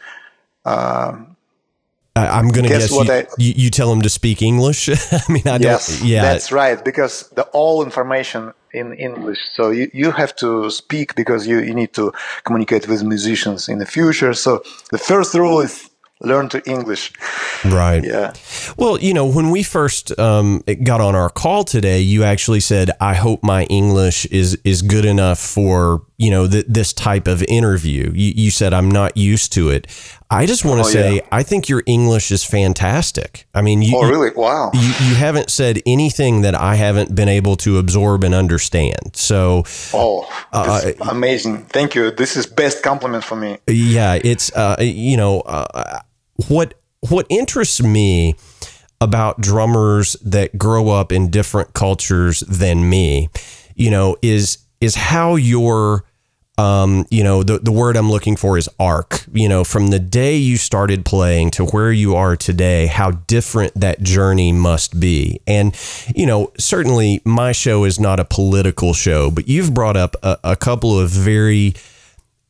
um, 2.16 2.28
I'm 2.30 2.48
going 2.50 2.64
to 2.64 2.70
guess, 2.70 2.92
guess 2.92 3.08
you, 3.08 3.12
I, 3.12 3.26
you, 3.38 3.54
you, 3.56 3.70
tell 3.70 3.90
them 3.90 4.02
to 4.04 4.10
speak 4.10 4.42
English. 4.42 4.90
I 5.12 5.22
mean, 5.30 5.48
I 5.48 5.58
yes, 5.58 6.00
don't. 6.00 6.08
Yeah, 6.08 6.22
that's 6.22 6.52
right. 6.52 6.84
Because 6.84 7.30
the 7.30 7.44
all 7.54 7.84
information 7.84 8.54
in 8.72 8.94
English, 8.94 9.40
so 9.54 9.72
you, 9.72 9.90
you 9.94 10.12
have 10.12 10.36
to 10.38 10.70
speak 10.70 11.16
because 11.16 11.48
you, 11.48 11.60
you 11.60 11.74
need 11.74 11.94
to 11.94 12.14
communicate 12.44 12.88
with 12.88 13.04
musicians 13.04 13.68
in 13.68 13.80
the 13.80 13.86
future. 13.86 14.34
So 14.34 14.64
the 14.92 15.00
first 15.00 15.34
rule 15.34 15.60
is 15.60 15.90
learn 16.24 16.50
to 16.50 16.62
English. 16.70 17.12
Right. 17.66 18.04
Yeah. 18.04 18.34
Well, 18.78 19.00
you 19.00 19.14
know, 19.14 19.26
when 19.26 19.50
we 19.50 19.64
first 19.64 20.18
um, 20.20 20.64
got 20.84 21.02
on 21.02 21.16
our 21.16 21.30
call 21.30 21.64
today, 21.64 22.00
you 22.00 22.24
actually 22.24 22.60
said, 22.60 22.92
"I 23.00 23.16
hope 23.16 23.44
my 23.44 23.64
English 23.66 24.26
is 24.28 24.58
is 24.64 24.82
good 24.82 25.06
enough 25.06 25.40
for 25.40 26.04
you 26.18 26.30
know 26.32 26.48
th- 26.48 26.66
this 26.68 26.94
type 26.94 27.28
of 27.28 27.44
interview." 27.44 28.12
You, 28.14 28.34
you, 28.36 28.52
said, 28.52 28.74
"I'm 28.74 28.90
not 28.90 29.18
used 29.18 29.54
to 29.54 29.70
it." 29.70 29.88
I 30.30 30.46
just 30.46 30.66
want 30.66 30.82
to 30.84 30.88
oh, 30.88 30.92
say, 30.92 31.16
yeah. 31.18 31.28
I 31.32 31.44
think 31.44 31.70
your 31.70 31.84
English 31.86 32.32
is 32.32 32.44
fantastic. 32.44 33.46
I 33.54 33.62
mean, 33.62 33.82
you, 33.82 33.98
oh 33.98 34.10
really? 34.10 34.32
Wow. 34.36 34.72
You, 34.74 34.80
you 34.82 35.16
haven't 35.16 35.52
said 35.52 35.80
anything 35.86 36.42
that 36.42 36.56
I 36.56 36.76
haven't 36.76 37.14
been 37.14 37.30
able 37.30 37.56
to 37.58 37.78
absorb 37.78 38.24
and 38.24 38.34
understand. 38.34 39.16
So, 39.16 39.64
oh, 39.94 40.28
uh, 40.52 40.92
amazing! 41.10 41.66
Thank 41.66 41.96
you. 41.96 42.12
This 42.12 42.36
is 42.36 42.46
best 42.46 42.84
compliment 42.84 43.24
for 43.24 43.36
me. 43.36 43.60
Yeah, 43.68 44.20
it's 44.24 44.52
uh, 44.56 44.78
you 44.80 45.18
know 45.18 45.42
uh, 45.42 46.00
what 46.48 46.74
what 47.10 47.26
interests 47.30 47.82
me 47.82 48.36
about 49.02 49.42
drummers 49.42 50.16
that 50.24 50.58
grow 50.58 50.90
up 50.90 51.12
in 51.12 51.30
different 51.30 51.74
cultures 51.74 52.40
than 52.42 52.90
me, 52.90 53.30
you 53.76 53.92
know, 53.92 54.16
is 54.22 54.60
is 54.84 54.96
how 54.96 55.36
your 55.36 56.06
um, 56.58 57.06
you 57.10 57.24
know, 57.24 57.42
the, 57.42 57.58
the 57.58 57.72
word 57.72 57.98
I'm 57.98 58.12
looking 58.12 58.36
for 58.36 58.58
is 58.58 58.70
arc. 58.80 59.26
You 59.34 59.50
know, 59.50 59.64
from 59.64 59.88
the 59.88 60.00
day 60.00 60.36
you 60.38 60.58
started 60.58 61.04
playing 61.06 61.52
to 61.52 61.66
where 61.66 61.92
you 61.92 62.16
are 62.16 62.36
today, 62.36 62.88
how 62.88 63.12
different 63.12 63.74
that 63.76 64.04
journey 64.04 64.52
must 64.52 65.00
be. 65.00 65.42
And, 65.48 65.76
you 66.16 66.26
know, 66.26 66.52
certainly 66.60 67.22
my 67.26 67.54
show 67.54 67.86
is 67.86 68.00
not 68.00 68.20
a 68.20 68.26
political 68.26 68.94
show, 68.94 69.32
but 69.32 69.48
you've 69.48 69.74
brought 69.74 69.98
up 69.98 70.16
a, 70.22 70.38
a 70.44 70.56
couple 70.56 71.00
of 71.00 71.10
very, 71.10 71.74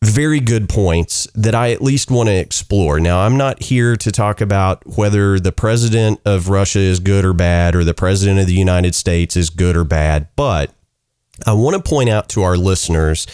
very 0.03 0.41
good 0.41 0.67
points 0.67 1.25
that 1.33 1.55
I 1.55 1.71
at 1.71 1.81
least 1.81 2.11
want 2.11 2.27
to 2.27 2.35
explore. 2.35 2.99
Now, 2.99 3.21
I'm 3.21 3.37
not 3.37 3.63
here 3.63 3.95
to 3.95 4.11
talk 4.11 4.41
about 4.41 4.85
whether 4.97 5.39
the 5.39 5.53
president 5.53 6.19
of 6.25 6.49
Russia 6.49 6.79
is 6.79 6.99
good 6.99 7.23
or 7.23 7.31
bad 7.31 7.73
or 7.73 7.85
the 7.85 7.93
president 7.93 8.41
of 8.41 8.47
the 8.47 8.53
United 8.53 8.95
States 8.95 9.37
is 9.37 9.49
good 9.49 9.77
or 9.77 9.85
bad, 9.85 10.27
but 10.35 10.71
I 11.45 11.53
want 11.53 11.75
to 11.75 11.89
point 11.89 12.09
out 12.09 12.29
to 12.29 12.43
our 12.43 12.57
listeners 12.57 13.27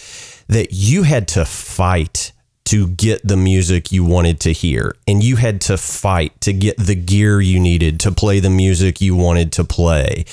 that 0.47 0.69
you 0.71 1.03
had 1.03 1.27
to 1.29 1.45
fight 1.45 2.31
to 2.65 2.87
get 2.87 3.27
the 3.27 3.37
music 3.37 3.91
you 3.91 4.03
wanted 4.03 4.39
to 4.41 4.53
hear 4.53 4.95
and 5.07 5.23
you 5.23 5.37
had 5.37 5.59
to 5.59 5.75
fight 5.75 6.39
to 6.41 6.53
get 6.53 6.77
the 6.77 6.93
gear 6.95 7.41
you 7.41 7.59
needed 7.59 7.99
to 7.99 8.11
play 8.11 8.39
the 8.39 8.49
music 8.49 9.01
you 9.01 9.15
wanted 9.15 9.51
to 9.51 9.63
play 9.63 10.23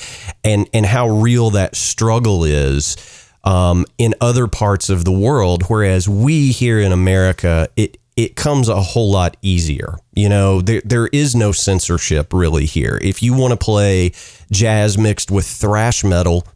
and 0.43 0.69
and 0.71 0.85
how 0.85 1.09
real 1.09 1.49
that 1.49 1.75
struggle 1.75 2.43
is 2.43 2.95
um, 3.43 3.85
in 3.97 4.13
other 4.21 4.45
parts 4.45 4.89
of 4.89 5.03
the 5.03 5.11
world 5.11 5.63
whereas 5.63 6.07
we 6.07 6.51
here 6.51 6.79
in 6.79 6.91
America 6.91 7.69
it 7.75 7.97
it 8.17 8.35
comes 8.35 8.67
a 8.67 8.81
whole 8.81 9.11
lot 9.11 9.37
easier. 9.43 9.95
You 10.13 10.27
know, 10.27 10.59
there 10.59 10.81
there 10.83 11.07
is 11.07 11.35
no 11.35 11.51
censorship 11.51 12.33
really 12.33 12.65
here. 12.65 12.99
If 13.01 13.21
you 13.21 13.35
want 13.35 13.51
to 13.51 13.57
play 13.57 14.11
jazz 14.51 14.97
mixed 14.97 15.31
with 15.31 15.45
thrash 15.45 16.03
metal, 16.03 16.47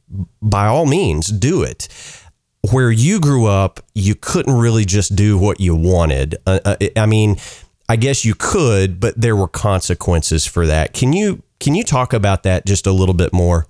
by 0.42 0.68
all 0.68 0.86
means, 0.86 1.28
do 1.28 1.64
it 1.64 1.88
where 2.70 2.92
you 2.92 3.20
grew 3.20 3.48
up, 3.48 3.80
you 3.96 4.16
couldn't 4.16 4.56
really 4.56 4.86
just 4.86 5.16
do 5.16 5.38
what 5.38 5.60
you 5.60 5.76
wanted. 5.76 6.36
Uh, 6.46 6.60
uh, 6.64 6.76
I 6.96 7.06
mean, 7.06 7.38
I 7.89 7.96
guess 7.96 8.24
you 8.24 8.36
could, 8.36 9.00
but 9.00 9.20
there 9.20 9.36
were 9.36 9.48
consequences 9.48 10.46
for 10.46 10.66
that. 10.68 10.94
Can 10.94 11.14
you 11.14 11.42
can 11.60 11.76
you 11.76 11.84
talk 11.84 12.14
about 12.14 12.44
that 12.44 12.66
just 12.66 12.88
a 12.88 12.92
little 12.92 13.14
bit 13.14 13.34
more? 13.34 13.68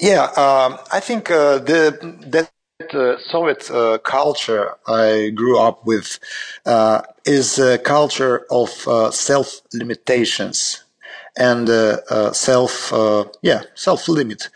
Yeah, 0.00 0.24
um, 0.36 0.78
I 0.92 1.00
think 1.00 1.30
uh, 1.30 1.58
the 1.58 2.16
that 2.28 2.50
uh, 2.94 3.18
Soviet 3.18 3.70
uh, 3.70 3.98
culture 3.98 4.74
I 4.86 5.30
grew 5.34 5.58
up 5.58 5.84
with 5.84 6.18
uh, 6.64 7.02
is 7.24 7.58
a 7.58 7.78
culture 7.78 8.46
of 8.50 8.70
self 9.14 9.60
limitations 9.72 10.84
and 11.36 11.68
self 12.34 12.92
yeah 13.42 13.62
self 13.74 14.08
limit. 14.08 14.48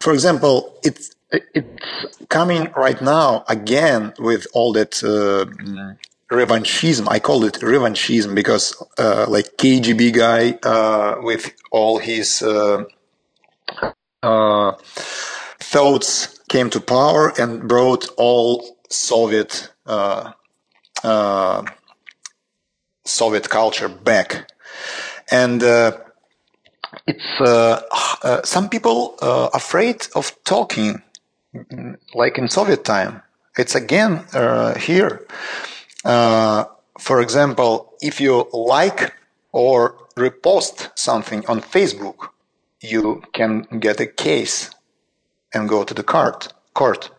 For 0.00 0.12
example, 0.12 0.78
it's 0.82 1.14
it's 1.30 2.26
coming 2.28 2.70
right 2.76 3.00
now 3.00 3.44
again 3.48 4.12
with 4.18 4.46
all 4.54 4.72
that 4.74 5.02
uh, 5.02 5.46
revanchism. 6.30 7.08
I 7.08 7.18
call 7.20 7.44
it 7.44 7.54
revanchism 7.54 8.34
because, 8.34 8.76
uh, 8.98 9.26
like 9.28 9.56
KGB 9.56 10.12
guy 10.14 10.58
uh, 10.62 11.16
with 11.22 11.52
all 11.70 11.98
his 11.98 12.42
uh, 12.42 12.84
uh, 14.22 14.72
thoughts 15.60 16.38
came 16.48 16.70
to 16.70 16.80
power 16.80 17.32
and 17.38 17.68
brought 17.68 18.08
all 18.16 18.76
Soviet 18.90 19.70
uh, 19.86 20.32
Soviet 23.04 23.48
culture 23.50 23.88
back, 23.88 24.50
and 25.30 25.62
it's 27.06 28.48
some 28.48 28.68
people 28.68 29.16
afraid 29.52 30.06
of 30.14 30.32
talking 30.44 31.02
like 32.14 32.38
in 32.38 32.48
Soviet 32.48 32.84
time. 32.84 33.22
It's 33.56 33.74
again 33.74 34.24
uh, 34.32 34.74
here. 34.74 35.26
Uh, 36.04 36.64
for 36.98 37.20
example, 37.20 37.94
if 38.00 38.20
you 38.20 38.48
like 38.52 39.14
or 39.52 39.96
repost 40.16 40.90
something 40.96 41.46
on 41.46 41.60
Facebook, 41.60 42.28
you 42.80 43.22
can 43.32 43.62
get 43.80 44.00
a 44.00 44.06
case 44.06 44.70
and 45.52 45.68
go 45.68 45.84
to 45.84 45.94
the 45.94 46.02
court. 46.02 46.52
Court. 46.74 47.10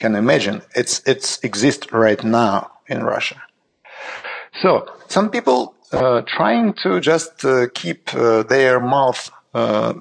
Can 0.00 0.16
imagine 0.16 0.62
it's 0.74 1.02
it's 1.06 1.38
exists 1.44 1.92
right 1.92 2.22
now 2.24 2.70
in 2.88 3.04
Russia. 3.04 3.40
So 4.62 4.86
some 5.08 5.30
people 5.30 5.74
uh, 5.92 6.22
trying 6.26 6.74
to 6.82 7.00
just 7.00 7.44
uh, 7.44 7.66
keep 7.74 8.14
uh, 8.14 8.42
their 8.44 8.80
mouth 8.80 9.30
uh, 9.54 9.94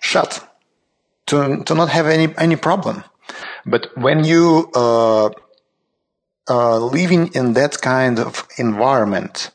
shut 0.00 0.48
to, 1.26 1.62
to 1.64 1.74
not 1.74 1.88
have 1.90 2.06
any, 2.06 2.34
any 2.38 2.56
problem. 2.56 3.04
But 3.66 3.88
when 3.96 4.24
you 4.24 4.70
uh, 4.74 5.30
uh, 6.48 6.78
living 6.78 7.28
in 7.34 7.54
that 7.54 7.80
kind 7.80 8.18
of 8.18 8.46
environment, 8.58 9.50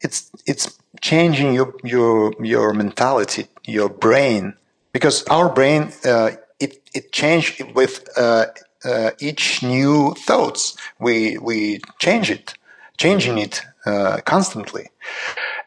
it's 0.00 0.30
it's 0.46 0.78
changing 1.00 1.54
your 1.54 1.74
your 1.82 2.32
your 2.40 2.72
mentality, 2.72 3.48
your 3.64 3.88
brain, 3.88 4.54
because 4.92 5.24
our 5.24 5.48
brain 5.52 5.92
uh, 6.04 6.30
it 6.60 6.80
it 6.94 7.10
changed 7.12 7.62
with 7.74 8.08
uh, 8.16 8.46
uh, 8.84 9.10
each 9.18 9.62
new 9.62 10.14
thoughts. 10.14 10.76
We 11.00 11.38
we 11.38 11.80
change 11.98 12.30
it, 12.30 12.54
changing 12.98 13.38
it 13.38 13.62
uh, 13.86 14.18
constantly. 14.24 14.90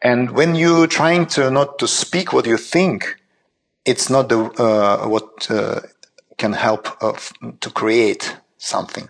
And 0.01 0.31
when 0.31 0.55
you're 0.55 0.87
trying 0.87 1.25
to 1.27 1.49
not 1.49 1.79
to 1.79 1.87
speak 1.87 2.33
what 2.33 2.45
you 2.45 2.57
think, 2.57 3.17
it's 3.85 4.09
not 4.09 4.29
the 4.29 4.39
uh, 4.39 5.07
what 5.07 5.49
uh, 5.49 5.81
can 6.37 6.53
help 6.53 6.99
to 7.61 7.69
create 7.71 8.37
something 8.57 9.09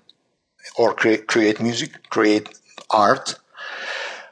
or 0.78 0.94
cre- 0.94 1.24
create 1.28 1.60
music, 1.62 2.10
create 2.10 2.50
art. 2.90 3.36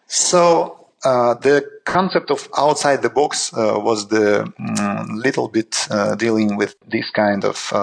So 0.07 0.87
uh, 1.03 1.33
the 1.35 1.63
concept 1.85 2.29
of 2.31 2.49
outside 2.57 3.01
the 3.01 3.09
box 3.09 3.53
uh, 3.53 3.79
was 3.79 4.07
the 4.07 4.51
mm, 4.59 5.23
little 5.23 5.47
bit 5.47 5.87
uh, 5.89 6.15
dealing 6.15 6.57
with 6.57 6.75
this 6.87 7.09
kind 7.11 7.45
of 7.45 7.73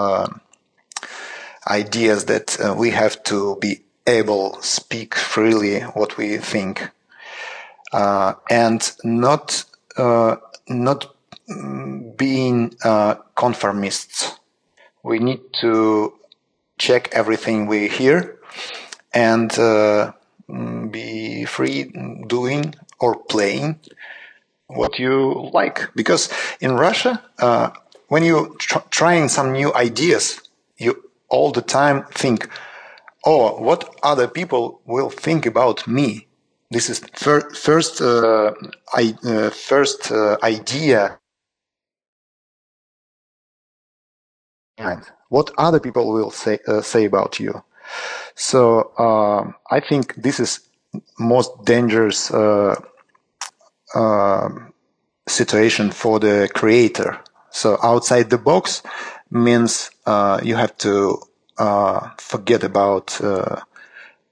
ideas 1.69 2.25
that 2.25 2.57
we 2.77 2.91
have 2.91 3.21
to 3.23 3.57
be 3.59 3.81
able 4.07 4.61
speak 4.61 5.15
freely 5.15 5.81
what 5.81 6.17
we 6.17 6.37
think 6.37 6.89
and 8.49 8.91
not 9.03 9.65
not 10.69 11.13
being 12.17 12.75
uh, 12.83 13.15
conformists. 13.35 14.37
We 15.03 15.19
need 15.19 15.41
to 15.61 16.13
check 16.77 17.09
everything 17.13 17.67
we 17.67 17.87
hear 17.87 18.39
and 19.13 19.57
uh, 19.57 20.11
be 20.91 21.45
free 21.45 21.91
doing 22.27 22.75
or 22.99 23.15
playing 23.15 23.79
what 24.67 24.99
you 24.99 25.49
like. 25.53 25.89
Because 25.95 26.29
in 26.59 26.73
Russia, 26.73 27.23
uh, 27.39 27.71
when 28.09 28.23
you're 28.23 28.53
tr- 28.57 28.87
trying 28.89 29.29
some 29.29 29.51
new 29.53 29.73
ideas, 29.73 30.41
you 30.77 31.09
all 31.29 31.51
the 31.51 31.61
time 31.61 32.03
think, 32.11 32.49
oh, 33.27 33.61
what 33.61 33.81
other 34.03 34.27
people 34.27 34.81
will 34.85 35.09
think 35.09 35.45
about 35.45 35.85
me? 35.87 36.27
This 36.71 36.89
is 36.89 36.99
fir- 37.13 37.49
first, 37.51 38.01
uh, 38.01 38.53
I, 38.93 39.15
uh, 39.23 39.49
first 39.49 40.11
uh, 40.11 40.37
idea 40.43 41.19
what 45.29 45.51
other 45.57 45.79
people 45.79 46.13
will 46.13 46.31
say 46.31 46.59
uh, 46.67 46.81
say 46.81 47.05
about 47.05 47.39
you. 47.39 47.63
So 48.35 48.91
um, 48.97 49.55
I 49.71 49.79
think 49.79 50.15
this 50.15 50.39
is 50.39 50.61
most 51.19 51.51
dangerous 51.65 52.31
uh, 52.31 52.75
uh, 53.95 54.49
situation 55.27 55.91
for 55.91 56.19
the 56.19 56.49
creator. 56.53 57.19
So 57.49 57.77
outside 57.81 58.29
the 58.29 58.37
box 58.37 58.83
means 59.31 59.89
uh, 60.05 60.39
you 60.43 60.55
have 60.55 60.77
to 60.77 61.19
uh, 61.59 62.09
forget 62.17 62.63
about 62.63 63.19
uh, 63.21 63.61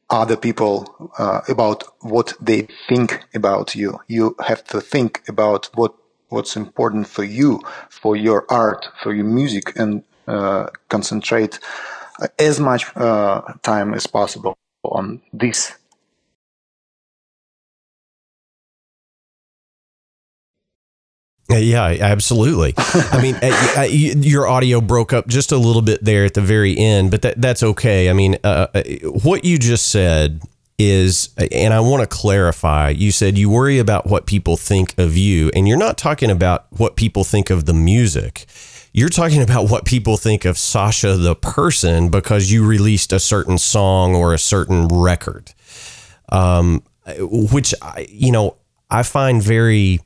other 0.10 0.38
people, 0.38 1.12
about 1.50 1.84
what 2.02 2.34
they 2.42 2.68
think 2.90 3.22
about 3.34 3.76
you. 3.76 4.00
You 4.08 4.36
have 4.46 4.64
to 4.66 4.82
think 4.82 5.24
about 5.28 5.70
what 5.76 5.94
what's 6.30 6.56
important 6.58 7.08
for 7.08 7.24
you, 7.24 7.62
for 7.90 8.16
your 8.16 8.46
art, 8.50 8.88
for 9.04 9.14
your 9.14 9.26
music, 9.26 9.78
and 9.78 10.04
uh, 10.28 10.68
concentrate 10.90 11.60
as 12.40 12.60
much 12.60 12.86
uh, 12.98 13.42
time 13.64 13.94
as 13.94 14.08
possible 14.08 14.58
on 14.84 15.22
this. 15.34 15.74
Yeah, 21.50 21.96
absolutely. 22.00 22.74
I 22.78 23.22
mean, 23.22 24.24
your 24.24 24.48
audio 24.48 24.82
broke 24.82 25.14
up 25.14 25.28
just 25.28 25.52
a 25.52 25.58
little 25.58 25.84
bit 25.84 26.04
there 26.04 26.26
at 26.26 26.34
the 26.34 26.42
very 26.42 26.76
end, 26.78 27.12
but 27.12 27.22
that, 27.22 27.40
that's 27.40 27.62
okay. 27.62 28.10
I 28.10 28.14
mean, 28.14 28.38
uh, 28.44 28.68
uh, 28.74 28.84
what 29.24 29.46
you 29.46 29.60
just 29.60 29.92
said 29.92 30.42
is, 30.80 31.30
and 31.52 31.74
I 31.74 31.82
want 31.82 32.02
to 32.02 32.08
clarify, 32.08 32.90
you 32.90 33.12
said 33.12 33.38
you 33.38 33.50
worry 33.50 33.78
about 33.78 34.08
what 34.08 34.26
people 34.26 34.58
think 34.58 34.98
of 34.98 35.16
you, 35.16 35.52
and 35.56 35.68
you're 35.68 35.78
not 35.78 35.98
talking 35.98 36.32
about 36.32 36.66
what 36.72 36.96
people 36.96 37.24
think 37.24 37.52
of 37.52 37.66
the 37.66 37.74
music. 37.74 38.48
You're 38.92 39.10
talking 39.10 39.42
about 39.42 39.70
what 39.70 39.86
people 39.86 40.18
think 40.18 40.46
of 40.46 40.58
Sasha 40.58 41.16
the 41.16 41.36
person 41.36 42.10
because 42.10 42.52
you 42.52 42.66
released 42.66 43.14
a 43.14 43.20
certain 43.20 43.58
song 43.58 44.16
or 44.16 44.34
a 44.34 44.40
certain 44.40 44.88
record, 44.88 45.54
um, 46.30 46.82
which 47.20 47.76
I, 47.82 48.08
you 48.10 48.32
know 48.32 48.56
I 48.90 49.04
find 49.04 49.44
very 49.44 50.00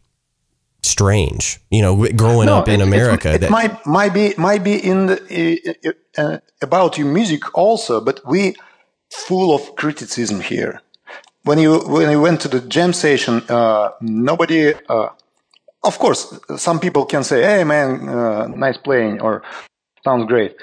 strange. 0.82 1.60
You 1.70 1.82
know, 1.82 2.08
growing 2.16 2.48
no, 2.48 2.58
up 2.58 2.68
in 2.68 2.82
America, 2.82 3.34
it, 3.34 3.44
it 3.44 3.50
might 3.50 3.86
might 3.86 4.14
be 4.14 4.34
might 4.38 4.64
be 4.64 4.76
in 4.76 5.08
the 5.08 5.96
uh, 6.18 6.22
uh, 6.22 6.38
about 6.62 6.98
your 6.98 7.08
music 7.08 7.58
also, 7.58 8.02
but 8.02 8.22
we 8.26 8.56
full 9.10 9.54
of 9.54 9.76
criticism 9.76 10.42
here. 10.42 10.82
When 11.44 11.60
you 11.60 11.80
when 11.80 12.10
you 12.12 12.22
went 12.22 12.42
to 12.42 12.48
the 12.48 12.62
jam 12.62 12.94
station, 12.94 13.42
uh, 13.50 13.92
nobody. 14.02 14.74
Uh, 14.88 15.10
of 15.82 15.98
course, 15.98 16.38
some 16.58 16.80
people 16.80 17.06
can 17.06 17.24
say, 17.24 17.42
"Hey, 17.42 17.64
man, 17.64 18.10
uh, 18.10 18.48
nice 18.48 18.78
playing," 18.78 19.22
or 19.22 19.44
"Sounds 20.04 20.28
great," 20.28 20.56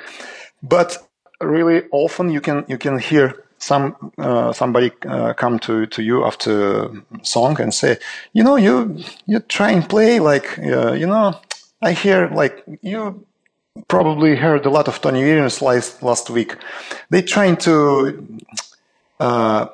but 0.62 0.98
really 1.40 1.84
often 1.90 2.30
you 2.30 2.40
can 2.40 2.64
you 2.68 2.78
can 2.78 2.98
hear 2.98 3.45
some 3.66 4.12
uh, 4.18 4.52
somebody 4.52 4.92
uh, 5.08 5.32
come 5.34 5.58
to, 5.58 5.86
to 5.86 6.02
you 6.02 6.24
after 6.24 6.88
song 7.22 7.60
and 7.60 7.74
say, 7.74 7.98
you 8.32 8.44
know, 8.44 8.56
you 8.56 8.98
you 9.26 9.40
try 9.40 9.70
and 9.72 9.88
play 9.88 10.20
like 10.20 10.58
uh, 10.58 10.92
you 10.92 11.06
know, 11.06 11.34
I 11.82 11.92
hear 11.92 12.28
like 12.28 12.62
you 12.82 13.26
probably 13.88 14.36
heard 14.36 14.64
a 14.66 14.70
lot 14.70 14.88
of 14.88 15.00
Tony 15.00 15.24
Williams 15.24 15.60
last 15.62 16.02
last 16.02 16.30
week. 16.30 16.56
They 17.10 17.22
trying 17.22 17.56
to 17.68 18.38
uh, 19.18 19.66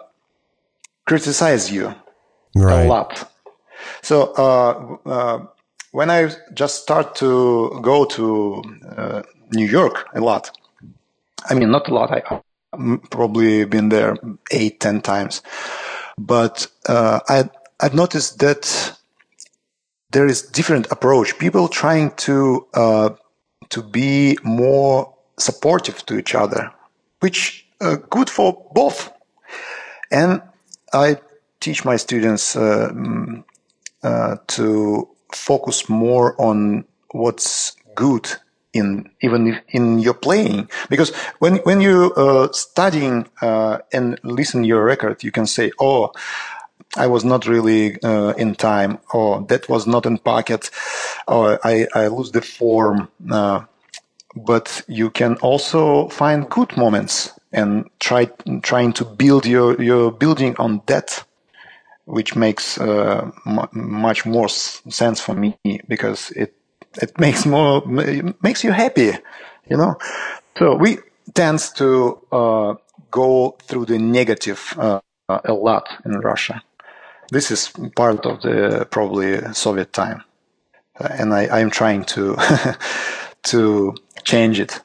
criticize 1.05 1.71
you 1.71 1.95
right. 2.57 2.87
a 2.87 2.89
lot. 2.89 3.31
So 4.01 4.33
uh, 4.39 5.09
uh, 5.09 5.47
when 5.91 6.09
I 6.09 6.31
just 6.55 6.83
start 6.83 7.15
to 7.17 7.79
go 7.83 8.07
to 8.17 8.63
New 9.53 9.67
York 9.67 10.09
a 10.15 10.21
lot, 10.21 10.51
I 11.51 11.55
mean 11.55 11.71
not 11.71 11.89
a 11.89 11.95
lot. 11.95 12.11
I 12.11 12.41
probably 13.11 13.65
been 13.65 13.89
there 13.89 14.17
eight, 14.51 14.81
ten 14.81 15.01
times. 15.01 15.43
But 16.19 16.67
uh, 16.89 17.21
I 17.29 17.51
I've 17.81 17.95
noticed 17.95 18.39
that 18.39 18.97
there 20.11 20.27
is 20.27 20.43
different 20.43 20.91
approach. 20.91 21.39
People 21.39 21.69
trying 21.69 22.13
to 22.17 22.67
uh, 22.75 23.11
to 23.71 23.83
be 23.83 24.39
more 24.43 25.15
supportive 25.39 26.05
to 26.07 26.19
each 26.19 26.35
other, 26.35 26.73
which 27.21 27.67
uh, 27.81 27.97
good 28.11 28.31
for 28.31 28.67
both. 28.73 29.13
And 30.11 30.43
I 30.93 31.17
teach 31.61 31.85
my 31.85 31.97
students 31.97 32.55
uh, 32.55 32.91
mm, 32.93 33.45
uh, 34.03 34.37
to 34.49 35.09
focus 35.33 35.89
more 35.89 36.41
on 36.41 36.85
what's 37.13 37.77
good 37.95 38.29
in 38.73 39.11
even 39.21 39.47
if 39.49 39.61
in 39.69 39.99
your 39.99 40.15
playing. 40.15 40.69
Because 40.89 41.15
when 41.39 41.57
when 41.59 41.81
you 41.81 42.13
uh, 42.17 42.51
studying 42.53 43.27
uh, 43.41 43.79
and 43.93 44.19
listen 44.23 44.65
your 44.65 44.85
record 44.85 45.23
you 45.23 45.31
can 45.31 45.47
say 45.47 45.73
oh 45.81 46.13
I 46.97 47.07
was 47.07 47.25
not 47.25 47.47
really 47.47 48.01
uh, 48.03 48.35
in 48.35 48.55
time. 48.55 48.99
Or 49.15 49.41
that 49.49 49.69
was 49.69 49.87
not 49.87 50.05
in 50.05 50.19
pocket. 50.19 50.71
Or 51.27 51.59
I, 51.65 51.87
I 51.95 52.09
lose 52.09 52.33
the 52.33 52.43
form. 52.43 53.09
Uh, 53.31 53.63
but 54.35 54.83
you 54.89 55.11
can 55.11 55.37
also 55.37 56.09
find 56.09 56.49
good 56.49 56.77
moments 56.77 57.33
and 57.53 57.89
try 58.01 58.27
trying 58.63 58.93
to 58.95 59.05
build 59.05 59.45
your 59.45 59.81
your 59.83 60.11
building 60.11 60.57
on 60.59 60.81
that 60.87 61.23
which 62.07 62.35
makes 62.35 62.79
uh, 62.79 63.31
much 63.73 64.27
more 64.27 64.49
sense 64.49 65.21
for 65.21 65.35
me 65.35 65.57
because 65.87 66.31
it 66.31 66.55
it 67.01 67.19
makes 67.21 67.47
more 67.47 67.83
makes 68.43 68.65
you 68.65 68.73
happy, 68.73 69.13
you 69.69 69.77
know. 69.77 69.97
So 70.59 70.77
we 70.77 70.99
tends 71.35 71.73
to 71.75 72.19
uh, 72.33 72.75
go 73.11 73.57
through 73.63 73.87
the 73.87 73.99
negative 73.99 74.75
uh, 74.79 75.01
a 75.29 75.53
lot 75.55 75.89
in 76.05 76.21
Russia. 76.21 76.63
This 77.31 77.51
is 77.51 77.73
part 77.97 78.27
of 78.27 78.43
the 78.43 78.87
probably 78.91 79.41
Soviet 79.55 79.93
time, 79.93 80.23
and 81.01 81.33
I, 81.35 81.61
I'm 81.61 81.71
trying 81.71 82.05
to 82.17 82.37
to 83.45 83.95
change 84.25 84.61
it. 84.61 84.81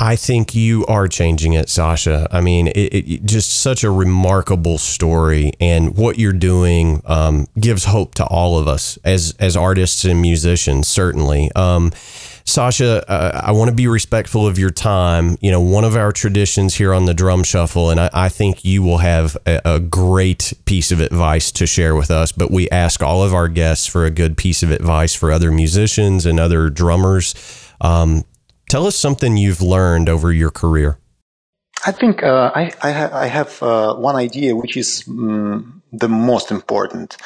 I 0.00 0.14
think 0.14 0.54
you 0.54 0.86
are 0.86 1.08
changing 1.08 1.54
it, 1.54 1.68
Sasha. 1.68 2.28
I 2.30 2.40
mean, 2.40 2.68
it, 2.68 2.94
it, 2.94 3.24
just 3.24 3.50
such 3.50 3.82
a 3.82 3.90
remarkable 3.90 4.78
story, 4.78 5.52
and 5.58 5.96
what 5.96 6.18
you're 6.20 6.32
doing 6.32 7.02
um, 7.04 7.48
gives 7.58 7.84
hope 7.84 8.14
to 8.16 8.24
all 8.24 8.58
of 8.58 8.68
us 8.68 8.96
as 9.04 9.34
as 9.40 9.56
artists 9.56 10.04
and 10.04 10.22
musicians. 10.22 10.86
Certainly, 10.86 11.50
um, 11.56 11.90
Sasha, 12.44 13.10
uh, 13.10 13.40
I 13.44 13.50
want 13.50 13.70
to 13.70 13.74
be 13.74 13.88
respectful 13.88 14.46
of 14.46 14.56
your 14.56 14.70
time. 14.70 15.36
You 15.40 15.50
know, 15.50 15.60
one 15.60 15.82
of 15.82 15.96
our 15.96 16.12
traditions 16.12 16.76
here 16.76 16.94
on 16.94 17.06
the 17.06 17.14
Drum 17.14 17.42
Shuffle, 17.42 17.90
and 17.90 17.98
I, 17.98 18.08
I 18.14 18.28
think 18.28 18.64
you 18.64 18.84
will 18.84 18.98
have 18.98 19.36
a, 19.46 19.60
a 19.64 19.80
great 19.80 20.52
piece 20.64 20.92
of 20.92 21.00
advice 21.00 21.50
to 21.52 21.66
share 21.66 21.96
with 21.96 22.12
us. 22.12 22.30
But 22.30 22.52
we 22.52 22.70
ask 22.70 23.02
all 23.02 23.24
of 23.24 23.34
our 23.34 23.48
guests 23.48 23.88
for 23.88 24.04
a 24.04 24.10
good 24.10 24.36
piece 24.36 24.62
of 24.62 24.70
advice 24.70 25.12
for 25.16 25.32
other 25.32 25.50
musicians 25.50 26.24
and 26.24 26.38
other 26.38 26.70
drummers. 26.70 27.34
Um, 27.80 28.24
Tell 28.68 28.86
us 28.86 28.96
something 28.96 29.36
you've 29.38 29.62
learned 29.62 30.08
over 30.08 30.30
your 30.30 30.50
career. 30.50 30.98
I 31.86 31.92
think 31.92 32.22
uh, 32.22 32.50
I, 32.54 32.72
I, 32.82 32.92
ha- 32.92 33.10
I, 33.12 33.26
have 33.26 33.62
uh, 33.62 33.94
one 33.94 34.16
idea 34.16 34.54
which 34.54 34.76
is 34.76 35.04
um, 35.08 35.82
the 35.92 36.08
most 36.08 36.50
important. 36.50 37.16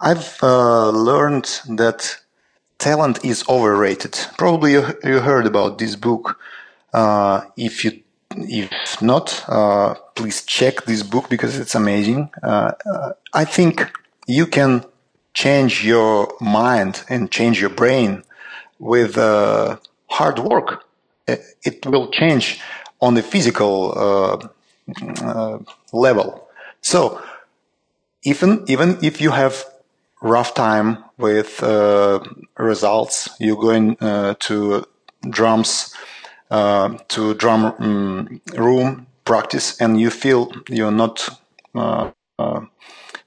I've 0.00 0.38
uh, 0.42 0.90
learned 0.90 1.60
that 1.70 2.18
talent 2.78 3.24
is 3.24 3.42
overrated. 3.48 4.16
Probably 4.38 4.72
you, 4.72 4.86
you 5.02 5.20
heard 5.20 5.46
about 5.46 5.78
this 5.78 5.96
book. 5.96 6.38
Uh, 6.92 7.42
if 7.56 7.84
you 7.84 8.02
if 8.38 9.00
not, 9.00 9.44
uh, 9.48 9.94
please 10.14 10.44
check 10.44 10.84
this 10.84 11.02
book 11.02 11.30
because 11.30 11.58
it's 11.58 11.74
amazing. 11.74 12.30
Uh, 12.42 12.72
I 13.32 13.44
think 13.44 13.90
you 14.26 14.46
can 14.46 14.84
change 15.32 15.84
your 15.84 16.34
mind 16.40 17.02
and 17.08 17.30
change 17.30 17.60
your 17.60 17.70
brain 17.70 18.24
with 18.78 19.16
hard 20.08 20.38
work. 20.38 20.84
It 21.26 21.86
will 21.86 22.10
change 22.10 22.60
on 23.00 23.14
the 23.14 23.22
physical 23.22 23.92
uh, 23.96 24.48
uh, 25.22 25.58
level. 25.92 26.48
So 26.82 27.20
even 28.24 28.64
even 28.68 28.98
if 29.02 29.20
you 29.20 29.30
have 29.30 29.64
rough 30.22 30.54
time 30.54 31.04
with 31.18 31.62
uh, 31.62 32.20
results, 32.58 33.28
you're 33.40 33.56
going 33.60 33.96
uh, 34.00 34.34
to 34.40 34.84
drums 35.30 35.94
uh, 36.50 36.96
to 37.08 37.34
drum 37.34 37.74
um, 37.78 38.40
room 38.56 39.06
practice, 39.24 39.80
and 39.80 40.00
you 40.00 40.10
feel 40.10 40.52
you're 40.68 40.92
not 40.92 41.28
uh, 41.74 42.10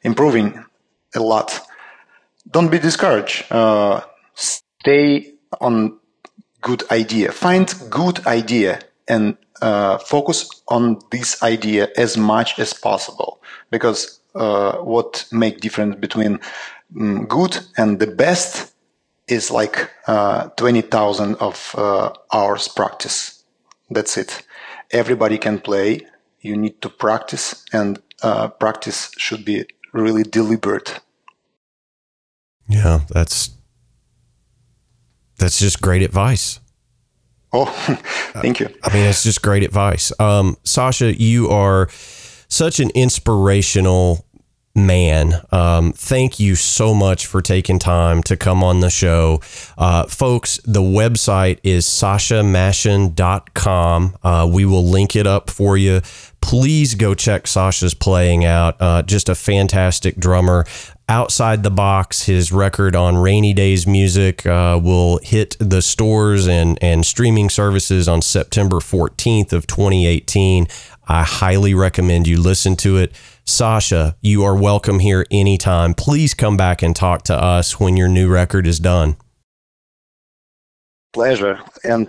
improving 0.04 0.64
a 1.16 1.20
lot. 1.20 1.60
Don't 2.52 2.70
be 2.72 2.80
discouraged. 2.80 3.46
stay 4.36 5.34
on 5.62 5.99
good 6.62 6.84
idea. 6.92 7.32
Find 7.32 7.74
good 7.90 8.26
idea 8.28 8.80
and 9.08 9.38
uh, 9.62 9.98
focus 9.98 10.62
on 10.68 11.00
this 11.12 11.42
idea 11.44 11.90
as 11.98 12.18
much 12.18 12.60
as 12.60 12.74
possible 12.74 13.42
because 13.72 14.20
uh, 14.36 14.78
what 14.78 15.26
make 15.32 15.60
difference 15.60 15.96
between 15.96 16.40
um, 17.00 17.26
good 17.26 17.60
and 17.78 18.00
the 18.00 18.08
best 18.08 18.74
is 19.28 19.52
like 19.52 19.92
uh, 20.08 20.50
20,000 20.50 21.36
of 21.36 21.76
uh, 21.78 22.12
hours 22.34 22.68
practice. 22.68 23.44
That's 23.90 24.18
it. 24.18 24.42
Everybody 24.92 25.38
can 25.38 25.60
play. 25.60 26.08
You 26.42 26.58
need 26.58 26.82
to 26.82 26.90
practice 26.90 27.64
and 27.74 28.02
uh, 28.24 28.50
practice 28.50 29.12
should 29.18 29.46
be 29.46 29.66
really 29.94 30.24
deliberate. 30.24 31.00
Yeah, 32.68 33.02
that's 33.10 33.50
that's 35.40 35.60
just 35.60 35.82
great 35.82 36.02
advice. 36.02 36.60
Oh, 37.52 37.66
thank 38.34 38.60
you. 38.60 38.70
I 38.84 38.94
mean, 38.94 39.06
it's 39.06 39.24
just 39.24 39.42
great 39.42 39.64
advice. 39.64 40.12
Um, 40.20 40.58
Sasha, 40.64 41.20
you 41.20 41.50
are 41.50 41.90
such 41.92 42.80
an 42.80 42.92
inspirational 42.92 44.26
man. 44.76 45.34
Um, 45.52 45.94
thank 45.94 46.40
you 46.40 46.56
so 46.56 46.94
much 46.94 47.26
for 47.26 47.42
taking 47.42 47.80
time 47.80 48.22
to 48.24 48.38
come 48.38 48.64
on 48.64 48.82
the 48.82 48.90
show. 48.90 49.42
Uh, 49.78 50.06
folks, 50.06 50.60
the 50.64 50.82
website 50.82 51.60
is 51.64 51.86
sashamashin.com. 51.86 54.18
Uh, 54.24 54.50
we 54.52 54.66
will 54.66 54.86
link 54.86 55.16
it 55.16 55.28
up 55.28 55.50
for 55.50 55.78
you. 55.78 56.02
Please 56.42 56.96
go 56.96 57.16
check 57.16 57.48
Sasha's 57.48 57.94
playing 57.94 58.44
out. 58.46 58.76
Uh, 58.80 59.02
just 59.02 59.30
a 59.30 59.36
fantastic 59.36 60.18
drummer 60.18 60.66
outside 61.10 61.64
the 61.64 61.72
box. 61.72 62.24
His 62.24 62.54
record 62.54 62.96
on 62.96 63.18
Rainy 63.18 63.54
Days 63.54 63.86
Music 63.86 64.46
uh, 64.46 64.80
will 64.82 65.20
hit 65.24 65.58
the 65.60 65.82
stores 65.82 66.48
and 66.48 66.82
and 66.82 67.06
streaming 67.06 67.50
services 67.50 68.08
on 68.08 68.22
September 68.22 68.78
14th 68.78 69.52
of 69.52 69.68
2018. 69.68 70.68
I 71.08 71.24
highly 71.24 71.74
recommend 71.74 72.28
you 72.28 72.40
listen 72.40 72.76
to 72.78 72.98
it. 72.98 73.12
Sasha, 73.44 74.16
you 74.22 74.44
are 74.44 74.56
welcome 74.56 75.00
here 75.00 75.26
anytime. 75.32 75.96
Please 75.96 76.36
come 76.36 76.56
back 76.56 76.84
and 76.84 76.96
talk 76.96 77.24
to 77.24 77.36
us 77.36 77.80
when 77.80 77.98
your 77.98 78.08
new 78.08 78.30
record 78.30 78.68
is 78.68 78.80
done. 78.80 79.18
Pleasure. 81.14 81.60
And 81.84 82.08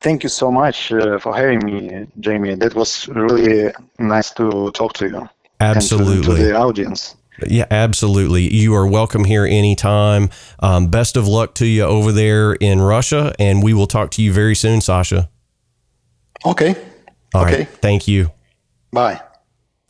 thank 0.00 0.22
you 0.22 0.30
so 0.30 0.50
much 0.50 0.90
uh, 0.90 1.18
for 1.18 1.36
having 1.36 1.58
me, 1.66 2.06
Jamie. 2.18 2.54
That 2.54 2.74
was 2.74 3.06
really 3.08 3.74
nice 3.98 4.30
to 4.32 4.70
talk 4.70 4.94
to 4.94 5.08
you. 5.08 5.28
Absolutely. 5.60 6.22
To, 6.22 6.36
to, 6.36 6.44
the 6.44 6.56
audience. 6.56 7.14
Yeah, 7.46 7.66
absolutely. 7.70 8.52
You 8.54 8.74
are 8.74 8.86
welcome 8.86 9.24
here 9.24 9.44
anytime. 9.44 10.30
Um, 10.60 10.88
best 10.88 11.16
of 11.16 11.26
luck 11.26 11.54
to 11.56 11.66
you 11.66 11.82
over 11.82 12.12
there 12.12 12.52
in 12.54 12.80
Russia, 12.80 13.34
and 13.38 13.62
we 13.62 13.74
will 13.74 13.86
talk 13.86 14.10
to 14.12 14.22
you 14.22 14.32
very 14.32 14.54
soon, 14.54 14.80
Sasha. 14.80 15.28
Okay. 16.46 16.76
All 17.34 17.44
okay. 17.44 17.58
Right. 17.58 17.68
Thank 17.68 18.06
you. 18.06 18.30
Bye. 18.92 19.20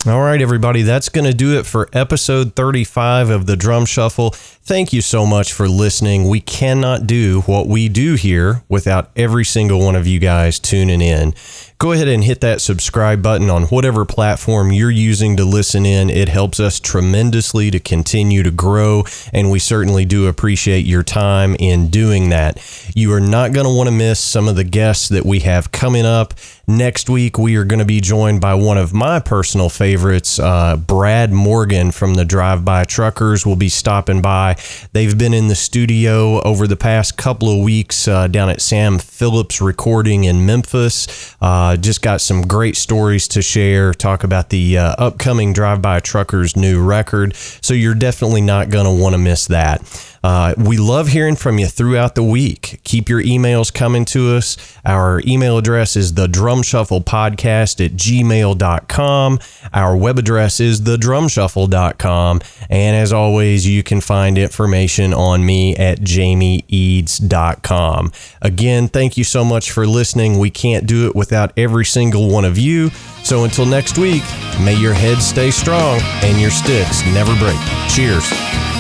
All 0.07 0.21
right, 0.21 0.43
everybody, 0.43 0.83
that's 0.83 1.09
going 1.09 1.25
to 1.25 1.33
do 1.33 1.59
it 1.59 1.65
for 1.65 1.89
episode 1.95 2.55
35 2.55 3.31
of 3.31 3.47
the 3.47 3.57
Drum 3.57 3.87
Shuffle. 3.87 4.33
Thank 4.33 4.93
you 4.93 5.01
so 5.01 5.25
much 5.25 5.55
for 5.55 5.67
listening. 5.67 6.29
We 6.29 6.41
cannot 6.41 7.07
do 7.07 7.41
what 7.43 7.69
we 7.69 7.89
do 7.89 8.15
here 8.15 8.63
without 8.69 9.11
every 9.17 9.47
single 9.47 9.81
one 9.81 9.97
of 9.97 10.07
you 10.07 10.19
guys 10.19 10.59
tuning 10.59 11.01
in 11.01 11.33
go 11.79 11.93
ahead 11.93 12.09
and 12.09 12.25
hit 12.25 12.41
that 12.41 12.61
subscribe 12.61 13.23
button 13.23 13.51
on 13.51 13.65
whatever 13.65 14.05
platform 14.05 14.73
you're 14.73 14.91
using 14.91 15.37
to 15.37 15.45
listen 15.45 15.85
in. 15.85 16.09
It 16.09 16.29
helps 16.29 16.61
us 16.61 16.81
tremendously 16.81 17.71
to 17.71 17.81
continue 17.81 18.43
to 18.43 18.51
grow, 18.51 19.05
and 19.33 19.51
we 19.51 19.59
certainly 19.59 20.05
do 20.05 20.27
appreciate 20.27 20.87
your 20.87 21.03
time 21.03 21.57
in 21.59 21.89
doing 21.89 22.31
that. 22.31 22.59
You 22.95 23.13
are 23.13 23.21
not 23.21 23.53
going 23.53 23.67
to 23.67 23.75
want 23.75 23.89
to 23.89 23.95
miss 23.95 24.21
some 24.21 24.49
of 24.49 24.57
the 24.57 24.65
guests 24.65 25.09
that 25.09 25.27
we 25.27 25.41
have 25.41 25.73
coming 25.73 26.07
up. 26.07 26.35
Next 26.67 27.11
week, 27.11 27.39
we 27.39 27.57
are 27.57 27.65
going 27.65 27.81
to 27.81 27.85
be 27.85 28.01
joined 28.01 28.41
by 28.41 28.55
one 28.55 28.79
of 28.79 28.95
my 28.95 29.21
personal 29.21 29.69
favorites, 29.69 30.39
uh, 30.39 30.79
Brad 30.79 31.31
Morgan 31.31 31.91
from 31.91 32.15
the 32.15 32.25
Drive 32.25 32.65
By 32.65 32.85
Truckers, 32.85 33.45
will 33.45 33.57
be 33.57 33.69
stopping 33.69 34.23
by. 34.23 34.57
They've 34.93 35.17
been 35.17 35.35
in 35.35 35.49
the 35.49 35.55
studio 35.55 36.41
over 36.41 36.67
the 36.67 36.77
past 36.77 37.19
couple 37.19 37.51
of 37.51 37.63
weeks 37.63 38.09
uh, 38.09 38.29
down 38.29 38.49
at 38.49 38.63
Sam 38.63 38.99
Phillips 38.99 39.61
Recording 39.61 40.25
in 40.25 40.47
Memphis. 40.47 41.37
Uh, 41.43 41.64
uh, 41.65 41.77
just 41.77 42.03
got 42.03 42.21
some 42.21 42.43
great 42.43 42.77
stories 42.77 43.27
to 43.29 43.41
share, 43.41 43.95
talk 43.95 44.23
about 44.23 44.51
the 44.51 44.77
uh, 44.77 44.95
upcoming 44.99 45.53
Drive 45.53 45.81
By 45.81 46.01
Truckers 46.01 46.57
new 46.57 46.85
record. 46.85 47.35
So 47.35 47.73
you're 47.73 47.95
definitely 47.95 48.43
not 48.43 48.69
going 48.69 48.85
to 48.85 49.03
want 49.03 49.15
to 49.15 49.19
miss 49.19 49.47
that. 49.47 49.81
Uh, 50.25 50.55
we 50.57 50.79
love 50.79 51.09
hearing 51.09 51.37
from 51.37 51.59
you 51.59 51.67
throughout 51.67 52.15
the 52.15 52.23
week. 52.23 52.81
Keep 52.83 53.11
your 53.11 53.23
emails 53.23 53.71
coming 53.71 54.07
to 54.07 54.35
us. 54.35 54.57
Our 54.83 55.21
email 55.27 55.59
address 55.59 55.97
is 55.97 56.15
the 56.15 56.27
drumshufflepodcast 56.27 57.85
at 57.85 57.93
gmail.com. 57.93 59.39
Our 59.75 59.95
web 59.95 60.19
address 60.19 60.61
is 60.61 60.85
the 60.85 60.97
thedrumshuffle.com. 60.97 62.41
And 62.71 62.97
as 62.97 63.13
always, 63.13 63.69
you 63.69 63.83
can 63.83 64.01
find 64.01 64.39
information 64.39 65.13
on 65.13 65.45
me 65.45 65.77
at 65.77 66.01
jamieeads.com. 66.01 68.13
Again, 68.41 68.89
thank 68.89 69.19
you 69.19 69.25
so 69.25 69.45
much 69.45 69.73
for 69.73 69.87
listening. 69.87 70.39
We 70.39 70.49
can't 70.49 70.87
do 70.87 71.07
it 71.07 71.15
without 71.15 71.53
every 71.59 71.85
single 71.85 72.31
one 72.31 72.47
of 72.47 72.57
you. 72.57 72.89
So 73.25 73.45
until 73.45 73.67
next 73.67 73.99
week, 73.99 74.23
may 74.59 74.75
your 74.75 74.95
head 74.95 75.19
stay 75.19 75.51
strong 75.51 76.01
and 76.23 76.41
your 76.41 76.51
sticks 76.51 77.05
never 77.13 77.37
break. 77.37 77.61
Cheers. 77.91 78.74